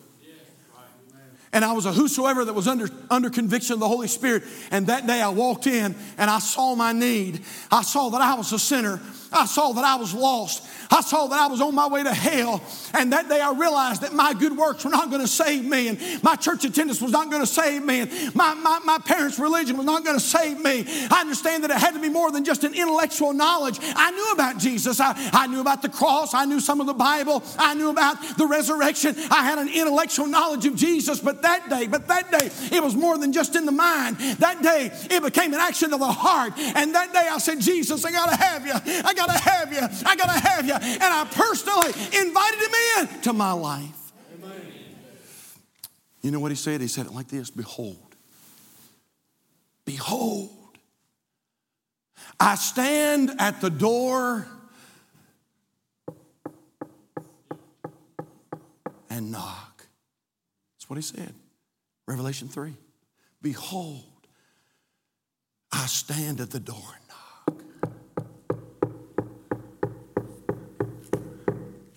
And 1.53 1.65
I 1.65 1.73
was 1.73 1.87
a 1.87 1.93
whosoever 1.93 2.45
that 2.45 2.53
was 2.53 2.67
under, 2.67 2.89
under 3.11 3.31
conviction 3.31 3.75
of 3.75 3.81
the 3.81 3.89
Holy 3.89 4.09
Spirit. 4.09 4.43
And 4.71 4.87
that 4.89 5.07
day 5.07 5.21
I 5.21 5.29
walked 5.29 5.67
in 5.67 5.95
and 6.17 6.31
I 6.31 6.39
saw 6.41 6.75
my 6.75 6.93
need. 6.93 7.43
I 7.71 7.83
saw 7.83 8.09
that 8.11 8.21
I 8.21 8.35
was 8.35 8.53
a 8.53 8.59
sinner. 8.59 9.01
I 9.33 9.47
saw 9.47 9.73
that 9.73 9.85
I 9.85 9.97
was 9.97 10.15
lost. 10.15 10.65
I 10.91 11.01
saw 11.03 11.27
that 11.27 11.39
I 11.39 11.47
was 11.49 11.61
on 11.61 11.75
my 11.75 11.87
way 11.87 12.03
to 12.03 12.15
hell. 12.15 12.63
And 12.95 13.13
that 13.13 13.29
day 13.29 13.41
I 13.41 13.53
realized 13.53 14.03
that 14.03 14.15
my 14.15 14.33
good 14.33 14.57
works 14.57 14.85
were 14.85 14.91
not 14.91 15.11
going 15.11 15.21
to 15.21 15.29
save 15.29 15.65
me, 15.65 15.89
and 15.89 16.23
my 16.23 16.37
church 16.37 16.65
attendance 16.65 17.01
was 17.01 17.13
not 17.13 17.31
going 17.31 17.43
to 17.43 17.47
save 17.47 17.85
me, 17.85 18.01
and 18.01 18.35
my, 18.35 18.55
my, 18.55 18.81
my 18.85 18.99
parents' 18.99 19.39
religion 19.39 19.77
was 19.77 19.87
not 19.87 20.05
going 20.05 20.17
to 20.17 20.25
save 20.25 20.59
me. 20.61 20.85
I 21.11 21.21
understand 21.21 21.65
that 21.65 21.71
it 21.71 21.77
had 21.77 21.93
to 21.95 22.01
be 22.01 22.09
more 22.09 22.31
than 22.31 22.45
just 22.45 22.65
an 22.65 22.75
intellectual 22.75 23.33
knowledge. 23.33 23.79
I 23.83 24.11
knew 24.11 24.33
about 24.33 24.59
Jesus, 24.59 25.01
I, 25.01 25.15
I 25.33 25.47
knew 25.47 25.61
about 25.61 25.83
the 25.83 25.89
cross, 25.89 26.33
I 26.35 26.45
knew 26.47 26.61
some 26.61 26.81
of 26.81 26.87
the 26.87 26.95
Bible, 26.95 27.43
I 27.59 27.75
knew 27.75 27.91
about 27.91 28.17
the 28.39 28.47
resurrection. 28.47 29.15
I 29.31 29.45
had 29.45 29.59
an 29.59 29.69
intellectual 29.69 30.27
knowledge 30.27 30.65
of 30.67 30.77
Jesus, 30.77 31.21
but 31.21 31.43
that 31.43 31.69
day, 31.69 31.87
but 31.87 32.09
that 32.09 32.31
day, 32.31 32.51
it 32.75 32.83
was 32.83 32.95
more 32.95 33.19
than 33.19 33.33
just 33.33 33.57
in 33.57 33.67
the 33.67 33.73
mind. 33.73 34.17
That 34.39 34.63
day, 34.63 34.91
it 35.11 35.23
became 35.23 35.53
an 35.53 35.61
action 35.61 35.93
of 35.93 36.01
the 36.01 36.13
heart. 36.13 36.55
And 36.57 36.95
that 36.95 37.13
day 37.13 37.27
I 37.31 37.39
said, 37.39 37.61
Jesus, 37.61 38.05
I 38.05 38.11
got 38.11 38.31
to 38.31 38.37
have 38.37 38.67
you. 38.67 38.73
I 39.05 39.15
got 39.19 39.31
to 39.31 39.39
have 39.39 39.73
you. 39.73 39.81
I 40.07 40.17
got 40.17 40.27
to 40.27 40.41
have 40.41 40.67
you. 40.67 40.75
And 40.75 41.03
I 41.03 41.27
personally 41.31 41.89
invited 42.19 42.61
him 42.61 42.75
in 42.99 43.21
to 43.23 43.33
my 43.33 43.53
life. 43.53 44.13
Amen. 44.35 44.73
You 46.23 46.31
know 46.31 46.41
what 46.41 46.51
he 46.51 46.57
said? 46.57 46.81
He 46.81 46.89
said 46.89 47.07
it 47.07 47.13
like 47.13 47.29
this 47.29 47.51
Behold, 47.51 48.17
behold, 49.85 50.51
I 52.39 52.55
stand 52.55 53.33
at 53.39 53.61
the 53.61 53.71
door 53.71 54.47
and 59.11 59.33
knock. 59.33 59.87
That's 60.77 60.89
what 60.89 60.97
he 60.97 61.03
said. 61.03 61.35
Revelation 62.07 62.49
3. 62.49 62.75
Behold, 63.43 64.05
I 65.73 65.87
stand 65.87 66.41
at 66.41 66.51
the 66.51 66.61
door 66.61 66.77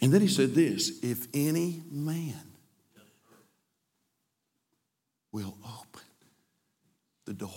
And 0.01 0.11
then 0.11 0.21
he 0.21 0.27
said 0.27 0.55
this 0.55 0.99
if 1.03 1.27
any 1.33 1.81
man 1.91 2.41
will 5.31 5.55
open 5.63 6.07
the 7.25 7.33
door. 7.33 7.49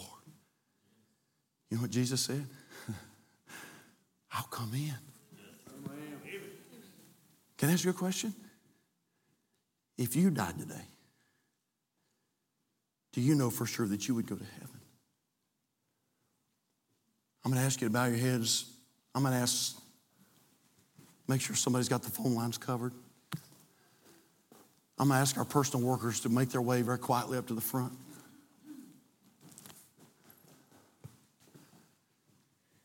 You 1.71 1.79
know 1.79 1.83
what 1.83 1.91
Jesus 1.91 2.21
said? 2.21 2.45
I'll 4.33 4.45
come 4.45 4.73
in. 4.75 4.95
Can 7.57 7.71
I 7.71 7.73
ask 7.73 7.85
you 7.85 7.91
a 7.91 7.95
question? 7.95 8.35
If 9.97 10.17
you 10.17 10.31
died 10.31 10.59
today, 10.59 10.85
do 13.13 13.21
you 13.21 13.35
know 13.35 13.49
for 13.49 13.65
sure 13.65 13.87
that 13.87 14.07
you 14.07 14.15
would 14.15 14.27
go 14.27 14.35
to 14.35 14.45
heaven? 14.45 14.81
I'm 17.45 17.53
going 17.53 17.61
to 17.61 17.67
ask 17.67 17.81
you 17.81 17.89
to 17.89 17.93
bow 17.93 18.07
your 18.07 18.17
heads. 18.17 18.71
I'm 19.15 19.23
going 19.23 19.35
to 19.35 19.41
ask 19.41 19.77
Make 21.27 21.41
sure 21.41 21.57
somebody's 21.57 21.89
got 21.89 22.03
the 22.03 22.11
phone 22.11 22.35
lines 22.35 22.59
covered. 22.59 22.93
I'm 24.99 25.09
going 25.09 25.17
to 25.17 25.21
ask 25.21 25.37
our 25.39 25.45
personal 25.45 25.87
workers 25.87 26.21
to 26.21 26.29
make 26.29 26.51
their 26.51 26.63
way 26.63 26.83
very 26.83 26.99
quietly 26.99 27.39
up 27.39 27.49
to 27.49 27.55
the 27.55 27.61
front. 27.61 27.93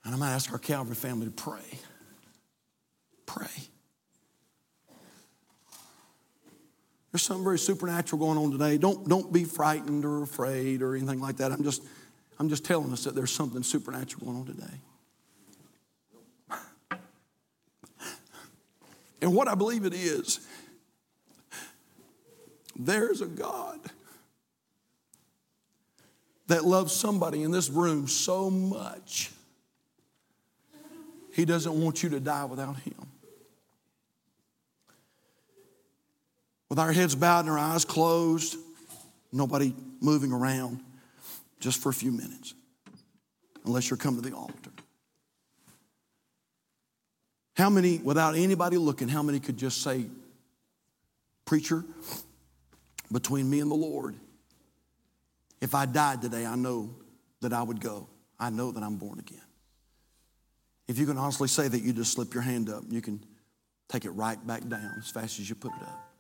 And 0.04 0.14
I'm 0.14 0.20
going 0.20 0.30
to 0.30 0.36
ask 0.36 0.52
our 0.52 0.58
Calvary 0.58 0.96
family 0.96 1.28
to 1.28 1.32
pray. 1.32 1.80
Pray. 3.26 3.70
There's 7.12 7.22
something 7.22 7.44
very 7.44 7.60
supernatural 7.60 8.20
going 8.20 8.38
on 8.38 8.52
today. 8.52 8.78
Don't, 8.78 9.08
don't 9.08 9.32
be 9.32 9.44
frightened 9.44 10.06
or 10.06 10.24
afraid 10.24 10.82
or 10.82 10.96
anything 10.96 11.20
like 11.20 11.38
that. 11.38 11.52
I'm 11.52 11.64
just, 11.64 11.84
I'm 12.40 12.50
just 12.50 12.66
telling 12.66 12.92
us 12.92 13.04
that 13.04 13.16
there's 13.16 13.32
something 13.32 13.62
supernatural 13.62 14.26
going 14.26 14.38
on 14.38 14.46
today. 14.46 14.80
And 19.22 19.34
what 19.34 19.48
I 19.48 19.56
believe 19.56 19.86
it 19.86 19.94
is, 19.94 20.40
there's 22.76 23.22
a 23.22 23.26
God 23.26 23.80
that 26.48 26.66
loves 26.66 26.94
somebody 26.94 27.44
in 27.44 27.52
this 27.52 27.70
room 27.70 28.08
so 28.08 28.50
much 28.50 29.32
He 31.34 31.46
doesn't 31.46 31.80
want 31.80 32.02
you 32.04 32.10
to 32.10 32.20
die 32.20 32.46
without 32.46 32.78
Him. 32.78 32.96
With 36.70 36.80
our 36.80 36.92
heads 36.92 37.16
bowed 37.16 37.42
and 37.42 37.50
our 37.50 37.58
eyes 37.58 37.84
closed, 37.84 38.56
nobody 39.32 39.74
moving 40.02 40.32
around, 40.32 40.80
just 41.60 41.82
for 41.82 41.90
a 41.90 41.94
few 41.94 42.12
minutes, 42.12 42.54
unless 43.66 43.90
you're 43.90 43.98
coming 43.98 44.22
to 44.22 44.30
the 44.30 44.36
altar. 44.36 44.72
How 47.60 47.70
many, 47.70 47.98
without 47.98 48.38
anybody 48.38 48.78
looking, 48.78 49.10
how 49.10 49.22
many 49.22 49.42
could 49.42 49.58
just 49.58 49.82
say, 49.82 50.06
Preacher, 51.44 51.84
between 53.12 53.50
me 53.50 53.60
and 53.60 53.70
the 53.70 53.76
Lord, 53.76 54.16
if 55.60 55.76
I 55.76 55.86
died 55.86 56.22
today, 56.22 56.46
I 56.46 56.56
know 56.56 56.96
that 57.42 57.52
I 57.52 57.62
would 57.62 57.82
go. 57.82 58.08
I 58.40 58.50
know 58.50 58.72
that 58.72 58.82
I'm 58.82 58.96
born 58.96 59.20
again. 59.20 59.42
If 60.88 60.98
you 60.98 61.06
can 61.06 61.18
honestly 61.18 61.50
say 61.50 61.68
that, 61.68 61.82
you 61.82 61.92
just 61.92 62.14
slip 62.14 62.34
your 62.34 62.44
hand 62.44 62.70
up. 62.70 62.86
You 62.88 63.02
can 63.02 63.22
take 63.90 64.06
it 64.06 64.12
right 64.12 64.40
back 64.48 64.66
down 64.66 64.94
as 64.98 65.12
fast 65.12 65.38
as 65.42 65.50
you 65.50 65.56
put 65.56 65.74
it 65.74 65.82
up. 65.82 66.14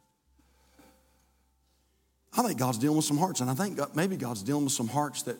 I 2.37 2.43
think 2.43 2.59
God's 2.59 2.79
dealing 2.79 2.97
with 2.97 3.05
some 3.05 3.17
hearts, 3.17 3.39
and 3.39 3.49
I 3.49 3.53
think 3.53 3.77
God, 3.77 3.95
maybe 3.95 4.17
God's 4.17 4.43
dealing 4.43 4.65
with 4.65 4.73
some 4.73 4.89
hearts 4.89 5.23
that, 5.23 5.37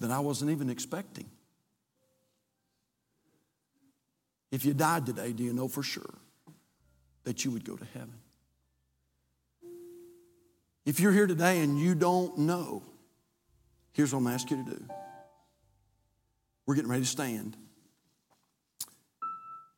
that 0.00 0.10
I 0.10 0.18
wasn't 0.18 0.50
even 0.50 0.68
expecting. 0.68 1.30
If 4.50 4.64
you 4.64 4.74
died 4.74 5.06
today, 5.06 5.32
do 5.32 5.44
you 5.44 5.52
know 5.52 5.68
for 5.68 5.82
sure 5.82 6.14
that 7.24 7.44
you 7.44 7.50
would 7.50 7.64
go 7.64 7.76
to 7.76 7.84
heaven? 7.92 8.14
If 10.86 11.00
you're 11.00 11.12
here 11.12 11.26
today 11.26 11.60
and 11.60 11.78
you 11.78 11.94
don't 11.94 12.38
know, 12.38 12.82
here's 13.92 14.14
what 14.14 14.20
I'm 14.20 14.26
asking 14.28 14.58
you 14.58 14.64
to 14.64 14.70
do. 14.70 14.84
We're 16.64 16.76
getting 16.76 16.90
ready 16.90 17.02
to 17.02 17.08
stand. 17.08 17.56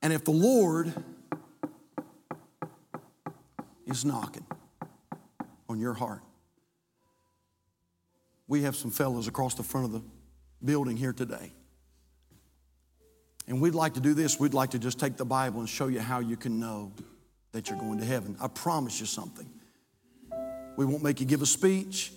And 0.02 0.12
if 0.12 0.24
the 0.24 0.30
Lord 0.30 0.92
is 3.86 4.04
knocking 4.04 4.46
on 5.68 5.80
your 5.80 5.94
heart, 5.94 6.22
we 8.46 8.62
have 8.62 8.76
some 8.76 8.90
fellows 8.90 9.26
across 9.26 9.54
the 9.54 9.62
front 9.62 9.86
of 9.86 9.92
the 9.92 10.02
building 10.64 10.96
here 10.96 11.12
today. 11.12 11.52
And 13.50 13.60
we'd 13.60 13.74
like 13.74 13.94
to 13.94 14.00
do 14.00 14.14
this. 14.14 14.38
We'd 14.38 14.54
like 14.54 14.70
to 14.70 14.78
just 14.78 15.00
take 15.00 15.16
the 15.16 15.24
Bible 15.24 15.58
and 15.58 15.68
show 15.68 15.88
you 15.88 15.98
how 15.98 16.20
you 16.20 16.36
can 16.36 16.60
know 16.60 16.92
that 17.50 17.68
you're 17.68 17.80
going 17.80 17.98
to 17.98 18.04
heaven. 18.04 18.36
I 18.40 18.46
promise 18.46 19.00
you 19.00 19.06
something. 19.06 19.50
We 20.76 20.84
won't 20.84 21.02
make 21.02 21.18
you 21.18 21.26
give 21.26 21.42
a 21.42 21.46
speech. 21.46 22.12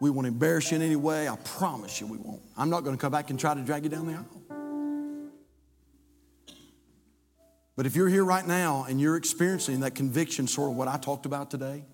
We 0.00 0.10
won't 0.10 0.26
embarrass 0.26 0.72
you 0.72 0.76
in 0.78 0.82
any 0.82 0.96
way. 0.96 1.28
I 1.28 1.36
promise 1.36 2.00
you 2.00 2.08
we 2.08 2.18
won't. 2.18 2.42
I'm 2.56 2.70
not 2.70 2.82
going 2.82 2.96
to 2.96 3.00
come 3.00 3.12
back 3.12 3.30
and 3.30 3.38
try 3.38 3.54
to 3.54 3.60
drag 3.60 3.84
you 3.84 3.88
down 3.88 4.08
the 4.08 4.14
aisle. 4.14 4.26
But 7.76 7.86
if 7.86 7.94
you're 7.94 8.08
here 8.08 8.24
right 8.24 8.44
now 8.44 8.84
and 8.88 9.00
you're 9.00 9.16
experiencing 9.16 9.80
that 9.80 9.94
conviction, 9.94 10.48
sort 10.48 10.72
of 10.72 10.76
what 10.76 10.88
I 10.88 10.96
talked 10.96 11.24
about 11.24 11.52
today, 11.52 11.84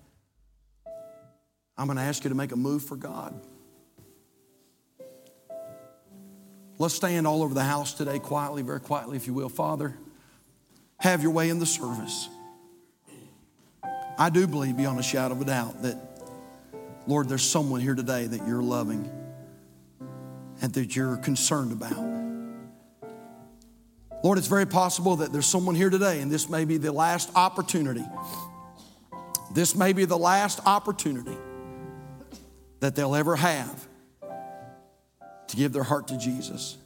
I'm 1.77 1.85
going 1.85 1.97
to 1.97 2.03
ask 2.03 2.23
you 2.23 2.29
to 2.29 2.35
make 2.35 2.51
a 2.51 2.55
move 2.55 2.83
for 2.83 2.95
God. 2.95 3.39
Let's 6.77 6.93
stand 6.93 7.25
all 7.25 7.41
over 7.41 7.53
the 7.53 7.63
house 7.63 7.93
today, 7.93 8.19
quietly, 8.19 8.61
very 8.61 8.81
quietly, 8.81 9.15
if 9.15 9.27
you 9.27 9.33
will. 9.33 9.47
Father, 9.49 9.95
have 10.97 11.21
your 11.21 11.31
way 11.31 11.49
in 11.49 11.59
the 11.59 11.65
service. 11.65 12.27
I 14.17 14.29
do 14.29 14.45
believe 14.45 14.75
beyond 14.75 14.99
a 14.99 15.03
shadow 15.03 15.35
of 15.35 15.41
a 15.41 15.45
doubt 15.45 15.81
that, 15.83 15.97
Lord, 17.07 17.29
there's 17.29 17.43
someone 17.43 17.79
here 17.79 17.95
today 17.95 18.27
that 18.27 18.47
you're 18.47 18.63
loving 18.63 19.09
and 20.61 20.73
that 20.73 20.95
you're 20.95 21.17
concerned 21.17 21.71
about. 21.71 22.15
Lord, 24.23 24.37
it's 24.37 24.47
very 24.47 24.65
possible 24.65 25.17
that 25.17 25.31
there's 25.31 25.45
someone 25.45 25.75
here 25.75 25.89
today, 25.89 26.19
and 26.19 26.31
this 26.31 26.49
may 26.49 26.65
be 26.65 26.77
the 26.77 26.91
last 26.91 27.29
opportunity. 27.35 28.05
This 29.53 29.75
may 29.75 29.93
be 29.93 30.05
the 30.05 30.17
last 30.17 30.59
opportunity 30.65 31.37
that 32.79 32.95
they'll 32.95 33.15
ever 33.15 33.35
have 33.35 33.87
to 35.55 35.61
give 35.61 35.73
their 35.73 35.83
heart 35.83 36.09
to 36.09 36.17
Jesus. 36.17 36.77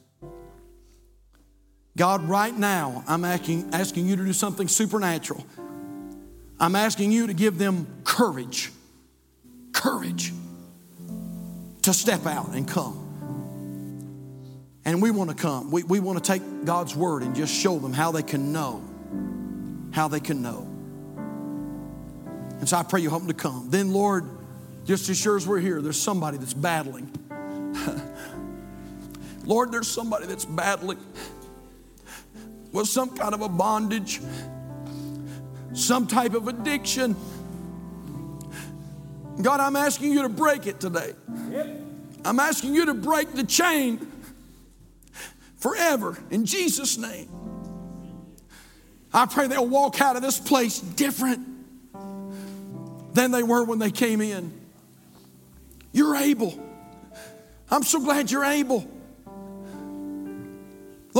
God, 1.96 2.28
right 2.28 2.56
now, 2.56 3.04
I'm 3.06 3.24
asking, 3.24 3.70
asking 3.72 4.06
you 4.06 4.16
to 4.16 4.24
do 4.24 4.32
something 4.32 4.68
supernatural. 4.68 5.44
I'm 6.58 6.76
asking 6.76 7.10
you 7.12 7.26
to 7.26 7.34
give 7.34 7.58
them 7.58 7.86
courage, 8.04 8.70
courage 9.72 10.32
to 11.82 11.92
step 11.92 12.26
out 12.26 12.50
and 12.50 12.68
come. 12.68 13.06
And 14.84 15.02
we 15.02 15.10
want 15.10 15.30
to 15.30 15.36
come. 15.36 15.70
We, 15.70 15.82
we 15.82 16.00
want 16.00 16.22
to 16.22 16.32
take 16.32 16.64
God's 16.64 16.94
word 16.94 17.22
and 17.22 17.34
just 17.34 17.54
show 17.54 17.78
them 17.78 17.92
how 17.92 18.12
they 18.12 18.22
can 18.22 18.52
know. 18.52 18.82
How 19.92 20.08
they 20.08 20.20
can 20.20 20.42
know. 20.42 20.66
And 22.60 22.68
so 22.68 22.76
I 22.76 22.82
pray 22.82 23.00
you 23.00 23.10
help 23.10 23.22
them 23.22 23.28
to 23.28 23.34
come. 23.34 23.68
Then, 23.70 23.92
Lord, 23.92 24.24
just 24.84 25.08
as 25.08 25.18
sure 25.18 25.36
as 25.36 25.46
we're 25.46 25.60
here, 25.60 25.82
there's 25.82 26.00
somebody 26.00 26.38
that's 26.38 26.54
battling. 26.54 27.10
Lord, 29.44 29.72
there's 29.72 29.88
somebody 29.88 30.26
that's 30.26 30.44
battling 30.44 30.98
with 32.72 32.88
some 32.88 33.16
kind 33.16 33.34
of 33.34 33.40
a 33.40 33.48
bondage 33.48 34.20
some 35.72 36.06
type 36.06 36.34
of 36.34 36.48
addiction. 36.48 37.16
God, 39.40 39.60
I'm 39.60 39.76
asking 39.76 40.12
you 40.12 40.22
to 40.22 40.28
break 40.28 40.66
it 40.66 40.80
today. 40.80 41.14
I'm 42.24 42.40
asking 42.40 42.74
you 42.74 42.86
to 42.86 42.94
break 42.94 43.32
the 43.32 43.44
chain 43.44 44.06
forever 45.56 46.18
in 46.30 46.44
Jesus' 46.44 46.98
name. 46.98 47.28
I 49.12 49.26
pray 49.26 49.48
they'll 49.48 49.66
walk 49.66 50.00
out 50.00 50.16
of 50.16 50.22
this 50.22 50.38
place 50.38 50.80
different 50.80 51.46
than 53.14 53.30
they 53.30 53.42
were 53.42 53.64
when 53.64 53.78
they 53.78 53.90
came 53.90 54.20
in. 54.20 54.52
You're 55.92 56.16
able. 56.16 56.58
I'm 57.70 57.82
so 57.82 58.00
glad 58.00 58.30
you're 58.30 58.44
able. 58.44 58.88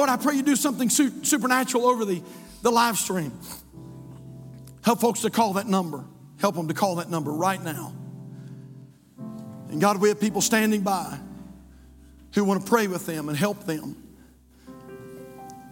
Lord, 0.00 0.08
I 0.08 0.16
pray 0.16 0.34
you 0.34 0.42
do 0.42 0.56
something 0.56 0.88
supernatural 0.88 1.84
over 1.84 2.06
the, 2.06 2.22
the 2.62 2.70
live 2.70 2.96
stream. 2.96 3.38
Help 4.82 4.98
folks 4.98 5.20
to 5.20 5.30
call 5.30 5.52
that 5.52 5.66
number. 5.66 6.02
Help 6.38 6.54
them 6.54 6.68
to 6.68 6.72
call 6.72 6.96
that 6.96 7.10
number 7.10 7.30
right 7.30 7.62
now. 7.62 7.92
And 9.68 9.78
God, 9.78 10.00
we 10.00 10.08
have 10.08 10.18
people 10.18 10.40
standing 10.40 10.80
by 10.80 11.18
who 12.32 12.44
want 12.44 12.64
to 12.64 12.66
pray 12.66 12.86
with 12.86 13.04
them 13.04 13.28
and 13.28 13.36
help 13.36 13.66
them. 13.66 13.94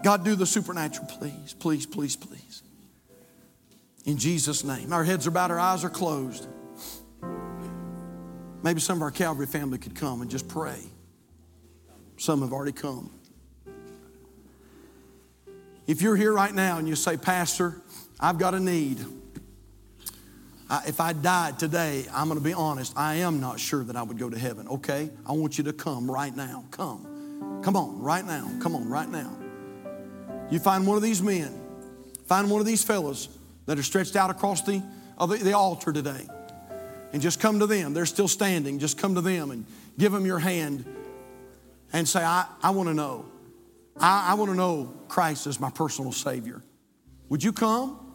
God, 0.04 0.26
do 0.26 0.34
the 0.34 0.44
supernatural, 0.44 1.06
please, 1.06 1.54
please, 1.58 1.86
please, 1.86 2.14
please. 2.14 2.62
In 4.04 4.18
Jesus' 4.18 4.62
name. 4.62 4.92
Our 4.92 5.04
heads 5.04 5.26
are 5.26 5.30
bowed, 5.30 5.50
our 5.50 5.58
eyes 5.58 5.84
are 5.84 5.90
closed. 5.90 6.46
Maybe 8.62 8.80
some 8.80 8.98
of 8.98 9.02
our 9.02 9.10
Calvary 9.10 9.46
family 9.46 9.78
could 9.78 9.94
come 9.94 10.20
and 10.20 10.30
just 10.30 10.48
pray. 10.48 10.82
Some 12.18 12.42
have 12.42 12.52
already 12.52 12.72
come. 12.72 13.17
If 15.88 16.02
you're 16.02 16.16
here 16.16 16.34
right 16.34 16.54
now 16.54 16.76
and 16.76 16.86
you 16.86 16.94
say, 16.94 17.16
Pastor, 17.16 17.80
I've 18.20 18.36
got 18.38 18.52
a 18.52 18.60
need. 18.60 18.98
I, 20.68 20.82
if 20.86 21.00
I 21.00 21.14
died 21.14 21.58
today, 21.58 22.04
I'm 22.12 22.28
going 22.28 22.38
to 22.38 22.44
be 22.44 22.52
honest, 22.52 22.92
I 22.94 23.14
am 23.16 23.40
not 23.40 23.58
sure 23.58 23.82
that 23.84 23.96
I 23.96 24.02
would 24.02 24.18
go 24.18 24.28
to 24.28 24.38
heaven. 24.38 24.68
Okay? 24.68 25.08
I 25.26 25.32
want 25.32 25.56
you 25.56 25.64
to 25.64 25.72
come 25.72 26.10
right 26.10 26.36
now. 26.36 26.66
Come. 26.70 27.62
Come 27.64 27.74
on, 27.74 28.02
right 28.02 28.24
now. 28.24 28.50
Come 28.60 28.76
on, 28.76 28.86
right 28.86 29.08
now. 29.08 29.34
You 30.50 30.58
find 30.58 30.86
one 30.86 30.98
of 30.98 31.02
these 31.02 31.22
men, 31.22 31.58
find 32.26 32.50
one 32.50 32.60
of 32.60 32.66
these 32.66 32.84
fellows 32.84 33.30
that 33.64 33.78
are 33.78 33.82
stretched 33.82 34.14
out 34.14 34.28
across 34.28 34.60
the, 34.60 34.82
uh, 35.16 35.24
the, 35.24 35.38
the 35.38 35.54
altar 35.54 35.92
today, 35.92 36.26
and 37.14 37.22
just 37.22 37.40
come 37.40 37.60
to 37.60 37.66
them. 37.66 37.94
They're 37.94 38.06
still 38.06 38.28
standing. 38.28 38.78
Just 38.78 38.98
come 38.98 39.14
to 39.14 39.22
them 39.22 39.50
and 39.50 39.64
give 39.98 40.12
them 40.12 40.26
your 40.26 40.38
hand 40.38 40.84
and 41.94 42.06
say, 42.06 42.22
I, 42.22 42.46
I 42.62 42.70
want 42.70 42.90
to 42.90 42.94
know. 42.94 43.24
I, 44.00 44.30
I 44.30 44.34
want 44.34 44.50
to 44.50 44.56
know 44.56 44.92
Christ 45.08 45.46
as 45.46 45.58
my 45.58 45.70
personal 45.70 46.12
Savior. 46.12 46.62
Would 47.28 47.42
you 47.42 47.52
come? 47.52 48.14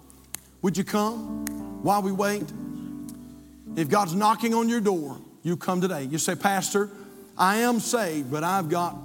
Would 0.62 0.78
you 0.78 0.84
come 0.84 1.46
while 1.84 2.02
we 2.02 2.12
wait? 2.12 2.52
If 3.76 3.90
God's 3.90 4.14
knocking 4.14 4.54
on 4.54 4.70
your 4.70 4.82
door, 4.82 5.20
you 5.42 5.58
come 5.58 5.82
today. 5.82 6.04
You 6.04 6.18
say, 6.18 6.36
Pastor, 6.36 6.90
I 7.38 7.58
am 7.58 7.80
saved, 7.80 8.32
but 8.32 8.44
I've 8.44 8.70
got 8.70 8.96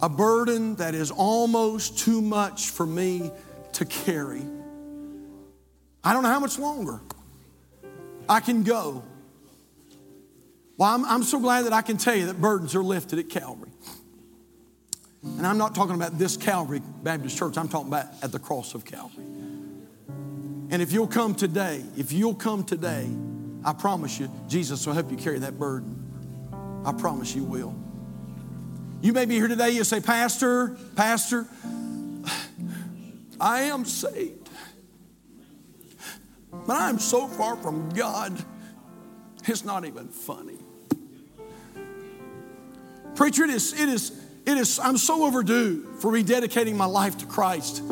a 0.00 0.08
burden 0.08 0.76
that 0.76 0.94
is 0.94 1.10
almost 1.10 1.98
too 1.98 2.20
much 2.20 2.68
for 2.68 2.86
me 2.86 3.30
to 3.72 3.84
carry. 3.84 4.42
I 6.04 6.12
don't 6.12 6.22
know 6.22 6.28
how 6.28 6.40
much 6.40 6.58
longer 6.58 7.00
I 8.28 8.40
can 8.40 8.62
go. 8.62 9.02
Well, 10.76 10.94
I'm, 10.94 11.04
I'm 11.06 11.22
so 11.22 11.40
glad 11.40 11.64
that 11.64 11.72
I 11.72 11.82
can 11.82 11.96
tell 11.96 12.14
you 12.14 12.26
that 12.26 12.40
burdens 12.40 12.74
are 12.74 12.82
lifted 12.82 13.18
at 13.18 13.30
Calvary. 13.30 13.70
And 15.36 15.46
I'm 15.46 15.58
not 15.58 15.74
talking 15.74 15.94
about 15.94 16.18
this 16.18 16.36
Calvary 16.36 16.80
Baptist 17.02 17.36
Church, 17.36 17.58
I'm 17.58 17.68
talking 17.68 17.88
about 17.88 18.06
at 18.22 18.32
the 18.32 18.38
cross 18.38 18.74
of 18.74 18.84
Calvary. 18.84 19.24
And 20.70 20.82
if 20.82 20.92
you'll 20.92 21.06
come 21.06 21.34
today, 21.34 21.84
if 21.96 22.12
you'll 22.12 22.34
come 22.34 22.64
today, 22.64 23.08
I 23.64 23.72
promise 23.72 24.18
you, 24.18 24.30
Jesus 24.48 24.86
will 24.86 24.94
help 24.94 25.10
you 25.10 25.16
carry 25.16 25.38
that 25.40 25.58
burden. 25.58 26.82
I 26.84 26.92
promise 26.92 27.34
you 27.34 27.44
will. 27.44 27.74
You 29.02 29.12
may 29.12 29.26
be 29.26 29.34
here 29.34 29.48
today, 29.48 29.70
you 29.70 29.84
say, 29.84 30.00
Pastor, 30.00 30.76
Pastor, 30.96 31.46
I 33.40 33.62
am 33.62 33.84
saved. 33.84 34.48
But 36.66 36.76
I'm 36.80 36.98
so 36.98 37.28
far 37.28 37.56
from 37.56 37.90
God, 37.90 38.36
it's 39.44 39.64
not 39.64 39.84
even 39.84 40.08
funny. 40.08 40.58
Preacher, 43.14 43.44
it 43.44 43.50
is, 43.50 43.72
it 43.72 43.88
is, 43.88 44.25
it 44.46 44.56
is, 44.58 44.78
I'm 44.78 44.96
so 44.96 45.24
overdue 45.24 45.82
for 45.98 46.12
rededicating 46.12 46.76
my 46.76 46.84
life 46.84 47.18
to 47.18 47.26
Christ. 47.26 47.82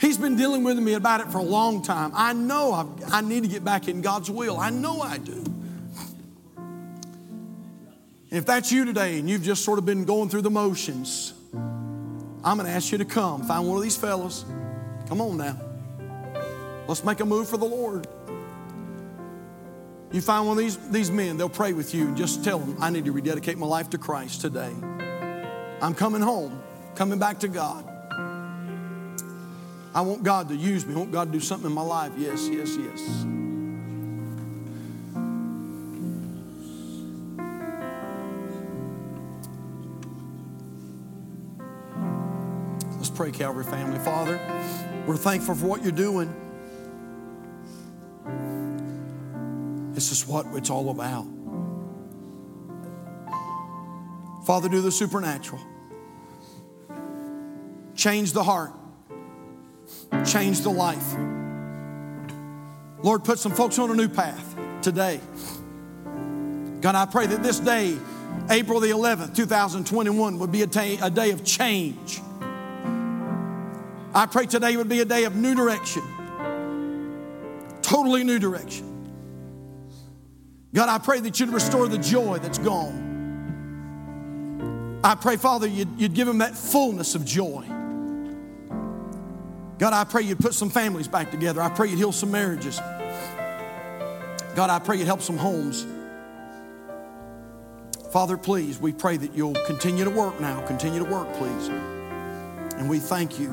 He's 0.00 0.16
been 0.16 0.36
dealing 0.36 0.64
with 0.64 0.78
me 0.78 0.94
about 0.94 1.20
it 1.20 1.30
for 1.30 1.38
a 1.38 1.42
long 1.42 1.82
time. 1.82 2.12
I 2.14 2.32
know 2.32 2.72
I've, 2.72 3.12
i 3.12 3.20
need 3.20 3.42
to 3.42 3.48
get 3.48 3.64
back 3.64 3.88
in 3.88 4.00
God's 4.00 4.30
will. 4.30 4.58
I 4.58 4.70
know 4.70 5.02
I 5.02 5.18
do. 5.18 5.44
If 8.30 8.46
that's 8.46 8.70
you 8.70 8.84
today 8.84 9.18
and 9.18 9.28
you've 9.28 9.42
just 9.42 9.64
sort 9.64 9.78
of 9.78 9.86
been 9.86 10.04
going 10.04 10.28
through 10.28 10.42
the 10.42 10.50
motions, 10.50 11.34
I'm 11.52 12.56
going 12.56 12.66
to 12.66 12.72
ask 12.72 12.92
you 12.92 12.98
to 12.98 13.04
come. 13.04 13.42
Find 13.42 13.66
one 13.66 13.76
of 13.76 13.82
these 13.82 13.96
fellows. 13.96 14.44
Come 15.08 15.20
on 15.20 15.36
now. 15.36 15.60
Let's 16.86 17.04
make 17.04 17.20
a 17.20 17.26
move 17.26 17.48
for 17.48 17.56
the 17.56 17.66
Lord. 17.66 18.06
You 20.10 20.22
find 20.22 20.46
one 20.46 20.56
of 20.56 20.62
these, 20.62 20.76
these 20.88 21.10
men, 21.10 21.36
they'll 21.36 21.50
pray 21.50 21.74
with 21.74 21.94
you 21.94 22.08
and 22.08 22.16
just 22.16 22.42
tell 22.42 22.58
them, 22.58 22.76
I 22.80 22.88
need 22.88 23.04
to 23.04 23.12
rededicate 23.12 23.58
my 23.58 23.66
life 23.66 23.90
to 23.90 23.98
Christ 23.98 24.40
today. 24.40 24.72
I'm 25.82 25.94
coming 25.94 26.22
home, 26.22 26.62
coming 26.94 27.18
back 27.18 27.40
to 27.40 27.48
God. 27.48 27.84
I 29.94 30.00
want 30.00 30.22
God 30.22 30.48
to 30.48 30.56
use 30.56 30.86
me. 30.86 30.94
I 30.94 30.98
want 30.98 31.12
God 31.12 31.26
to 31.26 31.32
do 31.32 31.40
something 31.40 31.68
in 31.68 31.74
my 31.74 31.82
life. 31.82 32.12
Yes, 32.16 32.48
yes, 32.48 32.76
yes. 32.78 33.26
Let's 42.96 43.10
pray, 43.10 43.30
Calvary 43.30 43.64
family. 43.64 43.98
Father, 43.98 44.40
we're 45.06 45.16
thankful 45.16 45.54
for 45.54 45.66
what 45.66 45.82
you're 45.82 45.92
doing. 45.92 46.34
This 49.98 50.12
is 50.12 50.28
what 50.28 50.46
it's 50.54 50.70
all 50.70 50.90
about. 50.90 51.26
Father, 54.46 54.68
do 54.68 54.80
the 54.80 54.92
supernatural. 54.92 55.60
Change 57.96 58.32
the 58.32 58.44
heart. 58.44 58.70
Change 60.24 60.60
the 60.60 60.70
life. 60.70 61.16
Lord, 63.02 63.24
put 63.24 63.40
some 63.40 63.50
folks 63.50 63.80
on 63.80 63.90
a 63.90 63.94
new 63.94 64.08
path 64.08 64.54
today. 64.82 65.18
God, 66.80 66.94
I 66.94 67.04
pray 67.04 67.26
that 67.26 67.42
this 67.42 67.58
day, 67.58 67.98
April 68.50 68.78
the 68.78 68.90
11th, 68.90 69.34
2021, 69.34 70.38
would 70.38 70.52
be 70.52 70.62
a 70.62 70.66
day, 70.68 71.30
of 71.32 71.42
change. 71.44 72.20
I 74.14 74.28
pray 74.30 74.46
today 74.46 74.76
would 74.76 74.88
be 74.88 75.00
a 75.00 75.04
day 75.04 75.24
of 75.24 75.34
new 75.34 75.56
direction, 75.56 76.04
totally 77.82 78.22
new 78.22 78.38
direction. 78.38 78.97
God, 80.78 80.88
I 80.88 80.98
pray 80.98 81.18
that 81.18 81.40
you'd 81.40 81.48
restore 81.48 81.88
the 81.88 81.98
joy 81.98 82.38
that's 82.38 82.58
gone. 82.58 83.00
I 85.02 85.16
pray, 85.16 85.36
Father, 85.36 85.66
you'd, 85.66 85.88
you'd 85.98 86.14
give 86.14 86.28
them 86.28 86.38
that 86.38 86.54
fullness 86.54 87.16
of 87.16 87.24
joy. 87.24 87.64
God, 89.78 89.92
I 89.92 90.04
pray 90.04 90.22
you'd 90.22 90.38
put 90.38 90.54
some 90.54 90.70
families 90.70 91.08
back 91.08 91.32
together. 91.32 91.60
I 91.60 91.68
pray 91.68 91.88
you'd 91.88 91.98
heal 91.98 92.12
some 92.12 92.30
marriages. 92.30 92.78
God, 94.54 94.70
I 94.70 94.78
pray 94.78 94.98
you'd 94.98 95.08
help 95.08 95.20
some 95.20 95.36
homes. 95.36 95.84
Father, 98.12 98.36
please, 98.36 98.78
we 98.78 98.92
pray 98.92 99.16
that 99.16 99.34
you'll 99.34 99.54
continue 99.66 100.04
to 100.04 100.10
work 100.10 100.40
now. 100.40 100.64
Continue 100.68 101.00
to 101.04 101.10
work, 101.10 101.26
please. 101.38 101.66
And 102.76 102.88
we 102.88 103.00
thank 103.00 103.40
you. 103.40 103.48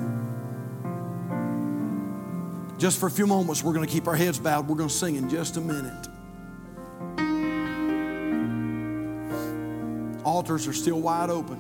Just 2.78 3.00
for 3.00 3.08
a 3.08 3.12
few 3.12 3.26
moments, 3.26 3.64
we're 3.64 3.74
going 3.74 3.88
to 3.88 3.92
keep 3.92 4.08
our 4.08 4.16
heads 4.16 4.38
bowed. 4.38 4.68
We're 4.68 4.76
going 4.76 4.90
to 4.90 4.96
sing 4.96 5.16
in 5.16 5.28
just 5.28 5.58
a 5.58 5.62
minute. 5.62 6.10
Altars 10.26 10.68
are 10.68 10.74
still 10.74 11.00
wide 11.00 11.30
open. 11.30 11.60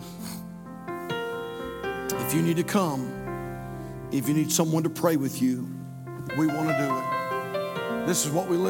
If 2.25 2.33
you 2.33 2.41
need 2.41 2.57
to 2.57 2.63
come, 2.63 4.09
if 4.11 4.27
you 4.27 4.33
need 4.33 4.51
someone 4.51 4.81
to 4.83 4.89
pray 4.89 5.17
with 5.17 5.39
you, 5.39 5.69
we 6.35 6.47
want 6.47 6.69
to 6.69 6.75
do 6.75 6.97
it. 6.97 8.07
This 8.07 8.25
is 8.25 8.31
what 8.31 8.47
we 8.47 8.57
live. 8.57 8.63